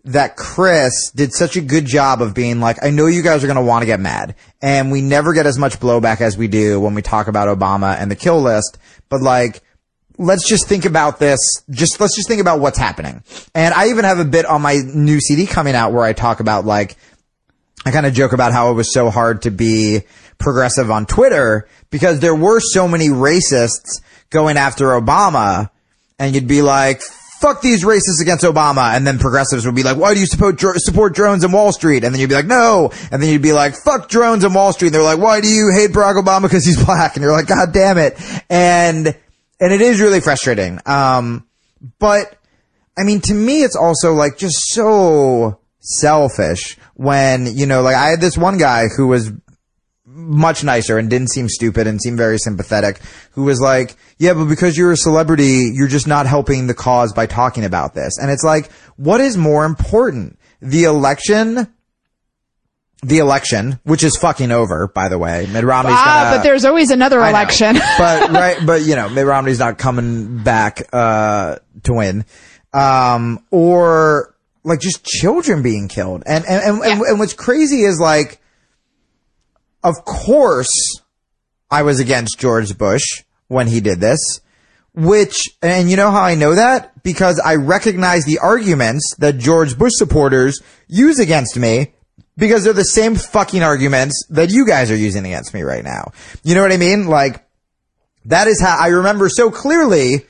that 0.05 0.35
Chris 0.35 1.11
did 1.11 1.31
such 1.31 1.55
a 1.55 1.61
good 1.61 1.85
job 1.85 2.23
of 2.23 2.33
being 2.33 2.59
like, 2.59 2.83
I 2.83 2.89
know 2.89 3.05
you 3.05 3.21
guys 3.21 3.43
are 3.43 3.47
going 3.47 3.57
to 3.57 3.61
want 3.61 3.83
to 3.83 3.85
get 3.85 3.99
mad, 3.99 4.33
and 4.63 4.91
we 4.91 5.01
never 5.01 5.31
get 5.31 5.45
as 5.45 5.59
much 5.59 5.79
blowback 5.79 6.19
as 6.19 6.35
we 6.35 6.47
do 6.47 6.79
when 6.79 6.95
we 6.95 7.03
talk 7.03 7.27
about 7.27 7.55
Obama 7.55 7.95
and 7.99 8.09
the 8.09 8.15
kill 8.15 8.41
list, 8.41 8.79
but 9.09 9.21
like, 9.21 9.61
let's 10.17 10.49
just 10.49 10.67
think 10.67 10.85
about 10.85 11.19
this. 11.19 11.39
Just 11.69 11.99
let's 11.99 12.15
just 12.15 12.27
think 12.27 12.41
about 12.41 12.59
what's 12.59 12.79
happening. 12.79 13.23
And 13.53 13.71
I 13.73 13.89
even 13.89 14.03
have 14.03 14.19
a 14.19 14.25
bit 14.25 14.45
on 14.45 14.63
my 14.63 14.79
new 14.93 15.19
CD 15.19 15.45
coming 15.45 15.75
out 15.75 15.93
where 15.93 16.03
I 16.03 16.13
talk 16.13 16.39
about 16.39 16.65
like 16.65 16.95
I 17.85 17.91
kind 17.91 18.05
of 18.05 18.13
joke 18.13 18.33
about 18.33 18.53
how 18.53 18.71
it 18.71 18.73
was 18.73 18.91
so 18.93 19.09
hard 19.09 19.43
to 19.43 19.51
be 19.51 20.01
progressive 20.37 20.89
on 20.91 21.05
Twitter 21.05 21.67
because 21.91 22.19
there 22.19 22.35
were 22.35 22.59
so 22.59 22.87
many 22.87 23.09
racists 23.09 24.01
going 24.29 24.57
after 24.57 24.87
Obama 24.87 25.69
and 26.21 26.35
you'd 26.35 26.47
be 26.47 26.61
like, 26.61 27.01
fuck 27.39 27.61
these 27.61 27.83
racists 27.83 28.21
against 28.21 28.43
Obama. 28.43 28.95
And 28.95 29.07
then 29.07 29.17
progressives 29.17 29.65
would 29.65 29.73
be 29.73 29.81
like, 29.81 29.97
why 29.97 30.13
do 30.13 30.19
you 30.19 30.27
support, 30.27 30.55
dro- 30.55 30.73
support 30.75 31.15
drones 31.15 31.43
in 31.43 31.51
Wall 31.51 31.71
Street? 31.71 32.03
And 32.03 32.13
then 32.13 32.21
you'd 32.21 32.29
be 32.29 32.35
like, 32.35 32.45
no. 32.45 32.91
And 33.11 33.21
then 33.21 33.31
you'd 33.31 33.41
be 33.41 33.53
like, 33.53 33.73
fuck 33.73 34.07
drones 34.07 34.43
in 34.43 34.53
Wall 34.53 34.71
Street. 34.71 34.89
And 34.89 34.95
they're 34.95 35.01
like, 35.01 35.17
why 35.17 35.41
do 35.41 35.47
you 35.47 35.71
hate 35.73 35.89
Barack 35.89 36.23
Obama 36.23 36.43
because 36.43 36.63
he's 36.63 36.81
black? 36.85 37.15
And 37.15 37.23
you're 37.23 37.31
like, 37.31 37.47
God 37.47 37.73
damn 37.73 37.97
it. 37.97 38.21
And, 38.51 39.07
and 39.59 39.73
it 39.73 39.81
is 39.81 39.99
really 39.99 40.21
frustrating. 40.21 40.79
Um, 40.85 41.47
but 41.97 42.37
I 42.95 43.03
mean, 43.03 43.21
to 43.21 43.33
me, 43.33 43.63
it's 43.63 43.75
also 43.75 44.13
like 44.13 44.37
just 44.37 44.57
so 44.67 45.59
selfish 45.79 46.77
when, 46.93 47.47
you 47.47 47.65
know, 47.65 47.81
like 47.81 47.95
I 47.95 48.09
had 48.09 48.21
this 48.21 48.37
one 48.37 48.59
guy 48.59 48.89
who 48.95 49.07
was 49.07 49.31
much 50.13 50.63
nicer 50.63 50.97
and 50.97 51.09
didn't 51.09 51.29
seem 51.29 51.47
stupid 51.47 51.87
and 51.87 52.01
seemed 52.01 52.17
very 52.17 52.37
sympathetic 52.37 52.99
who 53.31 53.43
was 53.43 53.59
like, 53.61 53.95
yeah, 54.17 54.33
but 54.33 54.45
because 54.45 54.77
you're 54.77 54.91
a 54.91 54.97
celebrity, 54.97 55.71
you're 55.73 55.87
just 55.87 56.07
not 56.07 56.27
helping 56.27 56.67
the 56.67 56.73
cause 56.73 57.13
by 57.13 57.25
talking 57.25 57.65
about 57.65 57.93
this. 57.93 58.17
And 58.19 58.29
it's 58.29 58.43
like, 58.43 58.71
what 58.97 59.21
is 59.21 59.37
more 59.37 59.65
important? 59.65 60.37
The 60.61 60.83
election, 60.83 61.67
the 63.03 63.17
election, 63.17 63.79
which 63.83 64.03
is 64.03 64.17
fucking 64.17 64.51
over, 64.51 64.87
by 64.87 65.09
the 65.09 65.17
way. 65.17 65.47
Mitt 65.51 65.63
Romney's 65.63 65.95
ah, 65.97 66.23
gonna, 66.23 66.37
but 66.37 66.43
there's 66.43 66.65
always 66.65 66.91
another 66.91 67.19
know. 67.19 67.29
election. 67.29 67.75
but 67.97 68.29
right, 68.31 68.57
but 68.65 68.81
you 68.83 68.95
know, 68.95 69.09
Mitt 69.09 69.25
Romney's 69.25 69.59
not 69.59 69.77
coming 69.77 70.43
back 70.43 70.87
uh, 70.93 71.57
to 71.83 71.93
win, 71.93 72.25
um, 72.73 73.43
or 73.49 74.35
like 74.63 74.79
just 74.79 75.03
children 75.03 75.63
being 75.63 75.87
killed, 75.87 76.23
and 76.25 76.45
and 76.45 76.61
and, 76.61 76.83
and, 76.83 77.01
and 77.01 77.19
what's 77.19 77.33
crazy 77.33 77.81
is 77.83 77.99
like, 77.99 78.40
of 79.83 80.05
course, 80.05 81.01
I 81.69 81.83
was 81.83 81.99
against 81.99 82.39
George 82.39 82.77
Bush 82.77 83.23
when 83.47 83.67
he 83.67 83.79
did 83.79 83.99
this. 83.99 84.41
Which, 84.93 85.49
and 85.61 85.89
you 85.89 85.95
know 85.95 86.11
how 86.11 86.21
I 86.21 86.35
know 86.35 86.55
that? 86.55 87.01
Because 87.01 87.39
I 87.39 87.55
recognize 87.55 88.25
the 88.25 88.39
arguments 88.39 89.15
that 89.19 89.37
George 89.37 89.77
Bush 89.77 89.93
supporters 89.95 90.61
use 90.87 91.17
against 91.17 91.57
me 91.57 91.93
because 92.37 92.63
they're 92.63 92.73
the 92.73 92.83
same 92.83 93.15
fucking 93.15 93.63
arguments 93.63 94.25
that 94.29 94.49
you 94.49 94.65
guys 94.65 94.91
are 94.91 94.95
using 94.97 95.25
against 95.25 95.53
me 95.53 95.61
right 95.61 95.83
now. 95.83 96.11
You 96.43 96.55
know 96.55 96.61
what 96.61 96.73
I 96.73 96.77
mean? 96.77 97.07
Like, 97.07 97.45
that 98.25 98.47
is 98.47 98.61
how 98.61 98.77
I 98.77 98.87
remember 98.87 99.29
so 99.29 99.49
clearly 99.49 100.25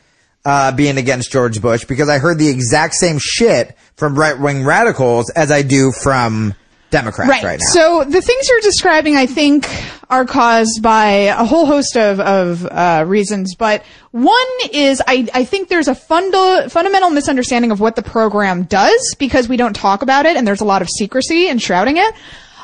uh, 0.46 0.72
being 0.74 0.98
against 0.98 1.32
George 1.32 1.62
Bush 1.62 1.86
because 1.86 2.10
I 2.10 2.20
heard 2.20 2.38
the 2.38 2.48
exact 2.48 2.96
same 2.96 3.18
shit 3.20 3.76
from 3.96 4.18
right 4.18 4.40
wing 4.40 4.64
radicals 4.64 5.30
as 5.32 5.52
I 5.52 5.62
do 5.62 5.92
from 5.92 6.54
Democrats 6.92 7.44
right, 7.44 7.60
now. 7.60 7.66
So 7.66 8.04
the 8.04 8.22
things 8.22 8.50
you're 8.50 8.62
describing, 8.62 9.16
I 9.16 9.26
think, 9.26 9.68
are 10.10 10.26
caused 10.26 10.84
by 10.84 11.08
a 11.08 11.46
whole 11.46 11.66
host 11.66 11.96
of, 11.96 12.20
of 12.20 12.66
uh, 12.66 13.06
reasons. 13.08 13.56
But 13.56 13.84
one 14.12 14.36
is 14.72 15.02
I, 15.08 15.28
I 15.34 15.46
think 15.46 15.70
there's 15.70 15.88
a 15.88 15.96
funda- 15.96 16.70
fundamental 16.70 17.10
misunderstanding 17.10 17.72
of 17.72 17.80
what 17.80 17.96
the 17.96 18.04
program 18.04 18.64
does 18.64 19.16
because 19.18 19.48
we 19.48 19.58
don't 19.58 19.74
talk 19.74 20.02
about 20.02 20.26
it 20.26 20.36
and 20.36 20.46
there's 20.46 20.62
a 20.62 20.66
lot 20.66 20.82
of 20.82 20.90
secrecy 20.90 21.48
and 21.48 21.62
shrouding 21.62 21.98
it. 21.98 22.14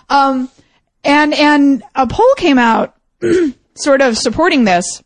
Um, 0.10 0.52
and, 1.04 1.34
and 1.34 1.84
a 1.96 2.06
poll 2.06 2.34
came 2.36 2.58
out 2.58 2.98
sort 3.76 4.02
of 4.02 4.18
supporting 4.18 4.66
this. 4.66 5.02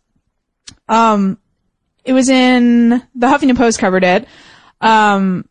Um, 0.90 1.38
it 2.04 2.14
was 2.14 2.28
in 2.30 2.90
the 2.90 3.28
Huffington 3.28 3.56
Post 3.56 3.78
covered 3.78 4.04
it. 4.04 4.28
Um, 4.82 5.46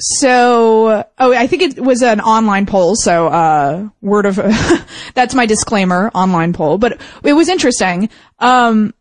so, 0.00 1.04
oh, 1.18 1.34
I 1.34 1.46
think 1.46 1.62
it 1.62 1.78
was 1.78 2.02
an 2.02 2.20
online 2.20 2.64
poll. 2.64 2.96
So, 2.96 3.26
uh, 3.26 3.88
word 4.00 4.24
of, 4.24 4.36
that's 5.14 5.34
my 5.34 5.44
disclaimer, 5.44 6.10
online 6.14 6.52
poll, 6.54 6.78
but 6.78 7.00
it 7.22 7.34
was 7.34 7.48
interesting. 7.48 8.08
Um, 8.38 8.94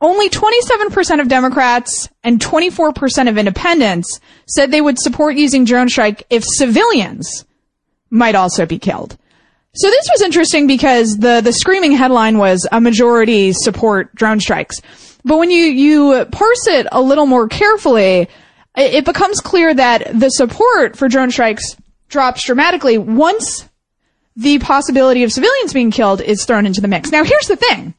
only 0.00 0.28
27% 0.28 1.20
of 1.20 1.28
Democrats 1.28 2.08
and 2.22 2.38
24% 2.38 3.28
of 3.28 3.38
independents 3.38 4.20
said 4.46 4.70
they 4.70 4.80
would 4.80 4.98
support 4.98 5.36
using 5.36 5.64
drone 5.64 5.88
strike 5.88 6.24
if 6.30 6.44
civilians 6.44 7.44
might 8.10 8.34
also 8.34 8.66
be 8.66 8.78
killed. 8.78 9.16
So 9.74 9.90
this 9.90 10.08
was 10.12 10.22
interesting 10.22 10.66
because 10.66 11.16
the, 11.16 11.40
the 11.42 11.52
screaming 11.52 11.92
headline 11.92 12.38
was 12.38 12.66
a 12.70 12.80
majority 12.80 13.52
support 13.52 14.14
drone 14.14 14.38
strikes. 14.38 14.80
But 15.24 15.38
when 15.38 15.50
you, 15.50 15.64
you 15.64 16.24
parse 16.26 16.66
it 16.68 16.86
a 16.92 17.02
little 17.02 17.26
more 17.26 17.48
carefully, 17.48 18.28
it, 18.76 19.04
becomes 19.04 19.40
clear 19.40 19.74
that 19.74 20.18
the 20.18 20.30
support 20.30 20.96
for 20.96 21.08
drone 21.08 21.30
strikes 21.30 21.76
drops 22.08 22.44
dramatically 22.44 22.98
once 22.98 23.68
the 24.36 24.58
possibility 24.58 25.22
of 25.22 25.32
civilians 25.32 25.72
being 25.72 25.90
killed 25.90 26.20
is 26.20 26.44
thrown 26.44 26.66
into 26.66 26.80
the 26.80 26.88
mix. 26.88 27.10
Now 27.10 27.24
here's 27.24 27.48
the 27.48 27.56
thing. 27.56 27.94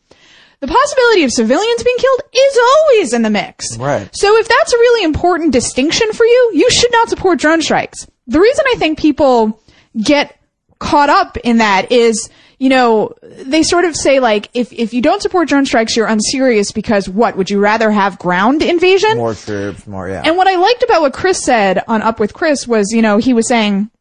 The 0.60 0.68
possibility 0.68 1.24
of 1.24 1.32
civilians 1.32 1.84
being 1.84 1.98
killed 1.98 2.22
is 2.34 2.58
always 2.58 3.14
in 3.14 3.22
the 3.22 3.30
mix. 3.30 3.78
Right. 3.78 4.10
So 4.14 4.38
if 4.38 4.48
that's 4.48 4.74
a 4.74 4.78
really 4.78 5.04
important 5.04 5.54
distinction 5.54 6.12
for 6.14 6.26
you, 6.26 6.52
you 6.54 6.70
should 6.72 6.92
not 6.92 7.10
support 7.10 7.40
drone 7.40 7.62
strikes. 7.62 8.08
The 8.26 8.40
reason 8.40 8.66
I 8.68 8.76
think 8.78 8.98
people 8.98 9.62
get 10.02 10.36
caught 10.80 11.10
up 11.10 11.38
in 11.38 11.58
that 11.58 11.92
is, 11.92 12.30
you 12.60 12.70
know, 12.70 13.14
they 13.22 13.62
sort 13.62 13.86
of 13.86 13.96
say 13.96 14.20
like, 14.20 14.50
if, 14.54 14.74
if 14.74 14.94
you 14.94 15.02
don't 15.02 15.22
support 15.22 15.48
drone 15.48 15.66
strikes, 15.66 15.96
you're 15.96 16.08
unserious 16.08 16.72
because 16.72 17.08
what? 17.08 17.38
Would 17.38 17.50
you 17.50 17.60
rather 17.60 17.92
have 17.92 18.18
ground 18.18 18.64
invasion? 18.64 19.18
More 19.18 19.36
troops, 19.36 19.86
more, 19.86 20.10
yeah. 20.10 20.24
And 20.26 20.38
what 20.38 20.48
I 20.48 20.56
liked 20.56 20.84
about 20.84 21.02
what 21.02 21.14
Chris 21.14 21.44
said 21.44 21.84
on 21.88 22.02
Up 22.02 22.20
with 22.20 22.34
Chris 22.34 22.68
was, 22.68 22.92
you 22.92 23.02
know, 23.02 23.18
he 23.18 23.34
was 23.34 23.48
saying, 23.48 23.92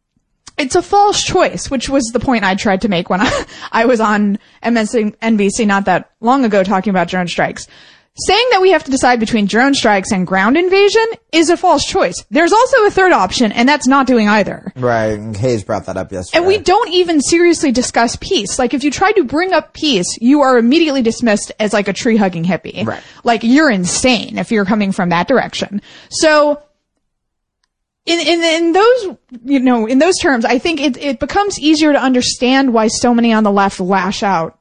it's 0.57 0.75
a 0.75 0.81
false 0.81 1.23
choice, 1.23 1.71
which 1.71 1.91
was 1.91 2.05
the 2.13 2.21
point 2.21 2.45
I 2.45 2.55
tried 2.55 2.81
to 2.83 2.89
make 2.89 3.11
when 3.11 3.21
I, 3.21 3.45
I 3.73 3.85
was 3.85 4.01
on 4.01 4.39
MSNBC 4.63 5.67
not 5.67 5.85
that 5.85 6.11
long 6.21 6.45
ago 6.45 6.65
talking 6.65 6.91
about 6.91 7.09
drone 7.09 7.29
strikes. 7.29 7.67
Saying 8.19 8.47
that 8.53 8.63
we 8.63 8.71
have 8.71 8.83
to 8.85 8.91
decide 8.91 9.21
between 9.21 9.45
drone 9.45 9.75
strikes 9.75 10.11
and 10.11 10.27
ground 10.27 10.57
invasion 10.57 11.05
is 11.33 11.51
a 11.51 11.57
false 11.57 11.85
choice. 11.85 12.25
There's 12.31 12.53
also 12.53 12.87
a 12.87 12.91
third 12.91 13.13
option, 13.13 13.53
and 13.53 13.69
that's 13.69 13.87
not 13.87 14.07
doing 14.07 14.27
either. 14.27 14.73
Right. 14.75 15.37
Hayes 15.37 15.63
brought 15.63 15.85
that 15.85 15.99
up 15.99 16.11
yesterday. 16.11 16.39
And 16.39 16.47
we 16.47 16.57
don't 16.57 16.89
even 16.89 17.21
seriously 17.21 17.73
discuss 17.73 18.17
peace. 18.17 18.59
Like, 18.59 18.73
if 18.73 18.85
you 18.85 18.91
try 18.91 19.13
to 19.13 19.25
bring 19.25 19.53
up 19.53 19.75
peace, 19.75 20.07
you 20.19 20.41
are 20.41 20.57
immediately 20.57 21.03
dismissed 21.03 21.53
as 21.61 21.75
like 21.75 21.89
a 21.89 21.93
tree 21.93 22.17
hugging 22.17 22.45
hippie. 22.45 22.87
Right. 22.87 23.03
Like, 23.23 23.43
you're 23.43 23.71
insane 23.71 24.39
if 24.39 24.51
you're 24.51 24.65
coming 24.65 24.93
from 24.93 25.11
that 25.11 25.29
direction. 25.29 25.83
So, 26.09 26.63
in, 28.07 28.21
in, 28.21 28.43
in 28.43 28.73
those, 28.73 29.17
you 29.45 29.61
know, 29.61 29.85
in 29.85 29.99
those 29.99 30.17
terms, 30.19 30.47
I 30.47 30.59
think 30.59 30.81
it, 30.81 30.97
it 30.97 31.21
becomes 31.21 31.59
easier 31.61 31.93
to 31.93 32.01
understand 32.01 32.73
why 32.73 32.87
so 32.87 33.13
many 33.13 33.35
on 33.35 33.45
the 33.45 33.51
left 33.53 33.79
lash 33.79 34.23
out 34.23 34.59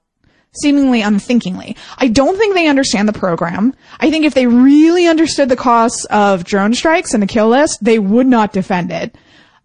seemingly 0.61 1.01
unthinkingly. 1.01 1.75
I 1.97 2.07
don't 2.07 2.37
think 2.37 2.55
they 2.55 2.67
understand 2.67 3.07
the 3.07 3.13
program. 3.13 3.73
I 3.99 4.09
think 4.09 4.25
if 4.25 4.33
they 4.33 4.47
really 4.47 5.07
understood 5.07 5.49
the 5.49 5.55
costs 5.55 6.05
of 6.05 6.43
drone 6.43 6.73
strikes 6.73 7.13
and 7.13 7.21
the 7.21 7.27
kill 7.27 7.49
list, 7.49 7.83
they 7.83 7.99
would 7.99 8.27
not 8.27 8.53
defend 8.53 8.91
it. 8.91 9.15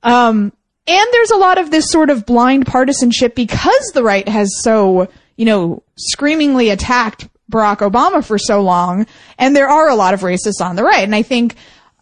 Um, 0.02 0.52
and 0.86 1.08
there's 1.12 1.30
a 1.30 1.36
lot 1.36 1.58
of 1.58 1.70
this 1.70 1.90
sort 1.90 2.10
of 2.10 2.26
blind 2.26 2.66
partisanship 2.66 3.34
because 3.34 3.90
the 3.94 4.02
right 4.02 4.26
has 4.28 4.50
so, 4.62 5.08
you 5.36 5.44
know, 5.44 5.82
screamingly 5.96 6.70
attacked 6.70 7.28
Barack 7.50 7.78
Obama 7.78 8.24
for 8.24 8.38
so 8.38 8.62
long. 8.62 9.06
And 9.38 9.54
there 9.54 9.68
are 9.68 9.88
a 9.88 9.94
lot 9.94 10.14
of 10.14 10.20
racists 10.20 10.60
on 10.60 10.76
the 10.76 10.84
right. 10.84 11.04
And 11.04 11.14
I 11.14 11.22
think, 11.22 11.56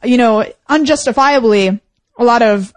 you 0.04 0.16
know, 0.16 0.44
unjustifiably, 0.68 1.80
a 2.18 2.24
lot 2.24 2.42
of 2.42 2.72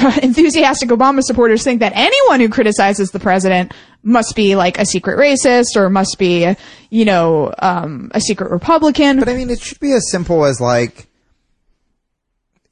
enthusiastic 0.22 0.88
Obama 0.88 1.22
supporters 1.22 1.62
think 1.62 1.80
that 1.80 1.92
anyone 1.94 2.40
who 2.40 2.48
criticizes 2.48 3.10
the 3.10 3.20
president 3.20 3.72
must 4.02 4.34
be 4.34 4.56
like 4.56 4.78
a 4.78 4.86
secret 4.86 5.18
racist 5.18 5.76
or 5.76 5.90
must 5.90 6.18
be, 6.18 6.54
you 6.90 7.04
know, 7.04 7.52
um, 7.58 8.10
a 8.14 8.20
secret 8.20 8.50
Republican. 8.50 9.18
But 9.18 9.28
I 9.28 9.36
mean, 9.36 9.50
it 9.50 9.60
should 9.60 9.80
be 9.80 9.92
as 9.92 10.10
simple 10.10 10.44
as 10.44 10.60
like, 10.60 11.08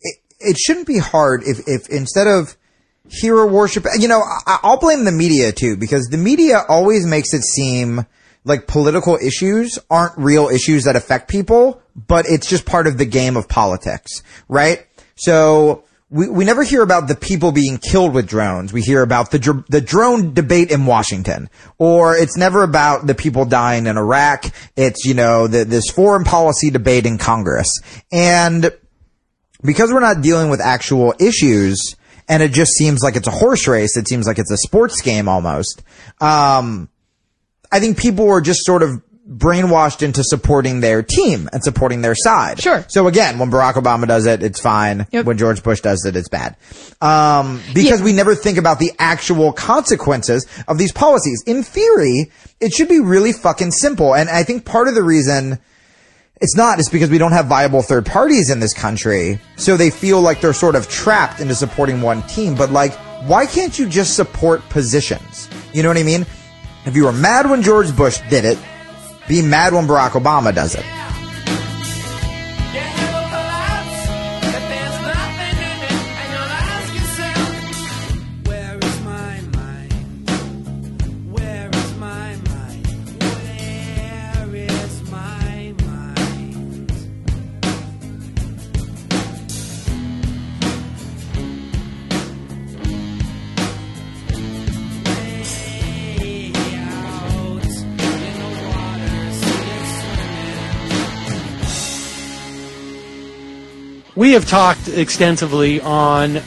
it, 0.00 0.18
it 0.40 0.56
shouldn't 0.56 0.86
be 0.86 0.98
hard 0.98 1.42
if, 1.44 1.60
if 1.66 1.88
instead 1.88 2.26
of 2.26 2.56
hero 3.08 3.46
worship, 3.46 3.86
you 3.98 4.08
know, 4.08 4.20
I, 4.20 4.58
I'll 4.62 4.78
blame 4.78 5.04
the 5.04 5.12
media 5.12 5.52
too, 5.52 5.76
because 5.76 6.06
the 6.06 6.18
media 6.18 6.62
always 6.68 7.06
makes 7.06 7.34
it 7.34 7.42
seem 7.42 8.06
like 8.44 8.66
political 8.66 9.16
issues 9.16 9.78
aren't 9.90 10.16
real 10.16 10.48
issues 10.48 10.84
that 10.84 10.96
affect 10.96 11.28
people, 11.28 11.82
but 11.94 12.26
it's 12.26 12.48
just 12.48 12.64
part 12.64 12.86
of 12.86 12.96
the 12.96 13.04
game 13.04 13.36
of 13.36 13.48
politics, 13.48 14.22
right? 14.48 14.86
So, 15.16 15.84
we, 16.10 16.28
we 16.28 16.44
never 16.44 16.62
hear 16.62 16.82
about 16.82 17.06
the 17.06 17.14
people 17.14 17.52
being 17.52 17.78
killed 17.78 18.14
with 18.14 18.26
drones. 18.26 18.72
We 18.72 18.80
hear 18.80 19.02
about 19.02 19.30
the 19.30 19.38
dr- 19.38 19.66
the 19.68 19.80
drone 19.80 20.32
debate 20.32 20.70
in 20.70 20.86
Washington, 20.86 21.50
or 21.76 22.16
it's 22.16 22.36
never 22.36 22.62
about 22.62 23.06
the 23.06 23.14
people 23.14 23.44
dying 23.44 23.86
in 23.86 23.98
Iraq. 23.98 24.46
It's 24.76 25.04
you 25.04 25.14
know 25.14 25.46
the, 25.46 25.64
this 25.64 25.90
foreign 25.90 26.24
policy 26.24 26.70
debate 26.70 27.04
in 27.04 27.18
Congress, 27.18 27.68
and 28.10 28.72
because 29.62 29.92
we're 29.92 30.00
not 30.00 30.22
dealing 30.22 30.48
with 30.48 30.60
actual 30.60 31.14
issues, 31.20 31.96
and 32.28 32.42
it 32.42 32.52
just 32.52 32.72
seems 32.72 33.02
like 33.02 33.16
it's 33.16 33.28
a 33.28 33.32
horse 33.32 33.68
race. 33.68 33.96
It 33.96 34.08
seems 34.08 34.26
like 34.26 34.38
it's 34.38 34.50
a 34.50 34.56
sports 34.56 35.02
game 35.02 35.28
almost. 35.28 35.82
Um, 36.20 36.88
I 37.70 37.80
think 37.80 37.98
people 37.98 38.26
were 38.26 38.40
just 38.40 38.64
sort 38.64 38.82
of 38.82 39.02
brainwashed 39.28 40.02
into 40.02 40.24
supporting 40.24 40.80
their 40.80 41.02
team 41.02 41.48
and 41.52 41.62
supporting 41.62 42.00
their 42.00 42.14
side. 42.14 42.60
Sure. 42.60 42.84
So 42.88 43.06
again, 43.08 43.38
when 43.38 43.50
Barack 43.50 43.74
Obama 43.74 44.06
does 44.06 44.24
it, 44.26 44.42
it's 44.42 44.58
fine. 44.58 45.06
When 45.24 45.36
George 45.36 45.62
Bush 45.62 45.80
does 45.82 46.04
it, 46.06 46.16
it's 46.16 46.28
bad. 46.28 46.56
Um, 47.02 47.60
because 47.74 48.00
we 48.02 48.12
never 48.12 48.34
think 48.34 48.56
about 48.56 48.78
the 48.78 48.92
actual 48.98 49.52
consequences 49.52 50.46
of 50.66 50.78
these 50.78 50.92
policies. 50.92 51.42
In 51.46 51.62
theory, 51.62 52.30
it 52.60 52.72
should 52.72 52.88
be 52.88 53.00
really 53.00 53.32
fucking 53.32 53.72
simple. 53.72 54.14
And 54.14 54.30
I 54.30 54.44
think 54.44 54.64
part 54.64 54.88
of 54.88 54.94
the 54.94 55.02
reason 55.02 55.58
it's 56.40 56.56
not 56.56 56.78
is 56.78 56.88
because 56.88 57.10
we 57.10 57.18
don't 57.18 57.32
have 57.32 57.46
viable 57.46 57.82
third 57.82 58.06
parties 58.06 58.48
in 58.48 58.60
this 58.60 58.72
country. 58.72 59.40
So 59.56 59.76
they 59.76 59.90
feel 59.90 60.22
like 60.22 60.40
they're 60.40 60.52
sort 60.54 60.74
of 60.74 60.88
trapped 60.88 61.40
into 61.40 61.54
supporting 61.54 62.00
one 62.00 62.22
team. 62.22 62.54
But 62.54 62.70
like, 62.70 62.94
why 63.26 63.44
can't 63.44 63.78
you 63.78 63.88
just 63.88 64.16
support 64.16 64.66
positions? 64.70 65.50
You 65.74 65.82
know 65.82 65.90
what 65.90 65.98
I 65.98 66.02
mean? 66.02 66.24
If 66.86 66.96
you 66.96 67.04
were 67.04 67.12
mad 67.12 67.50
when 67.50 67.60
George 67.60 67.94
Bush 67.94 68.20
did 68.30 68.46
it, 68.46 68.58
be 69.28 69.42
mad 69.42 69.74
when 69.74 69.86
Barack 69.86 70.12
Obama 70.12 70.54
does 70.54 70.74
it. 70.74 70.84
We 104.18 104.32
have 104.32 104.48
talked 104.48 104.88
extensively 104.88 105.80
on 105.80 106.38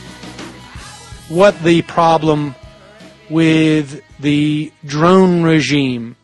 what 1.30 1.58
the 1.64 1.84
problem 1.84 2.54
with 3.30 4.04
the 4.20 4.74
drone 4.86 5.44
regime 5.44 6.18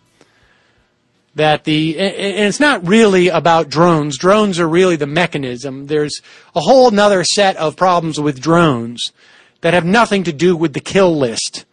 that 1.35 1.63
the 1.63 1.97
and 1.97 2.47
it's 2.49 2.59
not 2.59 2.85
really 2.85 3.29
about 3.29 3.69
drones. 3.69 4.17
Drones 4.17 4.59
are 4.59 4.67
really 4.67 4.97
the 4.97 5.07
mechanism. 5.07 5.87
There's 5.87 6.21
a 6.53 6.59
whole 6.59 6.91
nother 6.91 7.23
set 7.23 7.55
of 7.55 7.77
problems 7.77 8.19
with 8.19 8.41
drones 8.41 9.13
that 9.61 9.73
have 9.73 9.85
nothing 9.85 10.25
to 10.25 10.33
do 10.33 10.53
with 10.57 10.73
the 10.73 10.81
kill 10.81 11.15
list 11.15 11.63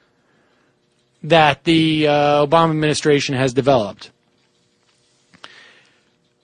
that 1.21 1.65
the 1.65 2.07
uh, 2.07 2.47
obama 2.47 2.71
administration 2.71 3.35
has 3.35 3.53
developed 3.53 4.13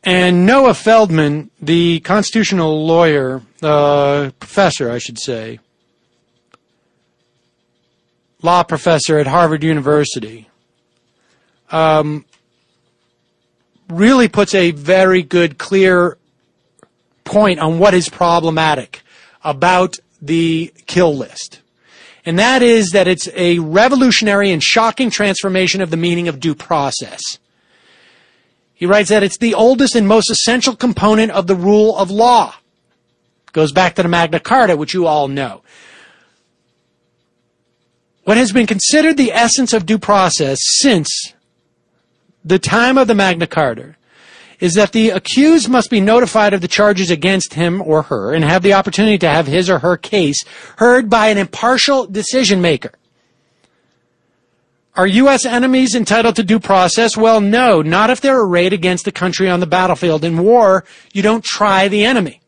and 0.03 0.47
Noah 0.47 0.75
Feldman, 0.75 1.51
the 1.61 2.01
constitutional 2.01 2.87
lawyer, 2.87 3.43
uh, 3.63 4.31
professor, 4.39 4.91
I 4.91 4.99
should 4.99 5.19
say, 5.19 5.61
law 8.43 8.63
professor 8.63 9.19
at 9.19 9.27
Harvard 9.27 9.63
University, 9.63 10.49
um, 11.71 12.25
really 13.89 14.29
puts 14.29 14.55
a 14.55 14.71
very 14.71 15.23
good, 15.23 15.59
clear 15.59 16.17
point 17.25 17.61
on 17.61 17.79
what 17.79 17.93
is 17.93 18.09
problematic 18.09 19.03
about 19.45 19.99
the 20.23 20.73
kill 20.87 21.15
list. 21.15 21.61
And 22.25 22.39
that 22.39 22.63
is 22.63 22.91
that 22.91 23.09
it's 23.09 23.29
a 23.35 23.59
revolutionary 23.59 24.51
and 24.51 24.63
shocking 24.63 25.11
transformation 25.11 25.81
of 25.81 25.91
the 25.91 25.97
meaning 25.97 26.29
of 26.29 26.41
due 26.41 26.55
process. 26.55 27.21
He 28.81 28.87
writes 28.87 29.11
that 29.11 29.23
it's 29.23 29.37
the 29.37 29.53
oldest 29.53 29.95
and 29.95 30.09
most 30.09 30.31
essential 30.31 30.75
component 30.75 31.33
of 31.33 31.47
the 31.47 31.55
rule 31.55 31.95
of 31.99 32.11
law. 32.11 32.55
Goes 33.53 33.73
back 33.73 33.95
to 33.97 34.03
the 34.03 34.09
Magna 34.09 34.41
Carta, 34.41 34.75
which 34.75 34.95
you 34.95 35.07
all 35.07 35.29
know. 35.29 35.61
What 38.25 38.39
has 38.39 38.53
been 38.53 38.67
considered 38.67 39.19
the 39.19 39.33
essence 39.33 39.75
of 39.75 39.85
due 39.85 39.99
process 39.99 40.61
since 40.63 41.35
the 42.43 42.59
time 42.59 42.97
of 42.97 43.07
the 43.07 43.15
Magna 43.15 43.47
Carta 43.47 43.97
is 44.61 44.73
that 44.75 44.93
the 44.93 45.11
accused 45.11 45.69
must 45.69 45.91
be 45.91 46.01
notified 46.01 46.55
of 46.55 46.63
the 46.63 46.69
charges 46.69 47.11
against 47.11 47.53
him 47.53 47.83
or 47.83 48.05
her 48.05 48.33
and 48.33 48.45
have 48.45 48.63
the 48.63 48.73
opportunity 48.73 49.19
to 49.19 49.29
have 49.29 49.47
his 49.47 49.69
or 49.69 49.81
her 49.81 49.99
case 49.99 50.43
heard 50.79 51.11
by 51.11 51.29
an 51.29 51.37
impartial 51.37 52.07
decision 52.07 52.63
maker. 52.63 52.93
Are 54.97 55.07
U.S. 55.07 55.47
enemies 55.47 55.95
entitled 55.95 56.37
to 56.37 56.43
due 56.43 56.59
process? 56.59 57.17
Well, 57.17 57.41
no, 57.41 57.81
not 57.81 58.11
if 58.11 58.21
they're 58.21 58.41
arrayed 58.41 58.73
against 58.73 59.05
the 59.05 59.13
country 59.13 59.49
on 59.49 59.61
the 59.61 59.67
battlefield. 59.67 60.25
In 60.25 60.39
war, 60.39 60.85
you 61.13 61.23
don't 61.23 61.45
try 61.45 61.89
the 61.89 62.05
enemy. 62.05 62.41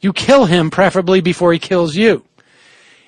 You 0.00 0.12
kill 0.12 0.46
him, 0.46 0.70
preferably 0.70 1.20
before 1.20 1.52
he 1.52 1.58
kills 1.58 1.96
you. 1.96 2.24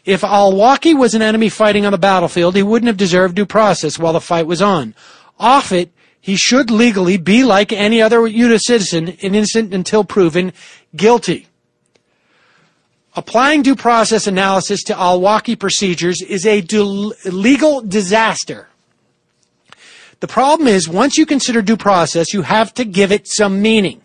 If 0.05 0.23
Al-Awlaki 0.23 0.97
was 0.97 1.15
an 1.15 1.23
enemy 1.23 1.49
fighting 1.49 1.85
on 1.85 1.93
the 1.93 1.99
battlefield, 1.99 2.57
he 2.57 2.63
wouldn't 2.63 2.89
have 2.89 2.97
deserved 2.97 3.35
due 3.35 3.47
process 3.47 3.99
while 3.99 4.13
the 4.13 4.21
fight 4.21 4.47
was 4.47 4.63
on. 4.63 4.95
Off 5.39 5.73
it, 5.73 5.91
he 6.21 6.37
should 6.37 6.71
legally 6.71 7.17
be 7.17 7.45
like 7.45 7.73
any 7.73 8.01
other 8.01 8.27
U.S. 8.27 8.67
citizen, 8.67 9.09
innocent 9.09 9.75
until 9.75 10.05
proven 10.05 10.53
guilty. 10.97 11.49
Applying 13.17 13.63
due 13.63 13.77
process 13.77 14.27
analysis 14.27 14.83
to 14.85 14.99
Al-Awlaki 14.99 15.59
procedures 15.59 16.21
is 16.21 16.45
a 16.45 16.61
du- 16.61 17.15
legal 17.25 17.81
disaster. 17.81 18.69
The 20.21 20.27
problem 20.27 20.69
is, 20.69 20.89
once 20.89 21.17
you 21.17 21.27
consider 21.27 21.63
due 21.63 21.77
process, 21.77 22.33
you 22.33 22.43
have 22.43 22.75
to 22.75 22.85
give 22.85 23.13
it 23.13 23.29
some 23.29 23.63
meaning. 23.63 24.01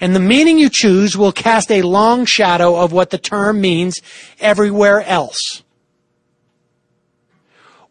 And 0.00 0.16
the 0.16 0.20
meaning 0.20 0.58
you 0.58 0.68
choose 0.68 1.16
will 1.16 1.30
cast 1.30 1.70
a 1.70 1.82
long 1.82 2.24
shadow 2.24 2.76
of 2.76 2.90
what 2.90 3.10
the 3.10 3.18
term 3.18 3.60
means 3.60 4.00
everywhere 4.40 5.02
else. 5.02 5.62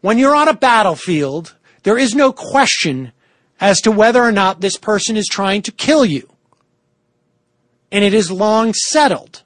When 0.02 0.18
you're 0.18 0.34
on 0.34 0.48
a 0.48 0.54
battlefield, 0.54 1.54
there 1.84 1.96
is 1.96 2.14
no 2.14 2.32
question 2.32 3.12
as 3.60 3.80
to 3.82 3.90
whether 3.90 4.22
or 4.22 4.32
not 4.32 4.60
this 4.60 4.76
person 4.76 5.16
is 5.16 5.28
trying 5.28 5.62
to 5.62 5.72
kill 5.72 6.04
you. 6.04 6.28
And 7.90 8.04
it 8.04 8.12
is 8.12 8.30
long 8.30 8.74
settled. 8.74 9.41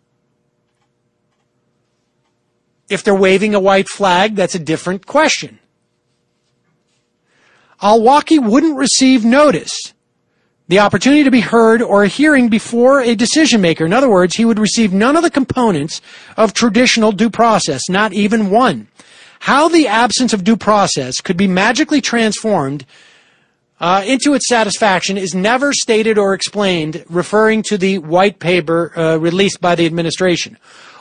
If 2.88 3.02
they're 3.02 3.14
waving 3.14 3.54
a 3.54 3.60
white 3.60 3.88
flag, 3.88 4.36
that's 4.36 4.54
a 4.54 4.60
different 4.60 5.06
question. 5.06 5.58
Al-Awlaki 7.82 8.38
wouldn't 8.38 8.76
receive 8.76 9.24
notice, 9.24 9.92
the 10.68 10.78
opportunity 10.80 11.22
to 11.24 11.30
be 11.30 11.40
heard 11.40 11.82
or 11.82 12.02
a 12.02 12.08
hearing 12.08 12.48
before 12.48 13.00
a 13.00 13.14
decision 13.14 13.60
maker. 13.60 13.84
In 13.84 13.92
other 13.92 14.08
words, 14.08 14.34
he 14.34 14.44
would 14.44 14.58
receive 14.58 14.92
none 14.92 15.16
of 15.16 15.22
the 15.22 15.30
components 15.30 16.00
of 16.36 16.52
traditional 16.52 17.12
due 17.12 17.30
process, 17.30 17.88
not 17.88 18.12
even 18.12 18.50
one. 18.50 18.88
How 19.40 19.68
the 19.68 19.86
absence 19.86 20.32
of 20.32 20.42
due 20.42 20.56
process 20.56 21.20
could 21.20 21.36
be 21.36 21.46
magically 21.46 22.00
transformed 22.00 22.84
uh, 23.78 24.02
into 24.06 24.34
its 24.34 24.48
satisfaction 24.48 25.18
is 25.18 25.34
never 25.34 25.72
stated 25.72 26.18
or 26.18 26.32
explained, 26.32 27.04
referring 27.08 27.62
to 27.62 27.76
the 27.76 27.98
white 27.98 28.38
paper 28.38 28.98
uh, 28.98 29.16
released 29.18 29.60
by 29.60 29.74
the 29.74 29.86
administration. 29.86 30.56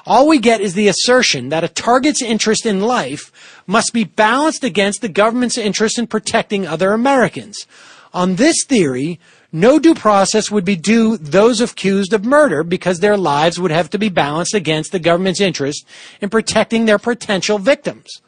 All 0.05 0.27
we 0.27 0.37
get 0.37 0.61
is 0.61 0.75
the 0.75 0.87
assertion 0.87 1.49
that 1.49 1.63
a 1.63 1.67
target's 1.67 2.21
interest 2.21 2.65
in 2.65 2.81
life 2.81 3.31
must 3.65 3.91
be 3.91 4.03
balanced 4.03 4.63
against 4.63 5.01
the 5.01 5.09
government's 5.09 5.57
interest 5.57 5.97
in 5.97 6.05
protecting 6.05 6.67
other 6.67 6.93
Americans. 6.93 7.65
On 8.13 8.35
this 8.35 8.63
theory, 8.65 9.19
no 9.51 9.79
due 9.79 9.95
process 9.95 10.51
would 10.51 10.63
be 10.63 10.75
due 10.75 11.17
those 11.17 11.59
accused 11.59 12.13
of 12.13 12.23
murder 12.23 12.63
because 12.63 12.99
their 12.99 13.17
lives 13.17 13.59
would 13.59 13.71
have 13.71 13.89
to 13.89 13.97
be 13.97 14.09
balanced 14.09 14.53
against 14.53 14.91
the 14.91 14.99
government's 14.99 15.41
interest 15.41 15.87
in 16.21 16.29
protecting 16.29 16.85
their 16.85 16.99
potential 16.99 17.57
victims. 17.57 18.21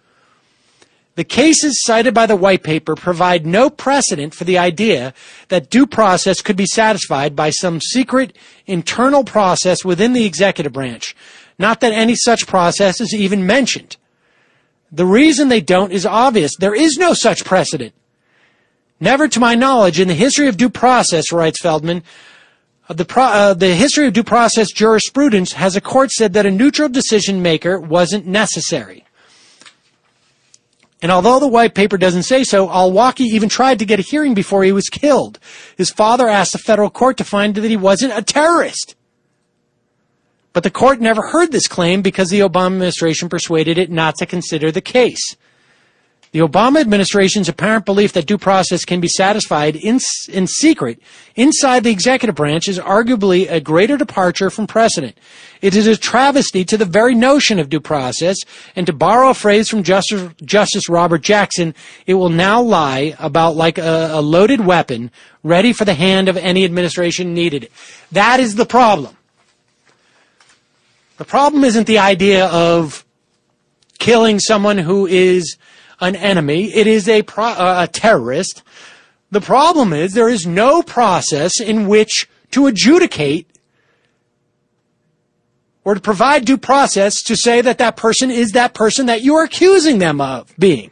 The 1.16 1.24
cases 1.24 1.82
cited 1.84 2.14
by 2.14 2.28
the 2.28 2.36
white 2.36 2.64
paper 2.64 2.96
provide 2.96 3.46
no 3.46 3.70
precedent 3.70 4.36
for 4.36 4.44
the 4.44 4.58
idea 4.58 5.14
that 5.50 5.70
due 5.70 5.88
process 5.88 6.42
could 6.42 6.56
be 6.56 6.68
satisfied 6.68 7.36
by 7.36 7.50
some 7.50 7.82
secret 7.82 8.38
internal 8.68 9.24
process 9.24 9.84
within 9.84 10.14
the 10.14 10.26
executive 10.26 10.74
branch. 10.74 11.16
Not 11.60 11.80
that 11.82 11.94
any 11.94 12.16
such 12.16 12.48
process 12.48 13.02
is 13.02 13.14
even 13.14 13.46
mentioned. 13.46 13.98
The 14.92 15.06
reason 15.06 15.50
they 15.50 15.62
don't 15.62 15.92
is 15.92 16.06
obvious. 16.06 16.56
There 16.58 16.76
is 16.76 16.98
no 16.98 17.14
such 17.14 17.44
precedent. 17.44 17.94
Never 19.00 19.28
to 19.28 19.40
my 19.40 19.56
knowledge 19.56 20.00
in 20.00 20.08
the 20.08 20.14
history 20.14 20.48
of 20.48 20.58
due 20.58 20.70
process, 20.70 21.32
writes 21.32 21.62
Feldman, 21.62 22.04
uh, 22.90 22.94
the, 22.94 23.06
pro- 23.06 23.24
uh, 23.24 23.54
the 23.54 23.76
history 23.76 24.08
of 24.08 24.14
due 24.14 24.24
process 24.24 24.72
jurisprudence 24.72 25.54
has 25.54 25.76
a 25.76 25.82
court 25.82 26.12
said 26.12 26.34
that 26.34 26.46
a 26.46 26.52
neutral 26.52 26.90
decision 26.90 27.42
maker 27.42 27.80
wasn't 27.80 28.26
necessary. 28.26 29.04
And 31.02 31.12
although 31.12 31.40
the 31.40 31.48
white 31.48 31.76
paper 31.76 31.98
doesn't 31.98 32.24
say 32.24 32.44
so, 32.44 32.70
Al-Awlaki 32.72 33.22
even 33.22 33.50
tried 33.50 33.78
to 33.80 33.86
get 33.86 34.00
a 34.00 34.04
hearing 34.04 34.34
before 34.34 34.64
he 34.64 34.72
was 34.72 34.90
killed. 34.90 35.38
His 35.78 35.92
father 35.92 36.28
asked 36.28 36.54
the 36.54 36.58
federal 36.58 36.90
court 36.90 37.18
to 37.18 37.24
find 37.24 37.54
that 37.54 37.70
he 37.70 37.78
wasn't 37.78 38.18
a 38.18 38.24
terrorist. 38.24 38.96
But 40.58 40.64
the 40.64 40.72
court 40.72 41.00
never 41.00 41.22
heard 41.22 41.52
this 41.52 41.68
claim 41.68 42.02
because 42.02 42.32
the 42.32 42.40
Obama 42.40 42.74
administration 42.74 43.30
persuaded 43.30 43.78
it 43.78 43.92
not 43.92 44.16
to 44.16 44.26
consider 44.26 44.72
the 44.72 44.82
case. 44.82 45.36
The 46.32 46.40
Obama 46.40 46.82
administration's 46.82 47.48
apparent 47.48 47.86
belief 47.86 48.14
that 48.14 48.26
due 48.26 48.40
process 48.40 48.84
can 48.84 49.00
be 49.00 49.08
satisfied 49.08 49.76
in, 49.76 50.00
in 50.30 50.48
secret 50.48 51.00
inside 51.36 51.84
the 51.84 51.92
executive 51.92 52.34
branch 52.34 52.68
is 52.68 52.80
arguably 52.80 53.48
a 53.48 53.62
greater 53.62 53.98
departure 53.98 54.50
from 54.50 54.66
precedent. 54.66 55.16
It 55.62 55.76
is 55.76 55.86
a 55.86 55.96
travesty 55.96 56.66
to 56.66 56.76
the 56.76 56.86
very 56.86 57.14
notion 57.14 57.60
of 57.60 57.70
due 57.70 57.80
process, 57.80 58.38
and 58.76 58.88
to 58.88 58.94
borrow 58.94 59.30
a 59.30 59.36
phrase 59.36 59.70
from 59.70 59.84
Justice, 59.84 60.34
Justice 60.44 60.90
Robert 60.90 61.22
Jackson, 61.22 61.76
it 62.08 62.16
will 62.16 62.30
now 62.30 62.64
lie 62.64 63.16
about 63.20 63.56
like 63.56 63.78
a, 63.78 64.10
a 64.14 64.22
loaded 64.22 64.62
weapon 64.62 65.12
ready 65.44 65.72
for 65.72 65.86
the 65.86 65.94
hand 65.94 66.28
of 66.28 66.36
any 66.36 66.66
administration 66.66 67.36
needed. 67.36 67.70
That 68.12 68.40
is 68.40 68.56
the 68.56 68.66
problem. 68.66 69.17
The 71.18 71.26
problem 71.26 71.64
isn't 71.64 71.88
the 71.88 71.98
idea 71.98 72.46
of 72.46 73.06
killing 74.00 74.40
someone 74.40 74.78
who 74.78 75.08
is 75.08 75.58
an 76.00 76.16
enemy. 76.16 76.74
It 76.74 76.88
is 76.88 77.10
a, 77.10 77.24
pro- 77.24 77.46
uh, 77.46 77.86
a 77.86 77.92
terrorist. 77.92 78.64
The 79.32 79.42
problem 79.42 79.94
is 79.94 80.14
there 80.14 80.30
is 80.30 80.46
no 80.46 80.82
process 80.82 81.60
in 81.60 81.88
which 81.88 82.30
to 82.52 82.68
adjudicate 82.68 83.48
or 85.84 85.96
to 85.96 86.02
provide 86.02 86.46
due 86.46 86.58
process 86.58 87.22
to 87.24 87.36
say 87.36 87.62
that 87.62 87.80
that 87.80 87.98
person 87.98 88.30
is 88.30 88.52
that 88.52 88.74
person 88.74 89.08
that 89.08 89.22
you 89.24 89.36
are 89.36 89.44
accusing 89.44 89.98
them 89.98 90.22
of 90.22 90.54
being. 90.60 90.92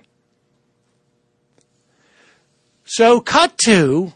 So 2.86 3.20
cut 3.20 3.58
to 3.60 4.14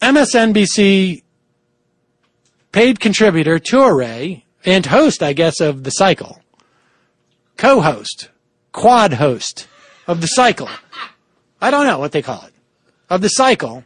MSNBC 0.00 1.23
paid 2.74 2.98
contributor 2.98 3.60
Toure 3.60 4.42
and 4.64 4.86
host, 4.86 5.22
I 5.22 5.32
guess, 5.32 5.60
of 5.60 5.84
the 5.84 5.92
cycle, 5.92 6.40
co-host, 7.56 8.30
quad 8.72 9.12
host 9.12 9.68
of 10.08 10.20
the 10.20 10.26
cycle. 10.26 10.68
I 11.60 11.70
don't 11.70 11.86
know 11.86 12.00
what 12.00 12.10
they 12.10 12.20
call 12.20 12.42
it 12.44 12.52
of 13.08 13.20
the 13.20 13.28
cycle, 13.28 13.84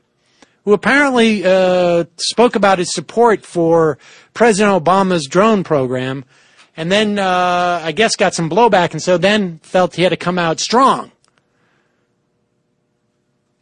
who 0.64 0.72
apparently 0.72 1.44
uh, 1.44 2.04
spoke 2.16 2.56
about 2.56 2.78
his 2.78 2.94
support 2.94 3.44
for 3.44 3.98
President 4.32 4.82
Obama's 4.82 5.26
drone 5.26 5.64
program, 5.64 6.24
and 6.74 6.90
then 6.90 7.18
uh, 7.18 7.82
I 7.84 7.92
guess 7.92 8.16
got 8.16 8.32
some 8.32 8.48
blowback, 8.48 8.92
and 8.92 9.02
so 9.02 9.18
then 9.18 9.58
felt 9.58 9.96
he 9.96 10.02
had 10.02 10.10
to 10.10 10.16
come 10.16 10.38
out 10.38 10.60
strong. 10.60 11.12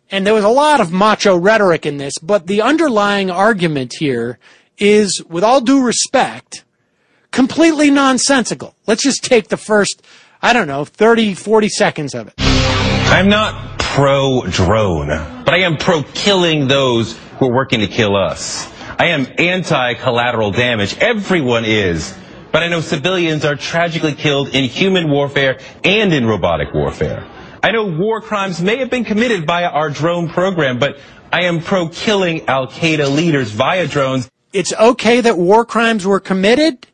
And 0.09 0.25
there 0.25 0.35
was 0.35 0.45
a 0.45 0.49
lot 0.49 0.81
of 0.81 0.93
macho 0.93 1.37
rhetoric 1.37 1.85
in 1.85 1.97
this, 1.97 2.17
but 2.23 2.47
the 2.47 2.63
underlying 2.63 3.29
argument 3.29 3.93
here 3.99 4.39
is, 4.79 5.23
with 5.29 5.45
all 5.45 5.61
due 5.61 5.85
respect, 5.85 6.65
completely 7.31 7.91
nonsensical. 7.91 8.75
Let's 8.87 9.03
just 9.03 9.25
take 9.25 9.49
the 9.49 9.57
first, 9.57 10.03
I 10.43 10.53
don't 10.53 10.67
know, 10.67 10.85
30, 10.85 11.35
40 11.35 11.69
seconds 11.69 12.15
of 12.15 12.29
it. 12.29 12.35
I'm 12.39 13.29
not 13.29 13.79
pro 13.79 14.43
drone, 14.43 15.09
but 15.45 15.55
I 15.55 15.59
am 15.59 15.77
pro 15.77 16.03
killing 16.03 16.69
those 16.69 17.17
who 17.39 17.47
are 17.47 17.55
working 17.55 17.81
to 17.81 17.87
kill 17.87 18.17
us. 18.17 18.71
I 18.99 19.09
am 19.09 19.27
anti 19.39 19.95
collateral 19.95 20.51
damage. 20.51 20.97
Everyone 20.99 21.65
is. 21.65 22.17
But 22.53 22.63
I 22.63 22.69
know 22.69 22.81
civilians 22.81 23.45
are 23.45 23.55
tragically 23.55 24.15
killed 24.15 24.55
in 24.55 24.65
human 24.65 25.11
warfare 25.11 25.61
and 25.85 26.15
in 26.15 26.27
robotic 26.27 26.73
warfare. 26.73 27.27
I 27.63 27.73
know 27.73 27.85
war 27.85 28.21
crimes 28.21 28.63
may 28.63 28.79
have 28.79 28.89
been 28.89 29.05
committed 29.05 29.47
via 29.47 29.69
our 29.69 29.91
drone 29.91 30.29
program, 30.29 30.79
but 30.79 30.99
I 31.33 31.45
am 31.45 31.61
pro 31.61 31.89
killing 31.89 32.49
Al 32.49 32.69
Qaeda 32.69 33.15
leaders 33.15 33.51
via 33.51 33.87
drones. 33.87 34.31
It's 34.57 34.73
okay 34.73 35.21
that 35.21 35.37
war 35.37 35.65
crimes 35.67 36.07
were 36.07 36.19
committed, 36.21 36.87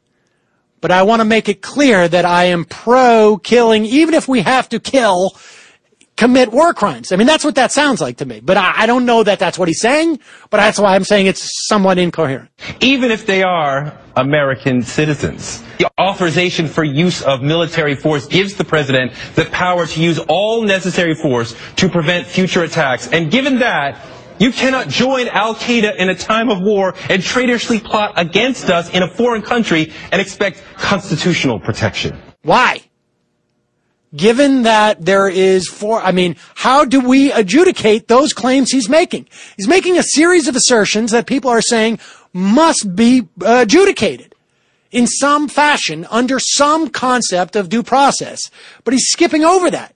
but 0.80 0.90
I 0.90 1.04
want 1.04 1.20
to 1.20 1.24
make 1.24 1.48
it 1.48 1.62
clear 1.62 2.08
that 2.08 2.24
I 2.24 2.44
am 2.46 2.64
pro 2.64 3.38
killing, 3.38 3.84
even 3.84 4.14
if 4.14 4.26
we 4.26 4.40
have 4.40 4.68
to 4.70 4.80
kill 4.80 5.36
commit 6.16 6.52
war 6.52 6.74
crimes. 6.74 7.12
I 7.12 7.16
mean, 7.16 7.26
that's 7.26 7.44
what 7.44 7.54
that 7.54 7.72
sounds 7.72 8.00
like 8.00 8.18
to 8.18 8.26
me. 8.26 8.40
But 8.40 8.56
I, 8.56 8.82
I 8.82 8.86
don't 8.86 9.06
know 9.06 9.22
that 9.22 9.38
that's 9.38 9.58
what 9.58 9.68
he's 9.68 9.80
saying, 9.80 10.18
but 10.50 10.56
that's 10.58 10.78
why 10.78 10.94
I'm 10.94 11.04
saying 11.04 11.26
it's 11.26 11.66
somewhat 11.68 11.98
incoherent. 11.98 12.50
even 12.80 13.10
if 13.10 13.26
they 13.26 13.42
are 13.42 13.96
American 14.16 14.82
citizens. 14.82 15.62
The 15.78 15.90
authorization 16.00 16.66
for 16.68 16.84
use 16.84 17.22
of 17.22 17.42
military 17.42 17.94
force 17.94 18.26
gives 18.26 18.54
the 18.54 18.64
president 18.64 19.12
the 19.36 19.46
power 19.46 19.86
to 19.86 20.02
use 20.02 20.18
all 20.28 20.62
necessary 20.62 21.14
force 21.14 21.56
to 21.76 21.88
prevent 21.88 22.26
future 22.26 22.62
attacks. 22.62 23.08
And 23.08 23.30
given 23.30 23.60
that, 23.60 24.04
you 24.43 24.53
cannot 24.53 24.88
join 24.88 25.28
Al 25.28 25.55
Qaeda 25.55 25.97
in 25.97 26.09
a 26.09 26.14
time 26.14 26.51
of 26.51 26.61
war 26.61 26.95
and 27.09 27.22
traitorously 27.22 27.78
plot 27.78 28.14
against 28.16 28.68
us 28.68 28.90
in 28.90 29.03
a 29.03 29.09
foreign 29.09 29.43
country 29.43 29.93
and 30.11 30.20
expect 30.20 30.62
constitutional 30.76 31.61
protection. 31.61 32.20
Why? 32.43 32.82
Given 34.14 34.64
that 34.64 35.05
there 35.05 35.28
is 35.28 35.68
four, 35.68 36.03
I 36.03 36.12
mean, 36.12 36.36
how 36.55 36.84
do 36.84 37.01
we 37.01 37.32
adjudicate 37.32 38.09
those 38.09 38.32
claims 38.32 38.70
he's 38.70 38.88
making? 38.88 39.28
He's 39.57 39.68
making 39.68 39.97
a 39.97 40.03
series 40.03 40.49
of 40.49 40.57
assertions 40.57 41.12
that 41.12 41.26
people 41.26 41.49
are 41.51 41.62
saying 41.62 41.99
must 42.32 42.95
be 42.95 43.28
uh, 43.40 43.61
adjudicated 43.62 44.34
in 44.90 45.07
some 45.07 45.49
fashion 45.49 46.07
under 46.11 46.38
some 46.38 46.88
concept 46.88 47.57
of 47.57 47.68
due 47.68 47.82
process. 47.82 48.40
But 48.84 48.93
he's 48.93 49.09
skipping 49.09 49.45
over 49.45 49.70
that. 49.70 49.95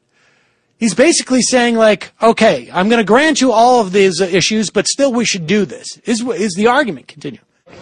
He's 0.78 0.94
basically 0.94 1.40
saying 1.42 1.76
like, 1.76 2.12
okay, 2.22 2.68
I'm 2.72 2.88
going 2.88 2.98
to 2.98 3.04
grant 3.04 3.40
you 3.40 3.52
all 3.52 3.80
of 3.80 3.92
these 3.92 4.20
issues, 4.20 4.70
but 4.70 4.86
still 4.86 5.12
we 5.12 5.24
should 5.24 5.46
do 5.46 5.64
this. 5.64 5.98
Is, 6.04 6.20
is 6.20 6.54
the 6.54 6.66
argument 6.66 7.08
continue? 7.08 7.40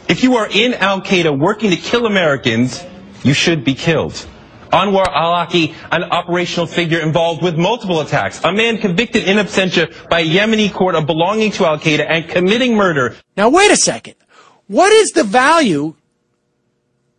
If 0.09 0.23
you 0.23 0.37
are 0.37 0.49
in 0.51 0.75
Al 0.75 1.01
Qaeda 1.01 1.39
working 1.39 1.71
to 1.71 1.77
kill 1.77 2.07
Americans, 2.07 2.85
you 3.23 3.35
should 3.35 3.65
be 3.65 3.75
killed. 3.75 4.13
Anwar 4.73 5.07
al-Awlaki, 5.07 5.75
an 5.93 6.05
operational 6.05 6.67
figure 6.67 7.01
involved 7.01 7.43
with 7.43 7.57
multiple 7.57 8.01
attacks, 8.01 8.43
a 8.45 8.53
man 8.53 8.79
convicted 8.79 9.25
in 9.25 9.39
absentia 9.39 10.09
by 10.09 10.21
a 10.21 10.27
Yemeni 10.27 10.73
court 10.73 10.95
of 10.95 11.07
belonging 11.07 11.53
to 11.53 11.65
Al 11.65 11.79
Qaeda 11.79 12.07
and 12.09 12.29
committing 12.29 12.75
murder. 12.75 13.17
Now 13.37 13.49
wait 13.51 13.71
a 13.71 13.77
second. 13.77 14.15
What 14.67 14.93
is 14.93 15.11
the 15.11 15.25
value 15.25 15.95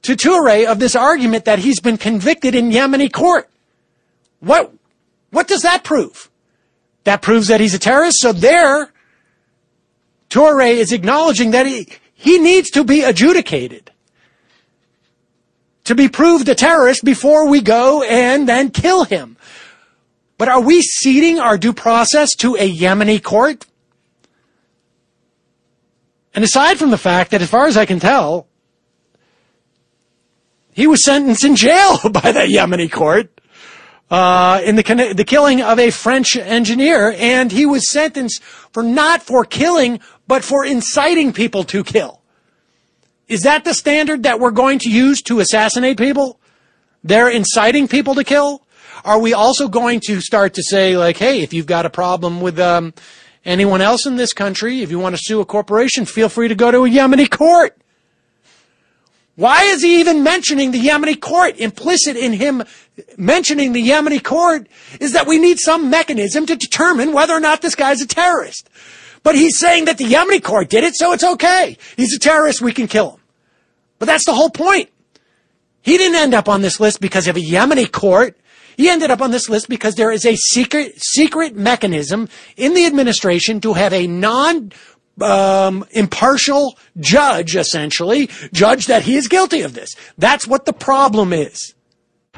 to 0.01 0.15
Toure 0.15 0.67
of 0.67 0.79
this 0.79 0.95
argument 0.95 1.45
that 1.45 1.59
he's 1.59 1.79
been 1.79 1.97
convicted 1.97 2.55
in 2.55 2.71
Yemeni 2.71 3.11
court? 3.11 3.49
What, 4.39 4.73
what 5.35 5.49
does 5.49 5.63
that 5.63 5.83
prove? 5.83 6.31
That 7.03 7.21
proves 7.21 7.47
that 7.49 7.59
he's 7.59 7.73
a 7.73 7.79
terrorist. 7.79 8.19
So 8.19 8.31
there, 8.31 8.93
Toure 10.29 10.73
is 10.73 10.93
acknowledging 10.93 11.51
that 11.51 11.65
he, 11.65 11.89
he 12.13 12.39
needs 12.39 12.69
to 12.71 12.85
be 12.85 13.03
adjudicated 13.03 13.91
to 15.83 15.93
be 15.93 16.07
proved 16.07 16.47
a 16.47 16.55
terrorist 16.55 17.03
before 17.03 17.47
we 17.49 17.59
go 17.59 18.01
and 18.01 18.47
then 18.47 18.71
kill 18.71 19.03
him. 19.03 19.35
But 20.37 20.47
are 20.47 20.61
we 20.61 20.81
ceding 20.81 21.37
our 21.39 21.57
due 21.57 21.73
process 21.73 22.33
to 22.35 22.55
a 22.55 22.73
Yemeni 22.73 23.21
court? 23.21 23.65
And 26.33 26.45
aside 26.45 26.79
from 26.79 26.91
the 26.91 26.97
fact 26.97 27.31
that, 27.31 27.41
as 27.41 27.49
far 27.49 27.67
as 27.67 27.75
I 27.75 27.85
can 27.85 27.99
tell, 27.99 28.47
he 30.71 30.87
was 30.87 31.03
sentenced 31.03 31.43
in 31.43 31.57
jail 31.57 31.97
by 32.09 32.31
that 32.31 32.47
Yemeni 32.47 32.89
court 32.89 33.34
uh, 34.09 34.61
in 34.63 34.75
the 34.75 35.13
the 35.15 35.23
killing 35.25 35.61
of 35.61 35.79
a 35.79 35.89
French 35.89 36.35
engineer, 36.35 37.15
and 37.17 37.51
he 37.51 37.65
was 37.65 37.89
sentenced 37.89 38.43
for 38.43 38.83
not 38.83 39.21
for 39.21 39.43
killing, 39.45 39.99
but 40.27 40.43
for 40.43 40.65
inciting 40.65 41.33
people 41.33 41.63
to 41.65 41.83
kill. 41.83 42.21
Is 43.27 43.41
that 43.41 43.63
the 43.63 43.73
standard 43.73 44.23
that 44.23 44.39
we're 44.39 44.51
going 44.51 44.79
to 44.79 44.91
use 44.91 45.21
to 45.23 45.39
assassinate 45.39 45.97
people? 45.97 46.39
They're 47.03 47.29
inciting 47.29 47.87
people 47.87 48.15
to 48.15 48.23
kill? 48.23 48.61
Are 49.03 49.19
we 49.19 49.33
also 49.33 49.67
going 49.67 49.99
to 50.01 50.21
start 50.21 50.55
to 50.55 50.63
say, 50.63 50.97
like, 50.97 51.17
hey, 51.17 51.41
if 51.41 51.53
you've 51.53 51.67
got 51.67 51.85
a 51.85 51.89
problem 51.89 52.41
with 52.41 52.59
um, 52.59 52.93
anyone 53.43 53.81
else 53.81 54.05
in 54.05 54.15
this 54.15 54.33
country, 54.33 54.81
if 54.81 54.89
you 54.89 54.99
want 54.99 55.15
to 55.15 55.21
sue 55.23 55.39
a 55.39 55.45
corporation, 55.45 56.05
feel 56.05 56.29
free 56.29 56.47
to 56.47 56.55
go 56.55 56.71
to 56.71 56.85
a 56.85 56.89
Yemeni 56.89 57.29
court? 57.29 57.77
Why 59.35 59.63
is 59.63 59.81
he 59.81 59.99
even 59.99 60.23
mentioning 60.23 60.71
the 60.71 60.79
Yemeni 60.79 61.19
court? 61.19 61.57
Implicit 61.57 62.15
in 62.15 62.33
him 62.33 62.63
mentioning 63.17 63.73
the 63.73 63.85
Yemeni 63.85 64.23
court 64.23 64.67
is 65.01 65.11
that 65.11 65.27
we 65.27 65.37
need 65.37 65.59
some 65.59 65.89
mechanism 65.89 66.45
to 66.45 66.55
determine 66.55 67.11
whether 67.11 67.33
or 67.33 67.41
not 67.41 67.61
this 67.61 67.75
guy's 67.75 68.01
a 68.01 68.07
terrorist. 68.07 68.69
But 69.23 69.35
he's 69.35 69.59
saying 69.59 69.85
that 69.85 69.97
the 69.97 70.05
Yemeni 70.05 70.41
court 70.41 70.69
did 70.69 70.83
it, 70.83 70.95
so 70.95 71.11
it's 71.11 71.23
okay. 71.23 71.77
He's 71.97 72.15
a 72.15 72.19
terrorist, 72.19 72.61
we 72.61 72.71
can 72.71 72.87
kill 72.87 73.11
him. 73.11 73.19
But 73.99 74.05
that's 74.05 74.25
the 74.25 74.33
whole 74.33 74.49
point. 74.49 74.89
He 75.81 75.97
didn't 75.97 76.15
end 76.15 76.33
up 76.33 76.47
on 76.47 76.61
this 76.61 76.79
list 76.79 77.01
because 77.01 77.27
of 77.27 77.35
a 77.35 77.41
Yemeni 77.41 77.91
court. 77.91 78.37
He 78.77 78.89
ended 78.89 79.11
up 79.11 79.21
on 79.21 79.31
this 79.31 79.49
list 79.49 79.69
because 79.69 79.95
there 79.95 80.11
is 80.11 80.25
a 80.25 80.35
secret, 80.35 81.01
secret 81.01 81.55
mechanism 81.55 82.27
in 82.57 82.73
the 82.73 82.85
administration 82.85 83.61
to 83.61 83.73
have 83.73 83.93
a 83.93 84.07
non, 84.07 84.71
um, 85.21 85.85
impartial 85.91 86.77
judge, 86.99 87.55
essentially, 87.55 88.29
judge 88.51 88.87
that 88.87 89.03
he 89.03 89.15
is 89.15 89.27
guilty 89.27 89.61
of 89.61 89.73
this. 89.73 89.95
That's 90.17 90.47
what 90.47 90.65
the 90.65 90.73
problem 90.73 91.33
is. 91.33 91.73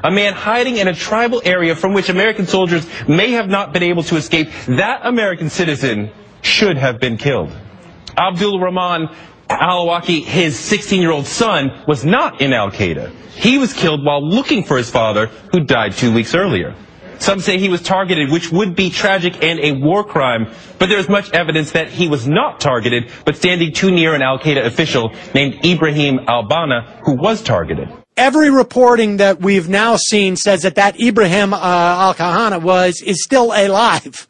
A 0.04 0.10
man 0.10 0.32
hiding 0.32 0.76
in 0.76 0.86
a 0.86 0.94
tribal 0.94 1.42
area 1.44 1.74
from 1.74 1.92
which 1.92 2.08
American 2.08 2.46
soldiers 2.46 2.86
may 3.08 3.32
have 3.32 3.48
not 3.48 3.72
been 3.72 3.82
able 3.82 4.04
to 4.04 4.16
escape. 4.16 4.48
That 4.68 5.00
American 5.02 5.50
citizen 5.50 6.10
should 6.42 6.78
have 6.78 7.00
been 7.00 7.16
killed. 7.16 7.50
Abdul 8.16 8.60
Rahman 8.60 9.08
al-Awlaki, 9.50 10.22
his 10.24 10.56
16-year-old 10.56 11.26
son, 11.26 11.82
was 11.88 12.04
not 12.04 12.40
in 12.40 12.52
Al-Qaeda. 12.52 13.10
He 13.34 13.58
was 13.58 13.72
killed 13.72 14.04
while 14.04 14.26
looking 14.26 14.62
for 14.62 14.76
his 14.76 14.90
father, 14.90 15.26
who 15.52 15.64
died 15.64 15.94
two 15.94 16.12
weeks 16.12 16.34
earlier. 16.34 16.74
Some 17.18 17.40
say 17.40 17.58
he 17.58 17.68
was 17.68 17.82
targeted, 17.82 18.30
which 18.30 18.50
would 18.52 18.74
be 18.74 18.90
tragic 18.90 19.42
and 19.42 19.58
a 19.60 19.72
war 19.72 20.04
crime, 20.04 20.52
but 20.78 20.88
there 20.88 20.98
is 20.98 21.08
much 21.08 21.30
evidence 21.32 21.72
that 21.72 21.88
he 21.88 22.08
was 22.08 22.26
not 22.28 22.60
targeted, 22.60 23.10
but 23.24 23.36
standing 23.36 23.72
too 23.72 23.90
near 23.90 24.14
an 24.14 24.22
Al-Qaeda 24.22 24.64
official 24.64 25.12
named 25.34 25.64
Ibrahim 25.64 26.20
al-Bana, 26.28 27.00
who 27.04 27.14
was 27.14 27.42
targeted. 27.42 27.88
Every 28.16 28.50
reporting 28.50 29.18
that 29.18 29.40
we've 29.40 29.68
now 29.68 29.96
seen 29.96 30.36
says 30.36 30.62
that 30.62 30.74
that 30.76 31.00
Ibrahim 31.00 31.54
uh, 31.54 31.58
al-Kahana 31.58 32.62
was, 32.62 33.00
is 33.02 33.22
still 33.22 33.52
alive. 33.52 34.28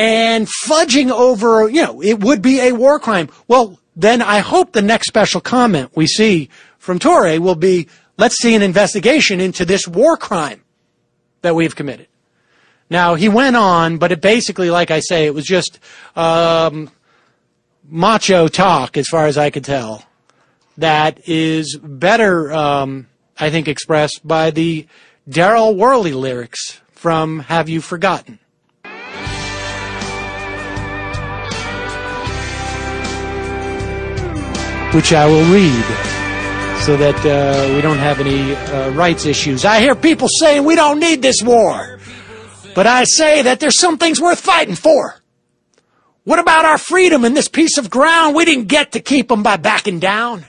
and 0.00 0.48
fudging 0.66 1.10
over, 1.10 1.68
you 1.68 1.82
know, 1.82 2.02
it 2.02 2.20
would 2.20 2.40
be 2.40 2.58
a 2.60 2.72
war 2.72 2.98
crime. 2.98 3.28
Well, 3.48 3.78
then 3.94 4.22
I 4.22 4.38
hope 4.38 4.72
the 4.72 4.80
next 4.80 5.08
special 5.08 5.42
comment 5.42 5.90
we 5.94 6.06
see 6.06 6.48
from 6.78 6.98
Toure 6.98 7.38
will 7.38 7.54
be, 7.54 7.86
let's 8.20 8.36
see 8.36 8.54
an 8.54 8.60
investigation 8.60 9.40
into 9.40 9.64
this 9.64 9.88
war 9.88 10.16
crime 10.16 10.62
that 11.40 11.54
we've 11.54 11.74
committed. 11.74 12.06
Now, 12.90 13.14
he 13.14 13.30
went 13.30 13.56
on, 13.56 13.96
but 13.96 14.12
it 14.12 14.20
basically, 14.20 14.70
like 14.70 14.90
I 14.90 15.00
say, 15.00 15.24
it 15.24 15.34
was 15.34 15.46
just 15.46 15.78
um, 16.14 16.90
macho 17.88 18.46
talk, 18.46 18.98
as 18.98 19.08
far 19.08 19.26
as 19.26 19.38
I 19.38 19.48
could 19.48 19.64
tell, 19.64 20.04
that 20.76 21.26
is 21.26 21.78
better, 21.82 22.52
um, 22.52 23.08
I 23.38 23.48
think, 23.48 23.68
expressed 23.68 24.20
by 24.22 24.50
the 24.50 24.86
Daryl 25.28 25.74
Worley 25.74 26.12
lyrics 26.12 26.80
from 26.90 27.40
Have 27.40 27.70
You 27.70 27.80
Forgotten? 27.80 28.38
which 34.92 35.12
I 35.12 35.24
will 35.24 35.44
read 35.54 36.09
so 36.90 36.96
that 36.96 37.24
uh, 37.24 37.72
we 37.76 37.80
don't 37.80 37.98
have 37.98 38.18
any 38.18 38.52
uh, 38.52 38.90
rights 38.90 39.24
issues. 39.24 39.64
I 39.64 39.78
hear 39.78 39.94
people 39.94 40.26
saying 40.26 40.64
we 40.64 40.74
don't 40.74 40.98
need 40.98 41.22
this 41.22 41.40
war, 41.40 42.00
but 42.74 42.88
I 42.88 43.04
say 43.04 43.42
that 43.42 43.60
there's 43.60 43.78
some 43.78 43.96
things 43.96 44.20
worth 44.20 44.40
fighting 44.40 44.74
for. 44.74 45.14
What 46.24 46.40
about 46.40 46.64
our 46.64 46.78
freedom 46.78 47.24
and 47.24 47.36
this 47.36 47.46
piece 47.46 47.78
of 47.78 47.90
ground? 47.90 48.34
We 48.34 48.44
didn't 48.44 48.66
get 48.66 48.90
to 48.92 49.00
keep 49.00 49.28
them 49.28 49.44
by 49.44 49.56
backing 49.56 50.00
down. 50.00 50.46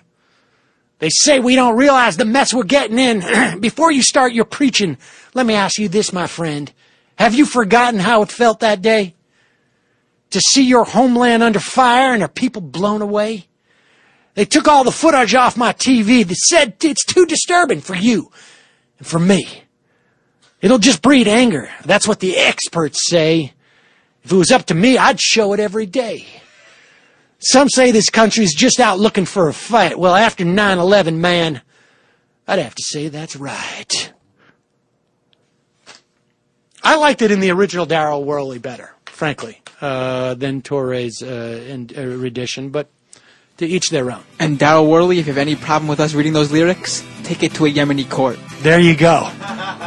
They 0.98 1.10
say 1.10 1.40
we 1.40 1.54
don't 1.54 1.78
realize 1.78 2.18
the 2.18 2.26
mess 2.26 2.56
we're 2.56 2.64
getting 2.64 2.98
in. 2.98 3.60
Before 3.60 3.92
you 3.92 4.02
start 4.02 4.34
your 4.34 4.46
preaching, 4.46 4.98
let 5.36 5.46
me 5.46 5.54
ask 5.54 5.78
you 5.78 5.90
this, 5.90 6.12
my 6.12 6.26
friend. 6.26 6.74
Have 7.20 7.36
you 7.36 7.46
forgotten 7.46 8.00
how 8.00 8.24
it 8.24 8.32
felt 8.32 8.62
that 8.62 8.82
day? 8.82 9.14
To 10.32 10.42
see 10.42 10.64
your 10.64 10.86
homeland 10.86 11.44
under 11.44 11.60
fire 11.60 12.16
and 12.16 12.24
our 12.24 12.30
people 12.30 12.64
blown 12.64 13.04
away? 13.04 13.46
They 14.34 14.46
took 14.46 14.68
all 14.68 14.84
the 14.84 14.92
footage 14.92 15.36
off 15.36 15.58
my 15.58 15.74
TV. 15.74 16.26
They 16.26 16.36
said 16.36 16.76
it's 16.84 17.06
too 17.06 17.26
disturbing 17.26 17.82
for 17.82 17.96
you 17.96 18.32
and 18.98 19.08
for 19.08 19.20
me. 19.20 19.64
It'll 20.62 20.78
just 20.78 21.02
breed 21.02 21.28
anger. 21.28 21.70
That's 21.84 22.08
what 22.08 22.20
the 22.20 22.38
experts 22.38 23.10
say. 23.10 23.54
If 24.24 24.32
it 24.32 24.36
was 24.36 24.52
up 24.52 24.66
to 24.68 24.76
me, 24.76 24.98
I'd 24.98 25.20
show 25.20 25.54
it 25.54 25.60
every 25.60 25.86
day. 25.86 26.26
Some 27.40 27.70
say 27.70 27.92
this 27.92 28.10
country's 28.10 28.54
just 28.54 28.80
out 28.80 29.00
looking 29.00 29.26
for 29.26 29.50
a 29.50 29.54
fight. 29.54 29.98
Well, 29.98 30.16
after 30.16 30.46
9-11, 30.46 31.18
man, 31.18 31.62
I'd 32.48 32.60
have 32.60 32.76
to 32.76 32.84
say 32.84 33.08
that's 33.08 33.36
right. 33.36 34.14
I 36.84 36.98
liked 36.98 37.24
it 37.24 37.32
in 37.32 37.40
the 37.40 37.52
original 37.52 37.88
Daryl 37.88 38.24
Worley 38.24 38.60
better, 38.60 38.94
frankly, 39.06 39.62
uh, 39.82 40.36
than 40.36 40.62
Toure's 40.62 41.24
uh, 41.24 41.78
uh, 41.98 42.02
rendition, 42.02 42.70
but 42.70 42.90
to 43.62 43.68
each 43.68 43.90
their 43.90 44.12
own. 44.12 44.24
And 44.40 44.60
Daryl 44.60 44.88
Worley, 44.88 45.20
if 45.20 45.28
you 45.28 45.34
have 45.34 45.42
any 45.42 45.56
problem 45.56 45.88
with 45.88 46.00
us 46.00 46.14
reading 46.14 46.34
those 46.34 46.52
lyrics, 46.52 47.04
take 47.24 47.44
it 47.44 47.54
to 47.56 47.66
a 47.66 47.72
Yemeni 47.72 48.10
court. 48.10 48.38
There 48.62 48.80
you 48.80 48.96
go. 48.96 49.30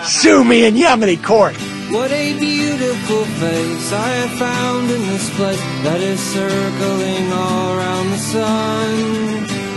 Sue 0.04 0.42
me 0.44 0.64
in 0.64 0.74
Yemeni 0.74 1.22
court. 1.22 1.54
What 1.90 2.10
a 2.10 2.38
beautiful 2.38 3.24
face 3.24 3.92
I 3.92 4.08
have 4.22 4.38
found 4.38 4.90
in 4.90 5.00
this 5.12 5.28
place 5.36 5.60
that 5.84 6.00
is 6.00 6.18
circling 6.18 7.32
all 7.32 7.78
around 7.78 8.10
the 8.10 8.18
sun. 8.18 8.90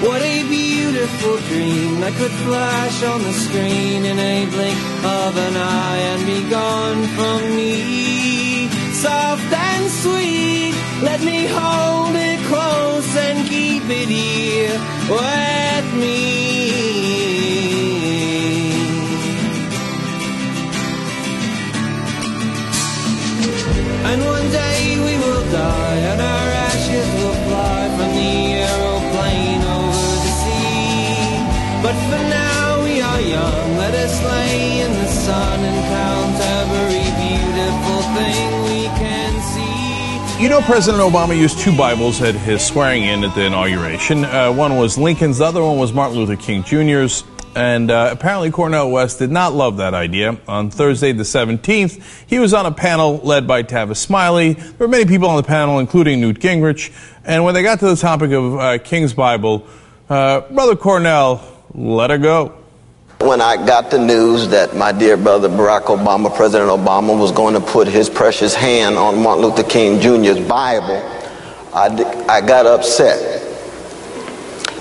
What 0.07 0.21
a 0.21 0.47
beautiful 0.47 1.37
dream 1.49 1.99
that 2.01 2.13
could 2.13 2.31
flash 2.45 3.03
on 3.03 3.21
the 3.23 3.33
screen 3.33 4.05
in 4.05 4.17
a 4.17 4.45
blink 4.45 4.77
of 5.03 5.37
an 5.37 5.57
eye 5.57 5.97
and 6.11 6.25
be 6.25 6.49
gone 6.49 7.03
from 7.17 7.55
me. 7.55 8.69
Soft 8.93 9.51
and 9.51 9.91
sweet, 9.91 10.73
let 11.01 11.21
me 11.21 11.47
hold 11.47 11.57
it 11.57 11.77
close 11.77 11.87
and 11.87 11.96
keep 13.47 13.83
it 14.01 14.09
here 14.09 14.77
with 15.09 15.87
me. 16.01 16.17
And 24.09 24.19
one 24.35 24.47
day 24.51 24.79
we 25.05 25.13
will 25.23 25.45
die, 25.51 25.86
You 40.39 40.49
know, 40.49 40.61
President 40.61 41.01
Obama 41.01 41.35
used 41.35 41.57
two 41.57 41.75
Bibles 41.75 42.21
at 42.21 42.35
his 42.35 42.63
swearing 42.63 43.01
in 43.01 43.23
at 43.23 43.33
the 43.33 43.45
inauguration. 43.45 44.23
Uh, 44.23 44.53
one 44.53 44.77
was 44.77 44.95
Lincoln's, 44.95 45.39
the 45.39 45.45
other 45.45 45.63
one 45.63 45.79
was 45.79 45.91
Martin 45.91 46.15
Luther 46.15 46.35
King 46.35 46.61
Jr.'s. 46.61 47.23
And 47.55 47.89
uh, 47.89 48.09
apparently, 48.11 48.51
Cornel 48.51 48.91
West 48.91 49.17
did 49.17 49.31
not 49.31 49.55
love 49.55 49.77
that 49.77 49.95
idea. 49.95 50.37
On 50.47 50.69
Thursday, 50.69 51.11
the 51.11 51.23
17th, 51.23 52.27
he 52.27 52.37
was 52.37 52.53
on 52.53 52.67
a 52.67 52.71
panel 52.71 53.17
led 53.23 53.47
by 53.47 53.63
Tavis 53.63 53.97
Smiley. 53.97 54.53
There 54.53 54.75
were 54.77 54.87
many 54.87 55.05
people 55.05 55.27
on 55.27 55.37
the 55.37 55.47
panel, 55.47 55.79
including 55.79 56.21
Newt 56.21 56.39
Gingrich. 56.39 56.93
And 57.25 57.43
when 57.43 57.55
they 57.55 57.63
got 57.63 57.79
to 57.79 57.87
the 57.87 57.95
topic 57.95 58.29
of 58.31 58.59
uh, 58.59 58.77
King's 58.77 59.15
Bible, 59.15 59.65
uh, 60.07 60.41
Brother 60.41 60.75
Cornel 60.75 61.41
let 61.73 62.11
her 62.11 62.19
go. 62.19 62.55
When 63.19 63.41
I 63.41 63.57
got 63.65 63.89
the 63.89 63.97
news 63.97 64.49
that 64.49 64.75
my 64.75 64.91
dear 64.91 65.17
brother 65.17 65.49
Barack 65.49 65.85
Obama, 65.85 66.33
President 66.35 66.69
Obama, 66.69 67.19
was 67.19 67.31
going 67.31 67.55
to 67.55 67.59
put 67.59 67.87
his 67.87 68.11
precious 68.11 68.53
hand 68.53 68.95
on 68.95 69.23
Martin 69.23 69.43
Luther 69.43 69.63
King 69.63 69.99
Jr.'s 69.99 70.39
Bible, 70.47 71.01
I, 71.73 71.87
I 72.29 72.41
got 72.41 72.67
upset. 72.67 73.41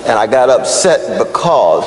And 0.00 0.18
I 0.18 0.26
got 0.26 0.50
upset 0.50 1.18
because 1.18 1.86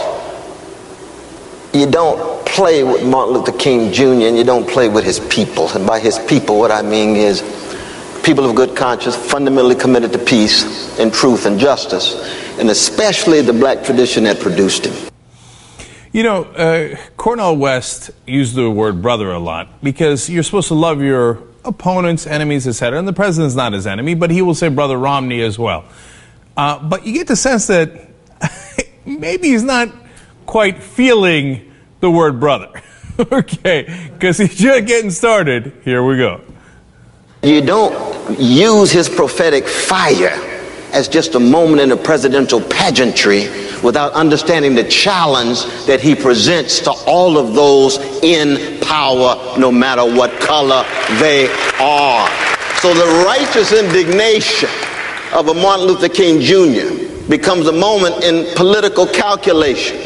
you 1.71 1.85
don't 1.89 2.43
play 2.47 2.83
with 2.83 3.05
Martin 3.05 3.35
Luther 3.35 3.57
King 3.57 3.93
Jr. 3.93 4.25
and 4.25 4.35
you 4.35 4.43
don't 4.43 4.67
play 4.67 4.89
with 4.89 5.05
his 5.05 5.19
people. 5.19 5.69
And 5.69 5.85
by 5.85 5.99
his 5.99 6.17
people, 6.17 6.57
what 6.57 6.71
I 6.71 6.81
mean 6.81 7.15
is 7.15 7.41
people 8.23 8.49
of 8.49 8.55
good 8.55 8.75
conscience, 8.75 9.15
fundamentally 9.15 9.75
committed 9.75 10.11
to 10.13 10.19
peace 10.19 10.97
and 10.99 11.13
truth 11.13 11.45
and 11.45 11.59
justice, 11.59 12.15
and 12.57 12.71
especially 12.71 13.41
the 13.41 13.53
black 13.53 13.83
tradition 13.83 14.23
that 14.23 14.39
produced 14.39 14.87
him. 14.87 15.08
You 16.11 16.23
know, 16.23 16.43
uh, 16.43 16.95
Cornel 17.17 17.55
West 17.57 18.09
used 18.25 18.55
the 18.55 18.69
word 18.69 18.99
brother 18.99 19.31
a 19.31 19.37
lot 19.37 19.83
because 19.83 20.27
you're 20.27 20.41
supposed 20.41 20.69
to 20.69 20.73
love 20.73 21.01
your 21.01 21.43
opponents, 21.63 22.25
enemies, 22.25 22.67
etc. 22.67 22.97
And 22.97 23.07
the 23.07 23.13
president's 23.13 23.53
not 23.53 23.73
his 23.73 23.85
enemy, 23.85 24.15
but 24.15 24.31
he 24.31 24.41
will 24.41 24.55
say 24.55 24.69
brother 24.69 24.97
Romney 24.97 25.41
as 25.41 25.59
well. 25.59 25.85
Uh, 26.57 26.79
but 26.79 27.05
you 27.05 27.13
get 27.13 27.27
the 27.27 27.35
sense 27.35 27.67
that 27.67 28.09
maybe 29.05 29.49
he's 29.49 29.63
not 29.63 29.89
quite 30.47 30.81
feeling 30.81 31.71
the 31.99 32.09
word 32.09 32.39
brother. 32.39 32.81
okay, 33.31 34.09
because 34.11 34.39
he's 34.39 34.57
just 34.57 34.87
getting 34.87 35.11
started. 35.11 35.73
Here 35.83 36.03
we 36.03 36.17
go. 36.17 36.41
You 37.43 37.61
don't 37.61 38.39
use 38.39 38.91
his 38.91 39.07
prophetic 39.07 39.67
fire 39.67 40.58
as 40.93 41.07
just 41.07 41.35
a 41.35 41.39
moment 41.39 41.81
in 41.81 41.91
a 41.91 41.97
presidential 41.97 42.61
pageantry 42.61 43.47
without 43.83 44.11
understanding 44.13 44.75
the 44.75 44.83
challenge 44.83 45.63
that 45.85 45.99
he 45.99 46.15
presents 46.15 46.79
to 46.81 46.91
all 47.05 47.37
of 47.37 47.53
those 47.53 47.97
in 48.23 48.79
power, 48.81 49.57
no 49.57 49.71
matter 49.71 50.03
what 50.03 50.31
color 50.39 50.83
they 51.19 51.47
are. 51.79 52.29
So 52.79 52.93
the 52.93 53.23
righteous 53.25 53.71
indignation 53.73 54.69
of 55.33 55.47
a 55.47 55.53
Martin 55.53 55.85
Luther 55.85 56.09
King 56.09 56.41
Jr. 56.41 57.29
becomes 57.29 57.67
a 57.67 57.71
moment 57.71 58.23
in 58.23 58.53
political 58.55 59.05
calculation, 59.05 59.97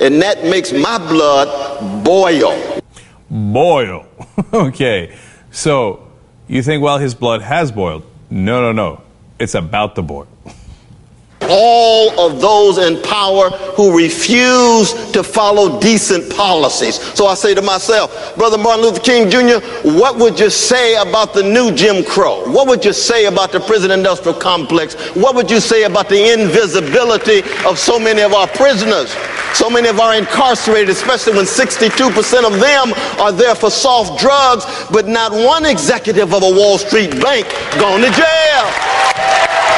and 0.00 0.20
that 0.22 0.44
makes 0.44 0.72
my 0.72 0.98
blood 0.98 2.04
boil. 2.04 2.80
Boil. 3.30 4.06
okay, 4.52 5.16
so 5.50 6.06
you 6.48 6.62
think, 6.62 6.82
well, 6.82 6.98
his 6.98 7.14
blood 7.14 7.42
has 7.42 7.72
boiled. 7.72 8.04
No, 8.28 8.60
no, 8.60 8.72
no. 8.72 9.02
It's 9.38 9.54
about 9.54 9.94
the 9.94 10.02
boil. 10.02 10.28
all 11.48 12.18
of 12.18 12.40
those 12.40 12.78
in 12.78 13.00
power 13.02 13.50
who 13.76 13.96
refuse 13.96 14.92
to 15.12 15.22
follow 15.22 15.80
decent 15.80 16.34
policies. 16.34 16.96
So 17.14 17.26
I 17.26 17.34
say 17.34 17.54
to 17.54 17.62
myself, 17.62 18.36
Brother 18.36 18.58
Martin 18.58 18.84
Luther 18.84 19.00
King 19.00 19.30
Jr., 19.30 19.60
what 19.96 20.16
would 20.16 20.38
you 20.38 20.50
say 20.50 20.96
about 20.96 21.34
the 21.34 21.42
new 21.42 21.72
Jim 21.72 22.04
Crow? 22.04 22.50
What 22.50 22.68
would 22.68 22.84
you 22.84 22.92
say 22.92 23.26
about 23.26 23.52
the 23.52 23.60
prison 23.60 23.90
industrial 23.90 24.38
complex? 24.38 24.94
What 25.14 25.34
would 25.34 25.50
you 25.50 25.60
say 25.60 25.84
about 25.84 26.08
the 26.08 26.32
invisibility 26.32 27.42
of 27.66 27.78
so 27.78 27.98
many 27.98 28.22
of 28.22 28.32
our 28.32 28.48
prisoners? 28.48 29.14
So 29.54 29.70
many 29.70 29.88
of 29.88 30.00
our 30.00 30.14
incarcerated, 30.14 30.90
especially 30.90 31.34
when 31.34 31.46
62% 31.46 32.44
of 32.44 32.60
them 32.60 32.92
are 33.20 33.32
there 33.32 33.54
for 33.54 33.70
soft 33.70 34.20
drugs, 34.20 34.66
but 34.90 35.06
not 35.06 35.32
one 35.32 35.64
executive 35.64 36.34
of 36.34 36.42
a 36.42 36.50
Wall 36.50 36.76
Street 36.76 37.10
bank 37.22 37.46
gone 37.78 38.00
to 38.00 38.10
jail. 38.10 38.85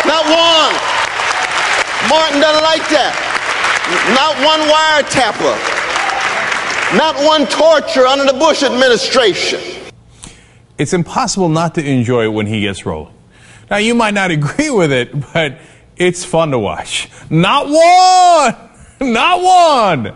Not 0.08 0.24
one. 0.24 0.74
Martin 2.08 2.40
doesn't 2.40 2.64
like 2.64 2.88
that. 2.88 3.12
Not 4.16 4.34
one 4.40 4.64
wiretapper. 4.72 5.54
Not 6.96 7.16
one 7.22 7.46
torture 7.46 8.06
under 8.06 8.24
the 8.24 8.38
Bush 8.38 8.62
administration. 8.62 9.60
It's 10.78 10.94
impossible 10.94 11.50
not 11.50 11.74
to 11.74 11.84
enjoy 11.84 12.24
it 12.24 12.32
when 12.32 12.46
he 12.46 12.62
gets 12.62 12.86
rolling. 12.86 13.14
Now, 13.70 13.76
you 13.76 13.94
might 13.94 14.14
not 14.14 14.30
agree 14.38 14.70
with 14.70 14.92
it, 14.92 15.12
but 15.34 15.58
it's 15.96 16.24
fun 16.24 16.52
to 16.52 16.58
watch. 16.58 17.10
Not 17.28 17.66
one! 17.68 18.64
Not 19.12 19.42
one! 19.42 20.06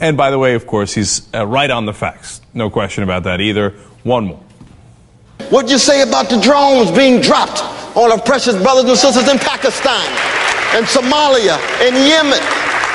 And 0.00 0.14
by 0.16 0.30
the 0.30 0.38
way, 0.38 0.56
of 0.56 0.66
course, 0.66 0.92
he's 0.92 1.26
uh, 1.32 1.46
right 1.46 1.70
on 1.70 1.86
the 1.86 1.94
facts. 1.94 2.42
No 2.52 2.68
question 2.68 3.02
about 3.02 3.22
that 3.22 3.40
either. 3.40 3.70
One 4.02 4.26
more. 4.26 4.42
What'd 5.50 5.70
you 5.70 5.78
say 5.78 6.02
about 6.02 6.28
the 6.28 6.40
drones 6.40 6.90
being 6.90 7.20
dropped 7.20 7.62
on 7.96 8.10
our 8.10 8.20
precious 8.20 8.60
brothers 8.60 8.90
and 8.90 8.98
sisters 8.98 9.28
in 9.28 9.38
Pakistan 9.38 10.04
and 10.74 10.84
Somalia 10.84 11.56
and 11.86 11.94
Yemen? 11.94 12.42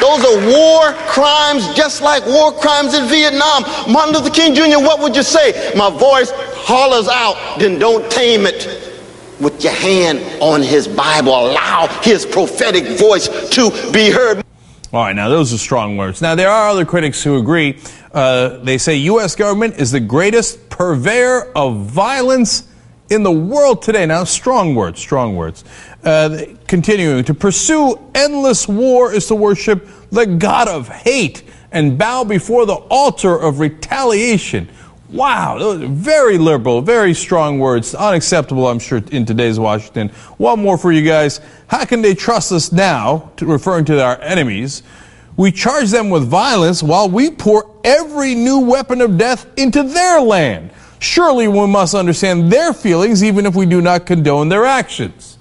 Those 0.01 0.25
are 0.25 0.51
war 0.51 0.91
crimes 1.07 1.73
just 1.75 2.01
like 2.01 2.25
war 2.25 2.51
crimes 2.51 2.93
in 2.93 3.05
Vietnam. 3.05 3.63
Martin 3.89 4.15
Luther 4.15 4.31
King 4.31 4.53
Jr., 4.53 4.83
what 4.83 4.99
would 4.99 5.15
you 5.15 5.23
say? 5.23 5.71
My 5.77 5.89
voice 5.89 6.31
hollers 6.33 7.07
out, 7.07 7.57
then 7.57 7.79
don't 7.79 8.11
tame 8.11 8.45
it 8.45 8.67
with 9.39 9.63
your 9.63 9.73
hand 9.73 10.19
on 10.41 10.61
his 10.61 10.89
Bible. 10.89 11.31
Allow 11.31 11.87
his 12.01 12.25
prophetic 12.25 12.99
voice 12.99 13.29
to 13.51 13.71
be 13.93 14.11
heard. 14.11 14.43
All 14.91 15.03
right, 15.03 15.15
now 15.15 15.29
those 15.29 15.53
are 15.53 15.57
strong 15.57 15.95
words. 15.95 16.21
Now 16.21 16.35
there 16.35 16.49
are 16.49 16.67
other 16.67 16.83
critics 16.83 17.23
who 17.23 17.37
agree. 17.37 17.79
Uh, 18.13 18.57
they 18.57 18.77
say 18.77 18.95
U.S. 18.97 19.35
government 19.35 19.75
is 19.75 19.91
the 19.91 19.99
greatest 19.99 20.69
purveyor 20.69 21.51
of 21.55 21.85
violence 21.85 22.67
in 23.09 23.23
the 23.23 23.31
world 23.31 23.81
today. 23.81 24.05
Now, 24.05 24.23
strong 24.23 24.75
words, 24.75 24.99
strong 24.99 25.35
words. 25.35 25.63
Uh, 26.03 26.45
continuing 26.67 27.23
to 27.25 27.33
pursue 27.33 27.99
endless 28.15 28.67
war 28.67 29.13
is 29.13 29.27
to 29.27 29.35
worship 29.35 29.87
the 30.11 30.25
God 30.25 30.67
of 30.67 30.87
hate 30.87 31.43
and 31.71 31.97
bow 31.97 32.23
before 32.23 32.65
the 32.65 32.75
altar 32.75 33.37
of 33.37 33.59
retaliation. 33.59 34.69
Wow, 35.09 35.57
those 35.59 35.83
are 35.83 35.87
very 35.87 36.37
liberal, 36.37 36.81
very 36.81 37.13
strong 37.13 37.59
words. 37.59 37.93
Unacceptable, 37.93 38.67
I'm 38.67 38.79
sure, 38.79 39.01
in 39.11 39.25
today's 39.25 39.59
Washington. 39.59 40.07
One 40.37 40.61
more 40.61 40.77
for 40.77 40.91
you 40.91 41.03
guys. 41.03 41.41
How 41.67 41.83
can 41.83 42.01
they 42.01 42.15
trust 42.15 42.53
us 42.53 42.71
now, 42.71 43.31
to, 43.35 43.45
referring 43.45 43.83
to 43.85 44.01
our 44.01 44.19
enemies? 44.21 44.83
We 45.37 45.51
charge 45.51 45.89
them 45.89 46.09
with 46.09 46.27
violence 46.27 46.83
while 46.83 47.09
we 47.09 47.31
pour 47.31 47.73
every 47.83 48.35
new 48.35 48.59
weapon 48.59 49.01
of 49.01 49.17
death 49.17 49.47
into 49.57 49.83
their 49.83 50.21
land. 50.21 50.71
Surely 50.99 51.47
we 51.47 51.65
must 51.65 51.95
understand 51.95 52.51
their 52.51 52.73
feelings 52.73 53.23
even 53.23 53.45
if 53.45 53.55
we 53.55 53.65
do 53.65 53.81
not 53.81 54.05
condone 54.05 54.49
their 54.49 54.65
actions. 54.65 55.37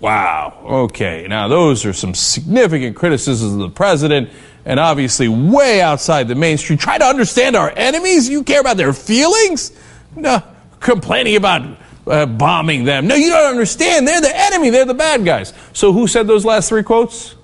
Wow. 0.00 0.60
Okay. 0.64 1.26
Now, 1.28 1.48
those 1.48 1.86
are 1.86 1.92
some 1.92 2.14
significant 2.14 2.94
criticisms 2.94 3.54
of 3.54 3.58
the 3.58 3.70
president 3.70 4.28
and 4.66 4.78
obviously 4.78 5.28
way 5.28 5.80
outside 5.80 6.28
the 6.28 6.34
mainstream. 6.34 6.76
Try 6.78 6.98
to 6.98 7.04
understand 7.04 7.56
our 7.56 7.72
enemies? 7.76 8.28
You 8.28 8.42
care 8.42 8.60
about 8.60 8.76
their 8.76 8.92
feelings? 8.92 9.72
No. 10.14 10.42
Complaining 10.80 11.36
about 11.36 11.78
uh, 12.06 12.26
bombing 12.26 12.84
them. 12.84 13.06
No, 13.06 13.14
you 13.14 13.30
don't 13.30 13.50
understand. 13.50 14.06
They're 14.06 14.20
the 14.20 14.36
enemy. 14.36 14.70
They're 14.70 14.84
the 14.84 14.94
bad 14.94 15.24
guys. 15.24 15.52
So, 15.72 15.92
who 15.92 16.06
said 16.06 16.26
those 16.26 16.44
last 16.44 16.68
three 16.68 16.82
quotes? 16.82 17.34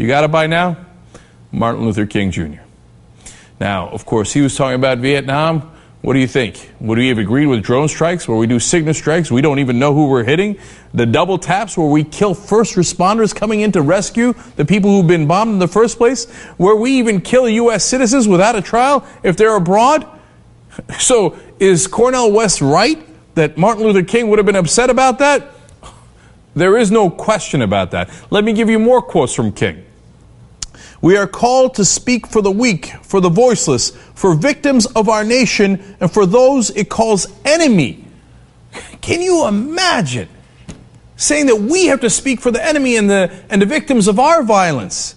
You 0.00 0.06
got 0.06 0.24
it 0.24 0.32
by 0.32 0.46
now? 0.46 0.78
Martin 1.52 1.84
Luther 1.84 2.06
King 2.06 2.30
Jr. 2.30 2.62
Now, 3.60 3.90
of 3.90 4.06
course, 4.06 4.32
he 4.32 4.40
was 4.40 4.56
talking 4.56 4.76
about 4.76 4.96
Vietnam. 4.96 5.70
What 6.00 6.14
do 6.14 6.20
you 6.20 6.26
think? 6.26 6.70
Would 6.80 6.96
we 6.96 7.08
have 7.08 7.18
agreed 7.18 7.48
with 7.48 7.62
drone 7.62 7.86
strikes 7.86 8.26
where 8.26 8.38
we 8.38 8.46
do 8.46 8.58
signal 8.58 8.94
strikes? 8.94 9.30
We 9.30 9.42
don't 9.42 9.58
even 9.58 9.78
know 9.78 9.92
who 9.92 10.08
we're 10.08 10.24
hitting. 10.24 10.58
The 10.94 11.04
double 11.04 11.36
taps 11.36 11.76
where 11.76 11.86
we 11.86 12.02
kill 12.02 12.32
first 12.32 12.76
responders 12.76 13.34
coming 13.34 13.60
in 13.60 13.72
to 13.72 13.82
rescue 13.82 14.32
the 14.56 14.64
people 14.64 14.90
who've 14.90 15.06
been 15.06 15.26
bombed 15.26 15.52
in 15.52 15.58
the 15.58 15.68
first 15.68 15.98
place? 15.98 16.24
Where 16.56 16.76
we 16.76 16.92
even 16.92 17.20
kill 17.20 17.46
U.S. 17.46 17.84
citizens 17.84 18.26
without 18.26 18.56
a 18.56 18.62
trial 18.62 19.06
if 19.22 19.36
they're 19.36 19.54
abroad? 19.54 20.06
So 20.98 21.38
is 21.58 21.86
Cornel 21.86 22.32
West 22.32 22.62
right 22.62 23.06
that 23.34 23.58
Martin 23.58 23.84
Luther 23.84 24.02
King 24.02 24.30
would 24.30 24.38
have 24.38 24.46
been 24.46 24.56
upset 24.56 24.88
about 24.88 25.18
that? 25.18 25.52
There 26.54 26.78
is 26.78 26.90
no 26.90 27.10
question 27.10 27.60
about 27.60 27.90
that. 27.90 28.08
Let 28.30 28.44
me 28.44 28.54
give 28.54 28.70
you 28.70 28.78
more 28.78 29.02
quotes 29.02 29.34
from 29.34 29.52
King. 29.52 29.84
We 31.00 31.16
are 31.16 31.26
called 31.26 31.74
to 31.76 31.84
speak 31.84 32.26
for 32.26 32.42
the 32.42 32.50
weak, 32.50 32.86
for 33.02 33.20
the 33.20 33.30
voiceless, 33.30 33.90
for 34.14 34.34
victims 34.34 34.86
of 34.86 35.08
our 35.08 35.24
nation, 35.24 35.96
and 36.00 36.12
for 36.12 36.26
those 36.26 36.70
it 36.70 36.88
calls 36.88 37.26
enemy. 37.44 38.04
Can 39.00 39.22
you 39.22 39.46
imagine 39.46 40.28
saying 41.16 41.46
that 41.46 41.56
we 41.56 41.86
have 41.86 42.00
to 42.00 42.10
speak 42.10 42.40
for 42.40 42.50
the 42.50 42.64
enemy 42.64 42.96
and 42.96 43.08
the, 43.08 43.44
and 43.48 43.62
the 43.62 43.66
victims 43.66 44.08
of 44.08 44.18
our 44.18 44.42
violence? 44.42 45.16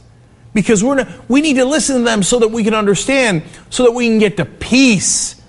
Because 0.53 0.83
we're 0.83 1.07
we 1.27 1.41
need 1.41 1.55
to 1.55 1.65
listen 1.65 1.97
to 1.97 2.03
them 2.03 2.23
so 2.23 2.39
that 2.39 2.49
we 2.49 2.63
can 2.63 2.73
understand, 2.73 3.43
so 3.69 3.83
that 3.83 3.91
we 3.91 4.07
can 4.07 4.19
get 4.19 4.37
to 4.37 4.45
peace. 4.45 5.41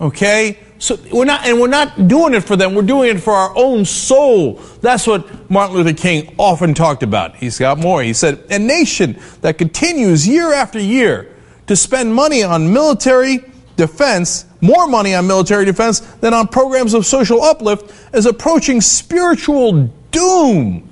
Okay? 0.00 0.58
So 0.84 0.98
we're 1.10 1.24
not, 1.24 1.46
and 1.46 1.58
we're 1.58 1.68
not 1.68 2.08
doing 2.08 2.34
it 2.34 2.42
for 2.42 2.56
them. 2.56 2.74
We're 2.74 2.82
doing 2.82 3.16
it 3.16 3.20
for 3.22 3.32
our 3.32 3.56
own 3.56 3.86
soul. 3.86 4.60
That's 4.82 5.06
what 5.06 5.50
Martin 5.50 5.76
Luther 5.76 5.94
King 5.94 6.34
often 6.36 6.74
talked 6.74 7.02
about. 7.02 7.36
He's 7.36 7.58
got 7.58 7.78
more. 7.78 8.02
He 8.02 8.12
said, 8.12 8.44
a 8.50 8.58
nation 8.58 9.18
that 9.40 9.56
continues 9.56 10.28
year 10.28 10.52
after 10.52 10.78
year 10.78 11.34
to 11.68 11.74
spend 11.74 12.14
money 12.14 12.42
on 12.42 12.70
military 12.70 13.50
defense, 13.76 14.44
more 14.60 14.86
money 14.86 15.14
on 15.14 15.26
military 15.26 15.64
defense 15.64 16.00
than 16.00 16.34
on 16.34 16.48
programs 16.48 16.92
of 16.92 17.06
social 17.06 17.40
uplift, 17.40 17.90
is 18.12 18.26
approaching 18.26 18.82
spiritual 18.82 19.84
doom. 20.10 20.86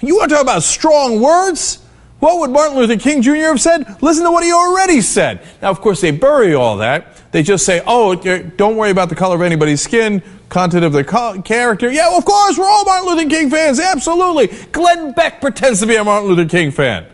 You 0.00 0.16
want 0.16 0.30
to 0.30 0.36
talk 0.36 0.44
about 0.44 0.62
strong 0.62 1.20
words? 1.20 1.84
What 2.20 2.40
would 2.40 2.52
Martin 2.52 2.78
Luther 2.78 2.96
King 2.96 3.20
Jr. 3.20 3.34
have 3.34 3.60
said? 3.60 4.02
Listen 4.02 4.24
to 4.24 4.30
what 4.30 4.44
he 4.44 4.50
already 4.50 5.02
said. 5.02 5.46
Now, 5.60 5.68
of 5.68 5.82
course, 5.82 6.00
they 6.00 6.10
bury 6.10 6.54
all 6.54 6.78
that. 6.78 7.19
They 7.32 7.42
just 7.42 7.64
say, 7.64 7.82
oh, 7.86 8.14
don't 8.16 8.76
worry 8.76 8.90
about 8.90 9.08
the 9.08 9.14
color 9.14 9.36
of 9.36 9.42
anybody's 9.42 9.80
skin, 9.80 10.22
content 10.48 10.84
of 10.84 10.92
their 10.92 11.04
co- 11.04 11.40
character. 11.42 11.90
Yeah, 11.90 12.08
well, 12.08 12.18
of 12.18 12.24
course, 12.24 12.58
we're 12.58 12.68
all 12.68 12.84
Martin 12.84 13.08
Luther 13.08 13.28
King 13.28 13.50
fans. 13.50 13.78
Absolutely. 13.78 14.48
Glenn 14.72 15.12
Beck 15.12 15.40
pretends 15.40 15.80
to 15.80 15.86
be 15.86 15.94
a 15.94 16.02
Martin 16.02 16.28
Luther 16.28 16.48
King 16.48 16.72
fan. 16.72 17.06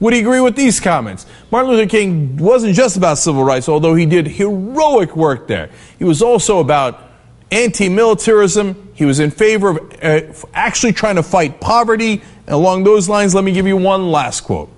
Would 0.00 0.14
he 0.14 0.20
agree 0.20 0.40
with 0.40 0.56
these 0.56 0.80
comments? 0.80 1.26
Martin 1.50 1.70
Luther 1.70 1.88
King 1.88 2.36
wasn't 2.38 2.74
just 2.74 2.96
about 2.96 3.18
civil 3.18 3.44
rights, 3.44 3.68
although 3.68 3.94
he 3.94 4.06
did 4.06 4.26
heroic 4.26 5.14
work 5.14 5.46
there. 5.46 5.70
He 5.98 6.04
was 6.04 6.22
also 6.22 6.58
about 6.58 7.10
anti 7.50 7.88
militarism. 7.88 8.90
He 8.94 9.04
was 9.04 9.20
in 9.20 9.30
favor 9.30 9.70
of 9.70 9.94
uh, 10.02 10.46
actually 10.54 10.94
trying 10.94 11.16
to 11.16 11.22
fight 11.22 11.60
poverty 11.60 12.22
and 12.46 12.54
along 12.54 12.84
those 12.84 13.08
lines, 13.08 13.34
let 13.34 13.44
me 13.44 13.52
give 13.52 13.66
you 13.66 13.76
one 13.76 14.10
last 14.10 14.40
quote. 14.42 14.70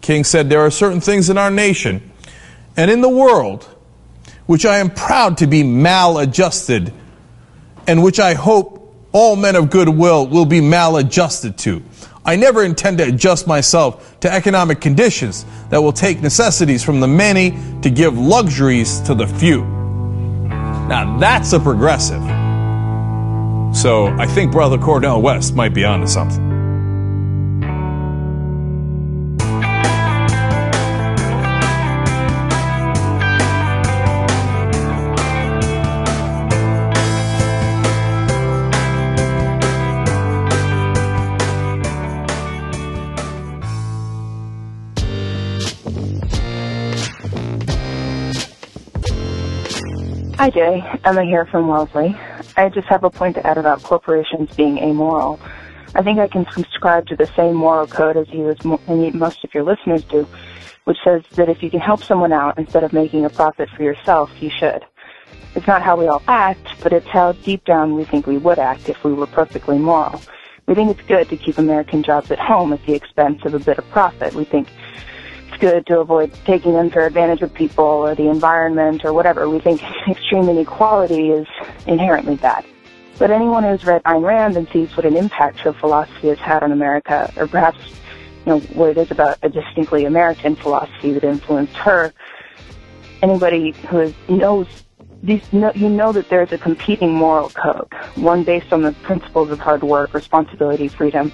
King 0.00 0.24
said, 0.24 0.48
There 0.48 0.60
are 0.60 0.70
certain 0.70 1.00
things 1.00 1.28
in 1.30 1.38
our 1.38 1.50
nation 1.50 2.10
and 2.76 2.90
in 2.90 3.00
the 3.00 3.08
world 3.08 3.68
which 4.48 4.64
I 4.64 4.78
am 4.78 4.88
proud 4.88 5.36
to 5.38 5.46
be 5.46 5.62
maladjusted 5.62 6.90
and 7.86 8.02
which 8.02 8.18
I 8.18 8.32
hope 8.32 8.96
all 9.12 9.36
men 9.36 9.56
of 9.56 9.68
goodwill 9.68 10.26
will 10.26 10.46
be 10.46 10.62
maladjusted 10.62 11.58
to. 11.58 11.82
I 12.24 12.36
never 12.36 12.64
intend 12.64 12.96
to 12.98 13.04
adjust 13.04 13.46
myself 13.46 14.18
to 14.20 14.32
economic 14.32 14.80
conditions 14.80 15.44
that 15.68 15.82
will 15.82 15.92
take 15.92 16.22
necessities 16.22 16.82
from 16.82 16.98
the 17.00 17.06
many 17.06 17.58
to 17.82 17.90
give 17.90 18.16
luxuries 18.16 19.00
to 19.02 19.14
the 19.14 19.26
few. 19.26 19.66
Now 20.88 21.18
that's 21.20 21.52
a 21.52 21.60
progressive. 21.60 22.22
So 23.76 24.06
I 24.18 24.26
think 24.26 24.50
Brother 24.50 24.78
Cornel 24.78 25.20
West 25.20 25.54
might 25.54 25.74
be 25.74 25.84
onto 25.84 26.06
something. 26.06 26.47
Hi, 50.48 50.54
Jay. 50.54 51.00
Emma 51.04 51.24
here 51.24 51.44
from 51.44 51.68
Wellesley. 51.68 52.16
I 52.56 52.70
just 52.70 52.88
have 52.88 53.04
a 53.04 53.10
point 53.10 53.34
to 53.34 53.46
add 53.46 53.58
about 53.58 53.82
corporations 53.82 54.56
being 54.56 54.78
amoral. 54.78 55.38
I 55.94 56.00
think 56.00 56.18
I 56.18 56.26
can 56.26 56.46
subscribe 56.52 57.06
to 57.08 57.16
the 57.16 57.26
same 57.36 57.54
moral 57.54 57.86
code 57.86 58.16
as 58.16 58.30
you 58.30 58.56
and 58.64 59.14
most 59.14 59.44
of 59.44 59.52
your 59.52 59.62
listeners 59.62 60.04
do, 60.04 60.26
which 60.84 60.96
says 61.04 61.22
that 61.32 61.50
if 61.50 61.62
you 61.62 61.68
can 61.68 61.80
help 61.80 62.02
someone 62.02 62.32
out 62.32 62.58
instead 62.58 62.82
of 62.82 62.94
making 62.94 63.26
a 63.26 63.28
profit 63.28 63.68
for 63.76 63.82
yourself, 63.82 64.30
you 64.40 64.48
should. 64.48 64.86
It's 65.54 65.66
not 65.66 65.82
how 65.82 65.98
we 65.98 66.08
all 66.08 66.22
act, 66.28 66.66
but 66.82 66.94
it's 66.94 67.08
how 67.08 67.32
deep 67.32 67.66
down 67.66 67.94
we 67.94 68.04
think 68.04 68.26
we 68.26 68.38
would 68.38 68.58
act 68.58 68.88
if 68.88 69.04
we 69.04 69.12
were 69.12 69.26
perfectly 69.26 69.76
moral. 69.76 70.18
We 70.64 70.74
think 70.74 70.90
it's 70.90 71.06
good 71.06 71.28
to 71.28 71.36
keep 71.36 71.58
American 71.58 72.02
jobs 72.02 72.30
at 72.30 72.38
home 72.38 72.72
at 72.72 72.82
the 72.86 72.94
expense 72.94 73.44
of 73.44 73.52
a 73.52 73.58
bit 73.58 73.76
of 73.76 73.86
profit. 73.90 74.32
We 74.32 74.44
think 74.44 74.68
good 75.58 75.86
to 75.86 76.00
avoid 76.00 76.32
taking 76.44 76.76
unfair 76.76 77.06
advantage 77.06 77.42
of 77.42 77.52
people 77.52 77.84
or 77.84 78.14
the 78.14 78.28
environment 78.28 79.04
or 79.04 79.12
whatever. 79.12 79.48
We 79.48 79.60
think 79.60 79.82
extreme 80.08 80.48
inequality 80.48 81.30
is 81.30 81.46
inherently 81.86 82.36
bad. 82.36 82.64
But 83.18 83.30
anyone 83.30 83.64
who's 83.64 83.84
read 83.84 84.02
Ayn 84.04 84.22
Rand 84.22 84.56
and 84.56 84.68
sees 84.68 84.96
what 84.96 85.04
an 85.04 85.16
impact 85.16 85.58
her 85.60 85.72
philosophy 85.72 86.28
has 86.28 86.38
had 86.38 86.62
on 86.62 86.70
America, 86.70 87.32
or 87.36 87.48
perhaps 87.48 87.78
you 88.46 88.52
know 88.52 88.60
what 88.60 88.90
it 88.90 88.98
is 88.98 89.10
about 89.10 89.38
a 89.42 89.48
distinctly 89.48 90.04
American 90.04 90.54
philosophy 90.54 91.12
that 91.12 91.24
influenced 91.24 91.74
her, 91.76 92.12
anybody 93.20 93.72
who 93.88 94.14
knows 94.28 94.66
these, 95.22 95.42
you 95.52 95.88
know 95.88 96.12
that 96.12 96.28
there's 96.28 96.52
a 96.52 96.58
competing 96.58 97.12
moral 97.12 97.48
code, 97.50 97.92
one 98.14 98.44
based 98.44 98.72
on 98.72 98.82
the 98.82 98.92
principles 99.02 99.50
of 99.50 99.58
hard 99.58 99.82
work, 99.82 100.14
responsibility, 100.14 100.86
freedom, 100.86 101.32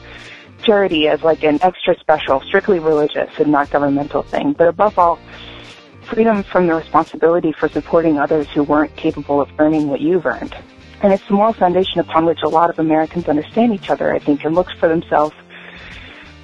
charity 0.65 1.09
as 1.09 1.23
like 1.23 1.45
an 1.45 1.59
extra 1.63 1.99
special, 1.99 2.41
strictly 2.41 2.79
religious 2.79 3.31
and 3.39 3.49
not 3.53 3.71
governmental 3.71 4.23
thing. 4.23 4.53
But 4.53 4.69
above 4.69 4.99
all, 4.99 5.19
freedom 6.03 6.43
from 6.43 6.67
the 6.67 6.75
responsibility 6.75 7.53
for 7.53 7.69
supporting 7.69 8.19
others 8.19 8.49
who 8.49 8.63
weren't 8.63 8.95
capable 8.97 9.41
of 9.41 9.49
earning 9.59 9.89
what 9.89 10.01
you've 10.01 10.27
earned. 10.27 10.55
And 11.03 11.13
it's 11.13 11.27
the 11.27 11.35
moral 11.35 11.53
foundation 11.53 12.01
upon 12.01 12.25
which 12.25 12.41
a 12.43 12.49
lot 12.49 12.71
of 12.71 12.79
Americans 12.79 13.29
understand 13.29 13.75
each 13.75 13.91
other, 13.91 14.15
I 14.15 14.19
think, 14.19 14.45
and 14.45 14.55
look 14.55 14.69
for 14.79 14.89
themselves 14.89 15.35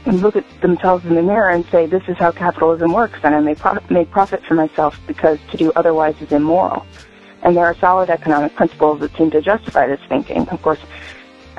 and 0.06 0.20
look 0.22 0.36
at 0.36 0.44
themselves 0.60 1.04
in 1.04 1.14
the 1.14 1.22
mirror 1.22 1.50
and 1.50 1.64
say, 1.66 1.86
this 1.86 2.02
is 2.08 2.16
how 2.18 2.32
capitalism 2.32 2.92
works, 2.92 3.18
and 3.22 3.34
I 3.34 3.40
may 3.40 3.54
pro- 3.54 3.78
make 3.90 4.10
profit 4.10 4.42
for 4.44 4.54
myself 4.54 4.98
because 5.06 5.38
to 5.50 5.56
do 5.56 5.72
otherwise 5.76 6.20
is 6.20 6.32
immoral. 6.32 6.86
And 7.42 7.56
there 7.56 7.64
are 7.64 7.76
solid 7.76 8.10
economic 8.10 8.54
principles 8.54 9.00
that 9.00 9.16
seem 9.16 9.30
to 9.30 9.40
justify 9.40 9.86
this 9.86 10.00
thinking. 10.08 10.48
Of 10.48 10.60
course, 10.62 10.80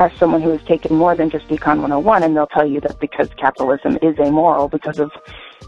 as 0.01 0.11
someone 0.17 0.41
who 0.41 0.49
has 0.49 0.63
taken 0.63 0.95
more 0.95 1.15
than 1.15 1.29
just 1.29 1.47
Econ 1.49 1.79
101, 1.79 2.23
and 2.23 2.35
they'll 2.35 2.47
tell 2.47 2.65
you 2.65 2.81
that 2.81 2.99
because 2.99 3.29
capitalism 3.37 3.99
is 4.01 4.17
amoral, 4.17 4.67
because 4.67 4.97
of 4.97 5.11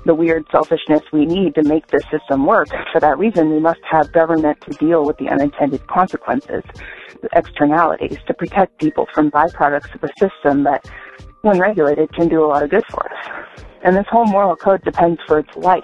the 0.06 0.16
weird 0.16 0.44
selfishness 0.52 1.04
we 1.14 1.24
need 1.24 1.54
to 1.54 1.62
make 1.62 1.86
this 1.88 2.02
system 2.10 2.48
work, 2.48 2.68
for 2.92 3.00
that 3.00 3.16
reason 3.20 3.52
we 3.52 3.60
must 3.60 3.82
have 3.90 4.12
government 4.12 4.60
to 4.62 4.72
deal 4.72 5.06
with 5.06 5.18
the 5.18 5.30
unintended 5.30 5.86
consequences, 5.86 6.64
the 7.22 7.30
externalities, 7.34 8.18
to 8.26 8.34
protect 8.34 8.80
people 8.80 9.08
from 9.14 9.30
byproducts 9.30 9.94
of 9.94 10.04
a 10.04 10.10
system 10.18 10.64
that, 10.64 10.84
when 11.42 11.60
regulated, 11.60 12.12
can 12.14 12.28
do 12.28 12.44
a 12.44 12.48
lot 12.48 12.64
of 12.64 12.72
good 12.72 12.84
for 12.90 13.06
us. 13.14 13.64
And 13.84 13.96
this 13.96 14.08
whole 14.10 14.26
moral 14.26 14.56
code 14.56 14.82
depends 14.84 15.22
for 15.28 15.38
its 15.38 15.56
life 15.58 15.84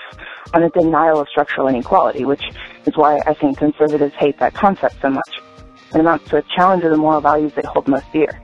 on 0.56 0.64
a 0.64 0.70
denial 0.72 1.20
of 1.20 1.28
structural 1.30 1.68
inequality, 1.68 2.26
which 2.26 2.44
is 2.88 2.98
why 2.98 3.20
I 3.28 3.36
think 3.36 3.60
conservatives 3.60 4.16
hate 4.16 4.40
that 4.40 4.56
concept 4.56 4.96
so 5.04 5.12
much. 5.12 5.40
It 5.94 6.00
amounts 6.00 6.30
to 6.30 6.38
a 6.38 6.44
challenge 6.56 6.84
of 6.84 6.92
the 6.92 6.98
moral 6.98 7.22
values 7.22 7.54
they 7.56 7.64
hold 7.66 7.88
most 7.88 8.06
dear. 8.14 8.40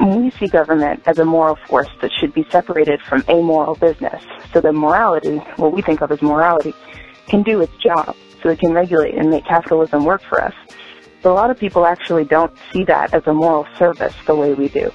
We 0.00 0.30
see 0.32 0.48
government 0.48 1.02
as 1.06 1.18
a 1.18 1.24
moral 1.24 1.56
force 1.68 1.88
that 2.02 2.10
should 2.18 2.34
be 2.34 2.44
separated 2.50 3.00
from 3.02 3.24
amoral 3.28 3.76
business, 3.76 4.22
so 4.52 4.60
that 4.60 4.72
morality, 4.72 5.38
what 5.56 5.72
we 5.72 5.82
think 5.82 6.00
of 6.00 6.10
as 6.10 6.20
morality, 6.20 6.74
can 7.26 7.42
do 7.42 7.60
its 7.60 7.72
job, 7.82 8.16
so 8.42 8.50
it 8.50 8.58
can 8.58 8.72
regulate 8.72 9.14
and 9.14 9.30
make 9.30 9.44
capitalism 9.46 10.04
work 10.04 10.22
for 10.22 10.42
us. 10.42 10.54
But 11.22 11.30
a 11.30 11.34
lot 11.34 11.50
of 11.50 11.58
people 11.58 11.86
actually 11.86 12.24
don't 12.24 12.52
see 12.72 12.84
that 12.84 13.14
as 13.14 13.22
a 13.26 13.32
moral 13.32 13.66
service 13.78 14.14
the 14.26 14.34
way 14.34 14.52
we 14.52 14.68
do. 14.68 14.92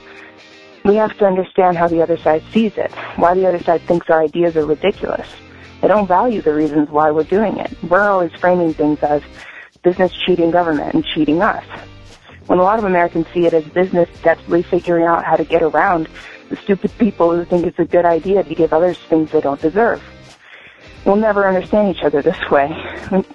We 0.85 0.95
have 0.95 1.17
to 1.17 1.25
understand 1.25 1.77
how 1.77 1.87
the 1.87 2.01
other 2.01 2.17
side 2.17 2.43
sees 2.51 2.77
it, 2.77 2.91
why 3.15 3.33
the 3.33 3.47
other 3.47 3.59
side 3.59 3.81
thinks 3.83 4.09
our 4.09 4.21
ideas 4.21 4.55
are 4.55 4.65
ridiculous. 4.65 5.27
They 5.81 5.87
don't 5.87 6.07
value 6.07 6.41
the 6.41 6.53
reasons 6.53 6.89
why 6.89 7.09
we're 7.11 7.23
doing 7.23 7.57
it. 7.57 7.71
We're 7.83 8.07
always 8.07 8.31
framing 8.33 8.73
things 8.73 8.99
as 8.99 9.23
business 9.83 10.11
cheating 10.25 10.51
government 10.51 10.93
and 10.93 11.05
cheating 11.05 11.41
us. 11.41 11.63
When 12.47 12.59
a 12.59 12.63
lot 12.63 12.79
of 12.79 12.85
Americans 12.85 13.27
see 13.33 13.45
it 13.45 13.53
as 13.53 13.63
business 13.65 14.09
desperately 14.23 14.63
figuring 14.63 15.05
out 15.05 15.23
how 15.23 15.35
to 15.35 15.43
get 15.43 15.61
around 15.61 16.09
the 16.49 16.55
stupid 16.55 16.91
people 16.97 17.31
who 17.35 17.45
think 17.45 17.65
it's 17.65 17.77
a 17.79 17.85
good 17.85 18.05
idea 18.05 18.43
to 18.43 18.55
give 18.55 18.73
others 18.73 18.97
things 18.97 19.31
they 19.31 19.41
don't 19.41 19.61
deserve. 19.61 20.01
We'll 21.05 21.15
never 21.15 21.47
understand 21.47 21.95
each 21.95 22.03
other 22.03 22.21
this 22.21 22.39
way. 22.49 22.69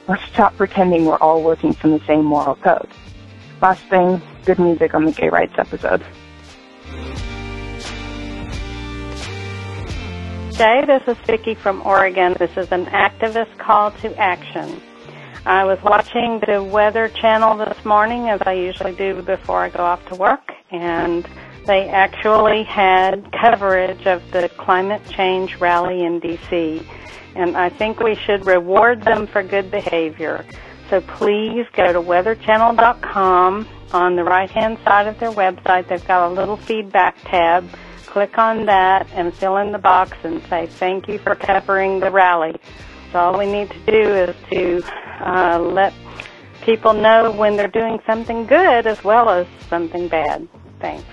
Let's 0.06 0.24
stop 0.32 0.56
pretending 0.56 1.06
we're 1.06 1.16
all 1.16 1.42
working 1.42 1.72
from 1.72 1.92
the 1.92 2.04
same 2.06 2.24
moral 2.24 2.56
code. 2.56 2.88
Last 3.62 3.84
thing, 3.84 4.20
good 4.44 4.58
music 4.58 4.94
on 4.94 5.04
the 5.04 5.12
gay 5.12 5.28
rights 5.28 5.54
episode. 5.56 6.02
Jay, 10.56 10.84
this 10.86 11.02
is 11.08 11.16
Vicki 11.26 11.54
from 11.54 11.82
Oregon. 11.84 12.36
This 12.38 12.56
is 12.56 12.70
an 12.70 12.86
activist 12.86 13.58
call 13.58 13.90
to 13.92 14.16
action. 14.16 14.80
I 15.46 15.64
was 15.64 15.78
watching 15.82 16.40
the 16.46 16.64
Weather 16.64 17.10
Channel 17.10 17.58
this 17.58 17.84
morning, 17.84 18.30
as 18.30 18.40
I 18.46 18.52
usually 18.52 18.94
do 18.94 19.20
before 19.20 19.58
I 19.58 19.68
go 19.68 19.84
off 19.84 20.02
to 20.06 20.14
work, 20.14 20.50
and 20.70 21.28
they 21.66 21.86
actually 21.86 22.62
had 22.62 23.30
coverage 23.30 24.06
of 24.06 24.22
the 24.30 24.48
climate 24.56 25.02
change 25.10 25.56
rally 25.56 26.02
in 26.02 26.18
D.C. 26.20 26.86
And 27.34 27.58
I 27.58 27.68
think 27.68 28.00
we 28.00 28.14
should 28.14 28.46
reward 28.46 29.02
them 29.02 29.26
for 29.26 29.42
good 29.42 29.70
behavior. 29.70 30.46
So 30.88 31.02
please 31.02 31.66
go 31.74 31.92
to 31.92 32.00
weatherchannel.com. 32.00 33.68
On 33.92 34.16
the 34.16 34.24
right 34.24 34.50
hand 34.50 34.78
side 34.82 35.06
of 35.06 35.18
their 35.20 35.30
website, 35.30 35.88
they've 35.88 36.06
got 36.06 36.30
a 36.30 36.32
little 36.32 36.56
feedback 36.56 37.18
tab. 37.24 37.68
Click 38.06 38.38
on 38.38 38.64
that 38.64 39.08
and 39.12 39.34
fill 39.34 39.58
in 39.58 39.72
the 39.72 39.78
box 39.78 40.16
and 40.22 40.42
say 40.48 40.66
thank 40.66 41.06
you 41.06 41.18
for 41.18 41.34
covering 41.34 42.00
the 42.00 42.10
rally. 42.10 42.54
All 43.14 43.38
we 43.38 43.46
need 43.46 43.70
to 43.70 43.78
do 43.86 44.14
is 44.14 44.36
to 44.50 44.82
uh, 45.20 45.58
let 45.58 45.92
people 46.62 46.94
know 46.94 47.30
when 47.30 47.56
they're 47.56 47.68
doing 47.68 48.00
something 48.06 48.46
good 48.46 48.86
as 48.86 49.02
well 49.04 49.28
as 49.28 49.46
something 49.68 50.08
bad. 50.08 50.48
Thanks. 50.80 51.04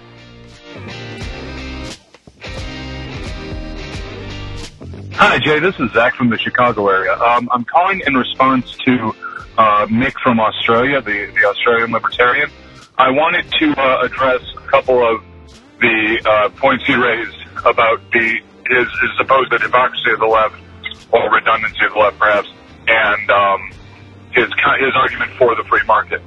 Hi, 5.14 5.38
Jay. 5.39 5.60
This 5.60 5.80
is 5.80 5.91
Zach 5.91 6.16
from 6.16 6.30
the 6.30 6.38
Chicago 6.38 6.88
area. 6.89 7.14
Um, 7.14 7.47
I'm 7.52 7.64
calling 7.66 8.02
in 8.08 8.16
response 8.16 8.76
to 8.86 9.14
uh, 9.58 9.86
Mick 9.86 10.14
from 10.24 10.39
Australia, 10.39 11.02
the, 11.02 11.32
the 11.36 11.45
Australian 11.47 11.91
libertarian. 11.91 12.49
I 12.97 13.12
wanted 13.12 13.45
to 13.60 13.72
uh, 13.80 14.02
address 14.02 14.41
a 14.58 14.62
couple 14.62 15.06
of 15.06 15.24
the 15.80 16.22
uh, 16.26 16.49
points 16.58 16.86
he 16.86 16.95
raised 16.95 17.38
about 17.66 18.02
the 18.12 18.39
his, 18.68 18.88
his 19.02 19.12
supposed 19.18 19.52
hypocrisy 19.52 20.12
of 20.12 20.20
the 20.20 20.26
left, 20.26 20.56
or 21.12 21.32
redundancy 21.32 21.86
of 21.86 21.93
the 21.93 21.99
left, 21.99 22.20
perhaps, 22.20 22.49
and 22.88 23.30
um, 23.30 23.72
his 24.32 24.47
his 24.80 24.95
argument 24.95 25.32
for 25.38 25.55
the 25.55 25.64
free 25.70 25.84
market. 25.86 26.22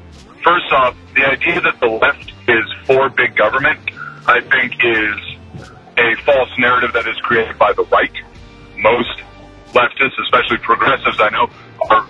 First 0.44 0.70
off, 0.72 0.96
the 1.14 1.24
idea 1.24 1.60
that 1.60 1.80
the 1.80 1.86
left 1.86 2.32
is 2.48 2.64
for 2.86 3.08
big 3.08 3.34
government, 3.36 3.80
I 4.26 4.40
think, 4.40 4.74
is 4.84 5.68
a 5.96 6.14
false 6.24 6.50
narrative 6.58 6.92
that 6.92 7.06
is 7.08 7.16
created 7.22 7.58
by 7.58 7.72
the 7.72 7.84
right. 7.84 8.12
Most 8.76 9.22
leftists, 9.72 10.20
especially 10.22 10.58
progressives, 10.58 11.18
I 11.20 11.30
know, 11.30 11.48
are 11.90 12.06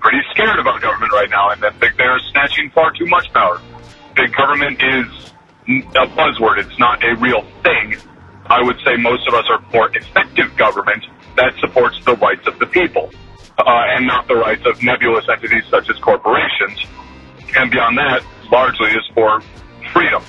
pretty 0.00 0.20
scared 0.32 0.58
about 0.58 0.80
government 0.80 1.12
right 1.12 1.30
now 1.30 1.50
and 1.50 1.62
that 1.62 1.78
think 1.78 1.96
they're 1.96 2.18
snatching 2.32 2.70
far 2.70 2.90
too 2.92 3.06
much 3.06 3.32
power. 3.32 3.60
Big 4.16 4.34
government 4.34 4.82
is 4.82 5.32
a 5.68 6.06
buzzword. 6.16 6.58
It's 6.58 6.78
not 6.78 7.04
a 7.04 7.14
real 7.16 7.42
thing. 7.62 7.96
I 8.46 8.62
would 8.62 8.78
say 8.84 8.96
most 8.96 9.28
of 9.28 9.34
us 9.34 9.44
are 9.48 9.62
for 9.70 9.96
effective 9.96 10.56
government 10.56 11.04
that 11.36 11.52
supports 11.60 12.02
the 12.04 12.14
rights 12.16 12.46
of 12.46 12.58
the 12.58 12.66
people 12.66 13.10
uh, 13.58 13.64
and 13.94 14.06
not 14.06 14.26
the 14.28 14.36
rights 14.36 14.62
of 14.66 14.82
nebulous 14.82 15.24
entities 15.28 15.64
such 15.70 15.88
as 15.90 15.96
corporations. 15.98 16.84
And 17.56 17.70
beyond 17.70 17.98
that, 17.98 18.22
largely 18.50 18.90
is 18.90 19.06
for 19.14 19.42
freedom 19.92 20.22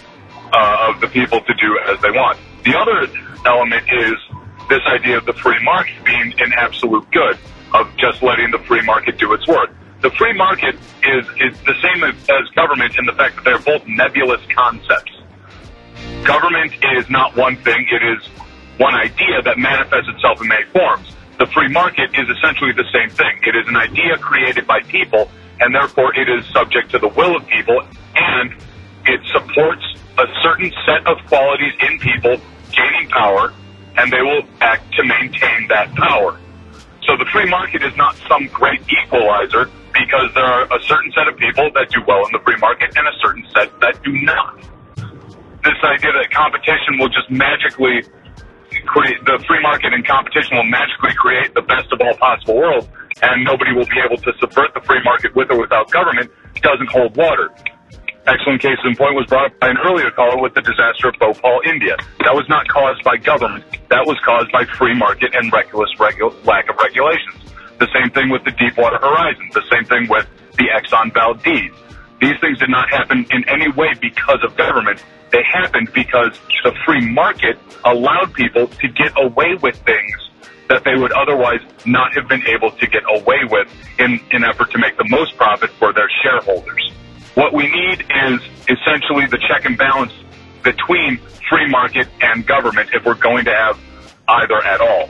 uh, 0.54 0.89
of 0.89 1.02
the 1.02 1.08
people 1.08 1.41
to 1.41 1.54
do 1.54 1.80
as 1.88 2.02
they 2.02 2.12
want. 2.12 2.38
The 2.64 2.78
other 2.78 3.08
element 3.45 3.84
is 3.91 4.14
this 4.70 4.82
idea 4.88 5.18
of 5.18 5.26
the 5.26 5.34
free 5.34 5.62
market 5.64 6.04
being 6.06 6.34
an 6.39 6.54
absolute 6.58 7.10
good, 7.12 7.38
of 7.74 7.95
just 7.97 8.22
letting 8.22 8.52
the 8.52 8.60
free 8.60 8.82
market 8.82 9.18
do 9.18 9.34
its 9.34 9.47
work. 9.47 9.72
The 10.02 10.12
free 10.12 10.34
market 10.34 10.76
is, 11.04 11.26
is 11.38 11.60
the 11.62 11.76
same 11.82 12.04
as, 12.04 12.49
government 12.56 12.97
in 12.97 13.06
the 13.06 13.14
fact 13.14 13.36
that 13.36 13.43
they're 13.43 13.60
both 13.60 13.86
nebulous 13.88 14.41
concepts. 14.54 15.12
Government 16.24 16.74
is 16.97 17.10
not 17.10 17.36
one 17.36 17.56
thing, 17.58 17.88
it 17.91 18.04
is 18.04 18.28
one 18.82 18.95
idea 18.95 19.41
that 19.45 19.59
manifests 19.59 20.09
itself 20.09 20.41
in 20.41 20.47
many 20.47 20.65
forms. 20.73 21.13
The 21.38 21.45
free 21.53 21.69
market 21.69 22.09
is 22.17 22.25
essentially 22.38 22.73
the 22.73 22.89
same 22.91 23.11
thing. 23.13 23.38
It 23.45 23.55
is 23.55 23.67
an 23.67 23.77
idea 23.77 24.17
created 24.17 24.65
by 24.65 24.82
people, 24.82 25.29
and 25.59 25.73
therefore 25.73 26.17
it 26.17 26.27
is 26.27 26.43
subject 26.49 26.89
to 26.91 26.99
the 26.99 27.09
will 27.09 27.38
of 27.38 27.45
people, 27.45 27.79
and 28.15 28.49
it 29.05 29.21
supports 29.32 29.86
a 30.17 30.25
certain 30.41 30.73
set 30.86 31.05
of 31.05 31.17
qualities 31.29 31.73
in 31.86 31.99
people 31.99 32.41
gaining 32.73 33.07
power, 33.09 33.53
and 33.97 34.11
they 34.11 34.21
will 34.21 34.41
act 34.61 34.91
to 34.95 35.03
maintain 35.05 35.67
that 35.69 35.93
power. 35.93 36.39
So 37.05 37.15
the 37.17 37.25
free 37.32 37.49
market 37.49 37.84
is 37.84 37.95
not 37.95 38.15
some 38.27 38.47
great 38.47 38.82
equalizer 38.89 39.69
because 39.93 40.34
there 40.34 40.45
are 40.45 40.65
a 40.73 40.82
certain 40.84 41.11
set 41.11 41.27
of 41.27 41.38
people 41.38 41.69
that 41.73 41.89
do 41.91 42.01
well 42.07 42.25
in 42.25 42.32
the 42.34 42.39
free 42.39 42.57
market 42.57 42.97
and 42.97 43.05
a 43.07 43.13
certain 43.21 43.45
set 43.53 43.69
that 43.82 44.01
do 44.01 44.13
not. 44.21 44.57
This 45.63 45.77
idea 45.84 46.13
that 46.13 46.32
competition 46.32 46.97
will 46.97 47.09
just 47.09 47.29
magically 47.29 48.01
create, 48.86 49.23
the 49.25 49.43
free 49.47 49.61
market 49.61 49.93
and 49.93 50.05
competition 50.05 50.57
will 50.57 50.69
magically 50.69 51.13
create 51.15 51.53
the 51.53 51.61
best 51.61 51.91
of 51.91 52.01
all 52.01 52.15
possible 52.15 52.57
worlds 52.57 52.88
and 53.21 53.43
nobody 53.43 53.73
will 53.73 53.86
be 53.86 53.99
able 54.03 54.17
to 54.17 54.32
subvert 54.39 54.73
the 54.73 54.82
free 54.82 55.01
market 55.03 55.36
with 55.36 55.51
or 55.51 55.59
without 55.59 55.89
government 55.91 56.32
doesn't 56.61 56.89
hold 56.89 57.15
water. 57.15 57.49
Excellent 58.27 58.61
case 58.61 58.77
in 58.86 58.95
point 58.95 59.15
was 59.15 59.25
brought 59.25 59.49
up 59.49 59.59
by 59.59 59.69
an 59.69 59.77
earlier 59.84 60.11
caller 60.11 60.39
with 60.41 60.53
the 60.53 60.61
disaster 60.61 61.09
of 61.09 61.15
Bhopal, 61.17 61.61
India. 61.65 61.97
That 62.21 62.38
was 62.38 62.45
not 62.49 62.67
caused 62.67 63.03
by 63.03 63.17
government. 63.17 63.65
That 63.89 64.05
was 64.05 64.17
caused 64.23 64.51
by 64.51 64.65
free 64.65 64.93
market 64.93 65.34
and 65.34 65.51
reckless 65.51 65.89
regu- 65.97 66.34
lack 66.45 66.69
of 66.69 66.77
regulations. 66.77 67.41
The 67.79 67.89
same 67.89 68.11
thing 68.13 68.29
with 68.29 68.43
the 68.45 68.51
Deepwater 68.51 68.99
Horizon. 69.01 69.49
The 69.53 69.65
same 69.73 69.86
thing 69.86 70.07
with 70.07 70.29
the 70.53 70.69
Exxon 70.69 71.11
Valdez. 71.13 71.73
These 72.21 72.38
things 72.39 72.59
did 72.59 72.69
not 72.69 72.89
happen 72.91 73.25
in 73.32 73.41
any 73.49 73.71
way 73.71 73.89
because 73.99 74.38
of 74.45 74.55
government. 74.55 75.03
They 75.32 75.43
happened 75.43 75.91
because 75.93 76.38
the 76.63 76.73
free 76.86 77.09
market 77.09 77.57
allowed 77.86 78.34
people 78.34 78.67
to 78.67 78.88
get 78.89 79.13
away 79.17 79.55
with 79.61 79.77
things 79.84 80.29
that 80.67 80.84
they 80.84 80.95
would 80.95 81.11
otherwise 81.11 81.59
not 81.86 82.13
have 82.15 82.27
been 82.27 82.45
able 82.47 82.71
to 82.71 82.88
get 82.88 83.03
away 83.09 83.39
with 83.49 83.67
in 83.99 84.19
an 84.32 84.43
effort 84.43 84.71
to 84.71 84.77
make 84.77 84.95
the 84.97 85.07
most 85.09 85.36
profit 85.36 85.69
for 85.71 85.91
their 85.93 86.09
shareholders. 86.23 86.91
What 87.36 87.53
we 87.53 87.63
need 87.63 88.01
is 88.01 88.41
essentially 88.67 89.25
the 89.27 89.39
check 89.47 89.65
and 89.65 89.77
balance 89.77 90.13
between 90.63 91.17
free 91.49 91.69
market 91.69 92.07
and 92.21 92.45
government 92.45 92.89
if 92.93 93.05
we're 93.05 93.15
going 93.15 93.45
to 93.45 93.53
have 93.53 93.79
either 94.27 94.63
at 94.63 94.79
all, 94.79 95.09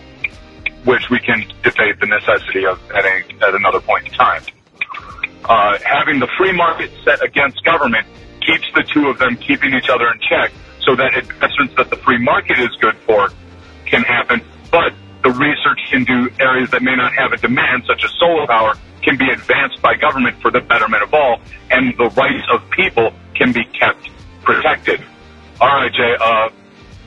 which 0.86 1.10
we 1.10 1.20
can 1.20 1.46
debate 1.64 2.00
the 2.00 2.08
necessity 2.08 2.66
of 2.66 2.80
at, 2.92 3.06
a, 3.06 3.46
at 3.48 3.56
another 3.56 3.82
point 3.82 4.08
in 4.08 4.14
time. 4.14 4.44
Uh, 5.46 5.78
having 5.84 6.20
the 6.20 6.28
free 6.38 6.52
market 6.52 6.92
set 7.04 7.24
against 7.24 7.64
government 7.64 8.08
keeps 8.42 8.68
the 8.76 8.84
two 8.94 9.08
of 9.08 9.20
them 9.20 9.38
keeping 9.38 9.74
each 9.74 9.90
other 9.90 10.08
in 10.08 10.20
check 10.20 10.52
so 10.82 10.96
that 10.96 11.14
investments 11.14 11.76
that 11.78 11.90
the 11.90 11.96
free 11.98 12.18
market 12.18 12.60
is 12.60 12.70
good 12.80 12.98
for 13.06 13.30
can 13.86 14.04
happen, 14.04 14.42
but 14.72 14.94
the 15.24 15.30
research 15.30 15.80
can 15.90 16.04
do 16.04 16.30
areas 16.40 16.70
that 16.72 16.82
may 16.82 16.96
not 16.96 17.14
have 17.14 17.32
a 17.34 17.38
demand, 17.38 17.84
such 17.86 18.04
as 18.04 18.12
solar 18.20 18.48
power, 18.48 18.74
can 19.04 19.18
be 19.18 19.30
advanced 19.30 19.82
by 19.82 19.96
government 19.96 20.40
for 20.42 20.52
the 20.52 20.62
betterment 20.62 21.04
of 21.04 21.14
all, 21.14 21.40
and 21.70 21.94
the 21.98 22.10
rights 22.18 22.46
of 22.52 22.68
people 22.72 23.14
can 23.36 23.52
be 23.52 23.64
kept 23.66 24.10
protected. 24.44 25.04
All 25.60 25.68
right, 25.68 25.94
Jay. 25.94 26.16
Uh, 26.20 26.50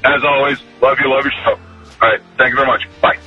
as 0.05 0.23
always, 0.25 0.59
love 0.81 0.99
you, 1.01 1.11
love 1.11 1.25
your 1.25 1.33
show. 1.45 1.59
All 2.03 2.11
right, 2.11 2.21
thank 2.37 2.51
you 2.51 2.57
very 2.57 2.67
much. 2.67 2.83
Bye. 3.01 3.19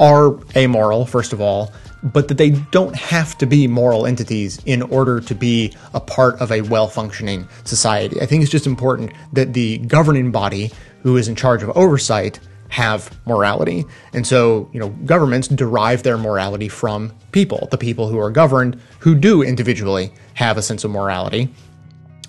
are 0.00 0.38
amoral, 0.56 1.04
first 1.04 1.34
of 1.34 1.42
all, 1.42 1.70
but 2.04 2.28
that 2.28 2.38
they 2.38 2.50
don't 2.50 2.94
have 2.94 3.36
to 3.38 3.46
be 3.46 3.66
moral 3.66 4.06
entities 4.06 4.60
in 4.66 4.82
order 4.82 5.20
to 5.20 5.34
be 5.34 5.72
a 5.94 6.00
part 6.00 6.40
of 6.40 6.52
a 6.52 6.60
well 6.60 6.86
functioning 6.86 7.48
society. 7.64 8.20
I 8.20 8.26
think 8.26 8.42
it's 8.42 8.52
just 8.52 8.66
important 8.66 9.12
that 9.32 9.54
the 9.54 9.78
governing 9.78 10.30
body 10.30 10.70
who 11.02 11.16
is 11.16 11.28
in 11.28 11.34
charge 11.34 11.62
of 11.62 11.70
oversight 11.70 12.38
have 12.68 13.16
morality. 13.26 13.84
And 14.12 14.26
so, 14.26 14.68
you 14.72 14.80
know, 14.80 14.88
governments 15.06 15.48
derive 15.48 16.02
their 16.02 16.18
morality 16.18 16.68
from 16.68 17.12
people, 17.30 17.68
the 17.70 17.78
people 17.78 18.08
who 18.08 18.18
are 18.18 18.30
governed, 18.30 18.80
who 18.98 19.14
do 19.14 19.42
individually 19.42 20.12
have 20.34 20.58
a 20.58 20.62
sense 20.62 20.82
of 20.84 20.90
morality. 20.90 21.48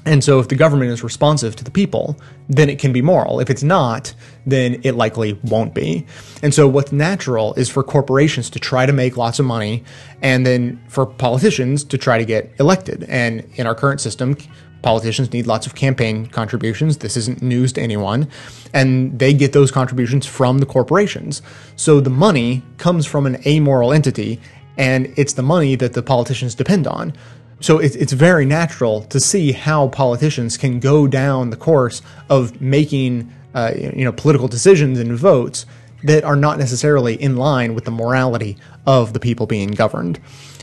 And 0.06 0.24
so 0.24 0.40
if 0.40 0.48
the 0.48 0.56
government 0.56 0.92
is 0.92 1.04
responsive 1.04 1.56
to 1.56 1.64
the 1.64 1.72
people, 1.72 2.16
then 2.48 2.70
it 2.70 2.78
can 2.78 2.94
be 2.94 3.02
moral. 3.02 3.40
If 3.40 3.50
it's 3.50 3.64
not, 3.64 4.14
then 4.46 4.80
it 4.84 4.94
likely 4.94 5.34
won't 5.44 5.74
be. 5.74 6.06
And 6.44 6.54
so 6.54 6.68
what's 6.68 6.92
natural 6.92 7.56
is 7.56 7.70
for 7.70 7.84
corporations 7.84 8.50
to 8.52 8.60
try 8.60 8.86
to 8.86 8.94
make 8.94 9.18
lots 9.18 9.40
of 9.40 9.46
money 9.46 9.84
and 10.22 10.46
then 10.46 10.80
for 10.88 11.08
politicians 11.08 11.84
to 11.86 11.98
try 11.98 12.20
to 12.20 12.26
get 12.26 12.54
elected. 12.60 13.04
And 13.10 13.50
in 13.56 13.66
our 13.66 13.74
current 13.74 14.00
system, 14.00 14.38
politicians 14.84 15.34
need 15.34 15.48
lots 15.48 15.66
of 15.66 15.74
campaign 15.74 16.28
contributions. 16.28 16.98
This 16.98 17.18
isn't 17.18 17.42
news 17.42 17.74
to 17.74 17.82
anyone. 17.82 18.30
And 18.72 19.18
they 19.18 19.34
get 19.34 19.54
those 19.54 19.72
contributions 19.72 20.28
from 20.28 20.60
the 20.60 20.68
corporations. 20.68 21.42
So 21.76 22.00
the 22.00 22.12
money 22.12 22.62
comes 22.78 23.08
from 23.08 23.26
an 23.26 23.42
amoral 23.48 23.92
entity 23.92 24.40
and 24.78 25.12
it's 25.18 25.34
the 25.34 25.42
money 25.42 25.76
that 25.76 25.94
the 25.94 26.04
politicians 26.04 26.54
depend 26.54 26.86
on. 26.86 27.14
So 27.62 27.80
it's, 27.80 27.96
it's 27.96 28.14
very 28.14 28.46
natural 28.46 29.02
to 29.04 29.20
see 29.20 29.52
how 29.54 29.88
politicians 29.88 30.58
can 30.58 30.80
go 30.80 31.08
down 31.08 31.50
the 31.50 31.56
course 31.56 32.02
of 32.30 32.62
making 32.62 33.34
uh, 33.54 33.72
you 33.76 34.04
know 34.04 34.12
political 34.12 34.48
decisions 34.48 35.00
and 35.00 35.14
votes 35.14 35.66
that 36.04 36.24
are 36.24 36.36
not 36.36 36.60
necessarily 36.60 37.16
in 37.16 37.38
line 37.38 37.74
with 37.74 37.86
the 37.86 37.92
morality 37.92 38.58
of 38.86 39.14
the 39.14 39.20
people 39.20 39.48
being 39.48 39.72
governed. 39.72 40.20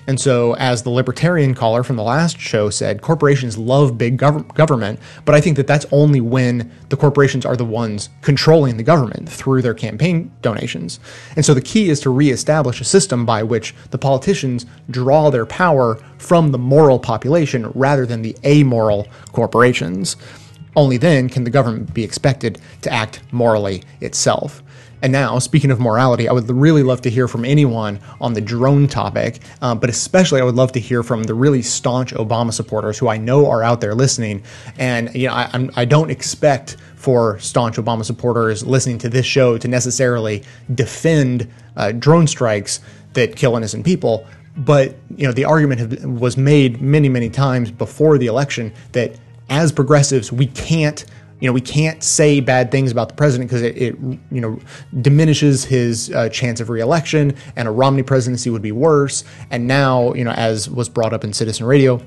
And 0.07 0.21
so, 0.21 0.57
as 0.57 0.83
the 0.83 0.91
libertarian 0.91 1.55
caller 1.55 1.85
from 1.85 1.95
the 1.97 2.03
last 2.03 2.39
show 2.39 2.71
said, 2.71 3.03
corporations 3.03 3.57
love 3.57 3.97
big 3.97 4.19
gov- 4.19 4.53
government, 4.55 4.99
but 5.25 5.35
I 5.35 5.41
think 5.41 5.57
that 5.57 5.69
that's 5.69 5.87
only 5.93 6.21
when 6.21 6.73
the 6.89 6.97
corporations 6.97 7.47
are 7.47 7.57
the 7.57 7.65
ones 7.65 8.09
controlling 8.21 8.79
the 8.79 8.83
government 8.83 9.29
through 9.29 9.63
their 9.63 9.75
campaign 9.75 10.33
donations. 10.43 10.99
And 11.37 11.45
so, 11.45 11.55
the 11.55 11.61
key 11.61 11.89
is 11.89 12.01
to 12.01 12.11
reestablish 12.11 12.81
a 12.81 12.85
system 12.85 13.25
by 13.25 13.45
which 13.45 13.75
the 13.91 13.99
politicians 13.99 14.67
draw 14.91 15.31
their 15.31 15.47
power 15.47 15.97
from 16.19 16.51
the 16.51 16.59
moral 16.59 16.99
population 16.99 17.71
rather 17.75 18.05
than 18.05 18.23
the 18.23 18.37
amoral 18.45 19.07
corporations. 19.31 20.17
Only 20.75 20.97
then 20.97 21.29
can 21.29 21.45
the 21.45 21.51
government 21.51 21.95
be 21.95 22.03
expected 22.03 22.61
to 22.81 22.91
act 22.91 23.21
morally 23.31 23.85
itself. 24.01 24.63
And 25.03 25.13
now, 25.13 25.39
speaking 25.41 25.73
of 25.73 25.81
morality, 25.81 26.29
I 26.29 26.33
would 26.33 26.49
really 26.49 26.85
love 26.85 27.03
to 27.03 27.11
hear 27.11 27.27
from 27.27 27.45
anyone 27.45 27.99
on 28.21 28.35
the 28.35 28.41
drone 28.41 28.87
topic, 28.87 29.41
um, 29.61 29.81
but 29.81 29.91
especially 29.91 30.41
I 30.41 30.45
would 30.45 30.55
love 30.55 30.73
to 30.73 30.81
hear 30.81 31.03
from 31.03 31.25
the 31.25 31.35
really 31.35 31.61
staunch 31.61 32.15
Obama 32.15 32.53
supporters 32.53 32.99
who 32.99 33.09
I 33.09 33.17
know 33.17 33.51
are 33.51 33.65
out 33.65 33.81
there 33.81 33.97
listening. 33.97 34.45
And 34.79 35.13
you 35.15 35.27
know, 35.27 35.35
I, 35.35 35.51
I'm, 35.53 35.71
I 35.75 35.85
don't 35.85 36.11
expect 36.11 36.77
for 36.95 37.37
staunch 37.41 37.77
Obama 37.77 38.05
supporters 38.05 38.65
listening 38.65 38.99
to 38.99 39.09
this 39.09 39.27
show 39.27 39.59
to 39.59 39.67
necessarily 39.67 40.45
defend 40.73 41.51
uh, 41.77 41.91
drone 41.91 42.29
strikes 42.29 42.79
that 43.15 43.35
kill 43.35 43.57
innocent 43.57 43.85
people. 43.85 44.25
But 44.57 44.95
you 45.17 45.27
know, 45.27 45.33
the 45.33 45.47
argument 45.47 45.81
have, 45.81 46.05
was 46.05 46.37
made 46.37 46.81
many, 46.81 47.09
many 47.09 47.29
times 47.29 47.73
before 47.73 48.19
the 48.19 48.27
election 48.27 48.73
that 48.93 49.17
as 49.51 49.73
progressives, 49.73 50.31
we 50.31 50.47
can't 50.47 51.05
you 51.43 51.49
know, 51.49 51.53
we 51.53 51.61
can't 51.61 52.05
say 52.05 52.39
bad 52.39 52.71
things 52.71 52.93
about 52.93 53.09
the 53.09 53.17
president 53.17 53.51
because 53.51 53.63
it, 53.63 53.77
it, 53.77 53.97
you 54.31 54.41
know, 54.41 54.61
diminishes 55.01 55.65
his 55.65 56.09
uh, 56.13 56.29
chance 56.29 56.61
of 56.61 56.71
reelection, 56.71 57.35
and 57.57 57.67
a 57.67 57.71
Romney 57.73 58.05
presidency 58.05 58.49
would 58.49 58.63
be 58.63 58.71
worse. 58.71 59.25
And 59.51 59.67
now, 59.67 60.15
you 60.15 60.23
know, 60.23 60.31
as 60.31 60.71
was 60.71 60.89
brought 60.89 61.13
up 61.13 61.25
in 61.25 61.33
Citizen 61.33 61.67
Radio, 61.67 62.01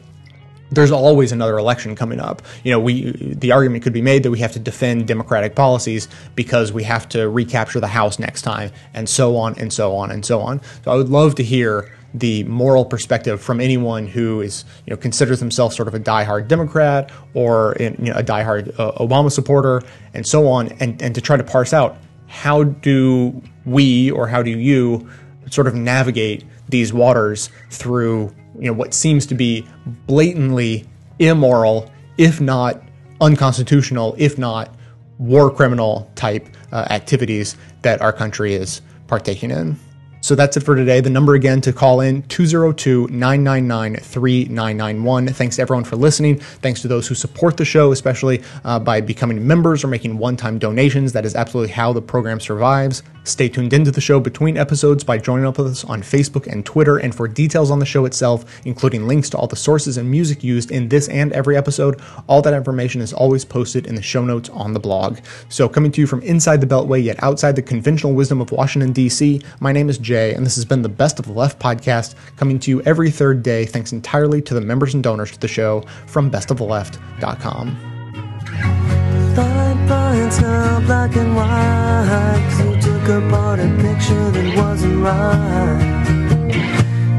there's 0.72 0.90
always 0.90 1.34
another 1.34 1.58
election 1.58 1.98
coming 1.98 2.22
up. 2.22 2.44
You 2.64 2.72
know, 2.72 2.80
we 2.80 3.12
the 3.12 3.52
argument 3.52 3.84
could 3.84 3.92
be 3.92 4.02
made 4.02 4.24
that 4.24 4.32
we 4.32 4.40
have 4.40 4.54
to 4.54 4.60
defend 4.60 5.06
democratic 5.06 5.54
policies 5.54 6.08
because 6.36 6.72
we 6.72 6.84
have 6.84 7.10
to 7.10 7.30
recapture 7.30 7.82
the 7.82 7.88
House 7.88 8.18
next 8.18 8.44
time, 8.44 8.72
and 8.94 9.10
so 9.10 9.36
on 9.36 9.60
and 9.60 9.74
so 9.74 9.98
on 9.98 10.12
and 10.12 10.26
so 10.26 10.40
on. 10.40 10.62
So 10.86 10.92
I 10.92 10.96
would 10.96 11.10
love 11.10 11.36
to 11.36 11.44
hear 11.44 11.92
the 12.20 12.44
moral 12.46 12.86
perspective 12.86 13.42
from 13.42 13.60
anyone 13.60 14.08
who 14.08 14.42
is 14.42 14.64
you 14.86 14.92
know 14.92 14.98
considers 14.98 15.40
themselves 15.40 15.76
sort 15.76 15.88
of 15.88 15.94
a 15.94 16.00
diehard 16.00 16.48
Democrat 16.48 17.12
or 17.34 17.76
you 17.80 17.90
know, 18.00 18.14
a 18.14 18.24
diehard 18.24 18.78
uh, 18.80 18.94
Obama 18.94 19.32
supporter 19.32 19.82
and 20.14 20.26
so 20.26 20.48
on, 20.48 20.70
and 20.80 21.02
and 21.02 21.14
to 21.14 21.22
try 21.22 21.36
to 21.36 21.44
parse 21.44 21.74
out 21.74 21.98
how 22.28 22.64
do 22.64 23.42
we 23.66 24.12
or 24.12 24.28
how 24.28 24.42
do 24.42 24.52
you 24.52 25.08
sort 25.50 25.68
of 25.68 25.76
navigate 25.76 26.44
these 26.70 26.94
waters 26.94 27.50
through 27.70 28.34
you 28.60 28.68
know 28.68 28.74
what 28.74 28.94
seems 28.94 29.26
to 29.28 29.36
be 29.36 29.68
blatantly 30.08 30.86
immoral, 31.20 31.92
if 32.18 32.40
not 32.40 32.82
unconstitutional, 33.22 34.16
if 34.18 34.38
not 34.38 34.74
war 35.18 35.50
criminal 35.50 36.10
type 36.16 36.48
uh, 36.72 36.88
activities 36.90 37.56
that 37.82 38.02
our 38.02 38.12
country 38.12 38.54
is 38.54 38.82
partaking 39.08 39.52
in. 39.52 39.78
So 40.26 40.34
that's 40.34 40.58
it 40.58 40.64
for 40.64 40.76
today. 40.76 41.02
The 41.02 41.12
number 41.12 41.36
again 41.36 41.62
to 41.62 41.72
call 41.72 42.02
in 42.02 42.24
202 42.24 43.10
999 43.12 43.98
3991. 43.98 45.28
Thanks 45.28 45.58
to 45.58 45.62
everyone 45.62 45.84
for 45.84 45.98
listening. 45.98 46.40
Thanks 46.40 46.82
to 46.82 46.88
those 46.88 47.08
who 47.08 47.14
support 47.14 47.58
the 47.58 47.64
show, 47.64 47.92
especially 47.92 48.42
uh, 48.64 48.80
by 48.80 49.02
becoming 49.02 49.46
members 49.46 49.84
or 49.84 49.88
making 49.88 50.18
one 50.18 50.36
time 50.36 50.58
donations. 50.58 51.14
That 51.14 51.26
is 51.26 51.36
absolutely 51.36 51.74
how 51.74 51.94
the 51.94 52.02
program 52.02 52.40
survives. 52.40 53.04
Stay 53.24 53.50
tuned 53.50 53.74
into 53.74 53.90
the 53.92 54.02
show 54.02 54.20
between 54.20 54.56
episodes 54.56 55.04
by 55.04 55.18
joining 55.20 55.46
up 55.46 55.60
with 55.60 55.68
us 55.68 55.84
on 55.84 56.02
Facebook 56.02 56.46
and 56.46 56.66
Twitter. 56.66 56.98
And 56.98 57.14
for 57.14 57.28
details 57.28 57.70
on 57.70 57.78
the 57.78 57.86
show 57.86 58.06
itself, 58.06 58.46
including 58.66 59.08
links 59.08 59.30
to 59.32 59.38
all 59.38 59.48
the 59.48 59.56
sources 59.56 59.98
and 59.98 60.10
music 60.10 60.44
used 60.44 60.72
in 60.72 60.90
this 60.90 61.08
and 61.08 61.34
every 61.34 61.56
episode, 61.56 62.02
all 62.26 62.42
that 62.44 62.54
information 62.56 63.00
is 63.00 63.14
always 63.14 63.46
posted 63.46 63.86
in 63.86 63.94
the 63.94 64.02
show 64.02 64.26
notes 64.26 64.50
on 64.50 64.74
the 64.74 64.80
blog. 64.80 65.20
So, 65.50 65.70
coming 65.70 65.92
to 65.92 66.02
you 66.02 66.08
from 66.08 66.24
inside 66.24 66.62
the 66.62 66.68
Beltway, 66.68 67.04
yet 67.04 67.22
outside 67.22 67.56
the 67.56 67.62
conventional 67.62 68.14
wisdom 68.14 68.42
of 68.42 68.52
Washington, 68.52 68.92
D.C., 68.92 69.42
my 69.60 69.72
name 69.72 69.90
is 69.90 69.98
Jay, 69.98 70.15
and 70.16 70.46
this 70.46 70.56
has 70.56 70.66
been 70.66 70.82
the 70.82 70.90
Best 70.90 71.20
of 71.20 71.26
the 71.26 71.34
Left 71.34 71.60
podcast, 71.60 72.16
coming 72.38 72.60
to 72.60 72.72
you 72.72 72.82
every 72.84 73.12
third 73.12 73.44
day, 73.44 73.66
thanks 73.66 73.92
entirely 73.92 74.42
to 74.44 74.54
the 74.54 74.62
members 74.62 74.94
and 74.94 75.04
donors 75.04 75.32
to 75.32 75.40
the 75.40 75.48
show 75.48 75.82
from 76.08 76.32
bestoftheleft.com. 76.32 77.78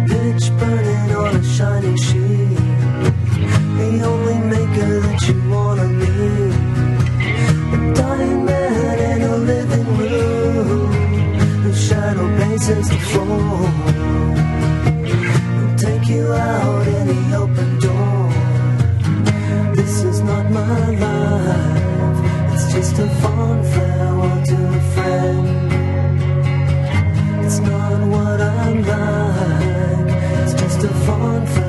Pitch 0.09 0.51
burning 0.59 1.11
on 1.15 1.37
a 1.37 1.45
shiny 1.45 1.97
sheet. 1.99 2.57
The 3.77 4.03
only 4.05 4.39
maker 4.39 5.01
that 5.01 5.29
you 5.29 5.51
wanna 5.51 5.89
be. 6.01 6.07
A 7.75 7.95
places 12.57 12.89
to 12.89 12.99
fall. 12.99 13.61
We'll 15.57 15.77
take 15.77 16.09
you 16.09 16.33
out 16.33 16.87
any 16.87 17.35
open 17.35 17.79
door. 17.79 18.31
This 19.75 20.05
is 20.05 20.21
not 20.23 20.51
my 20.51 20.91
life, 21.05 22.55
it's 22.55 22.73
just 22.73 22.99
a 22.99 23.09
fond 23.21 23.67
farewell 23.67 24.45
to 24.45 24.55
a 24.55 24.81
friend. 24.95 25.47
It's 27.45 27.59
not 27.59 28.01
what 28.09 28.41
I'm 28.41 28.83
like, 28.83 30.17
it's 30.43 30.55
just 30.55 30.85
a 30.85 30.89
fond 30.89 31.49
farewell. 31.49 31.66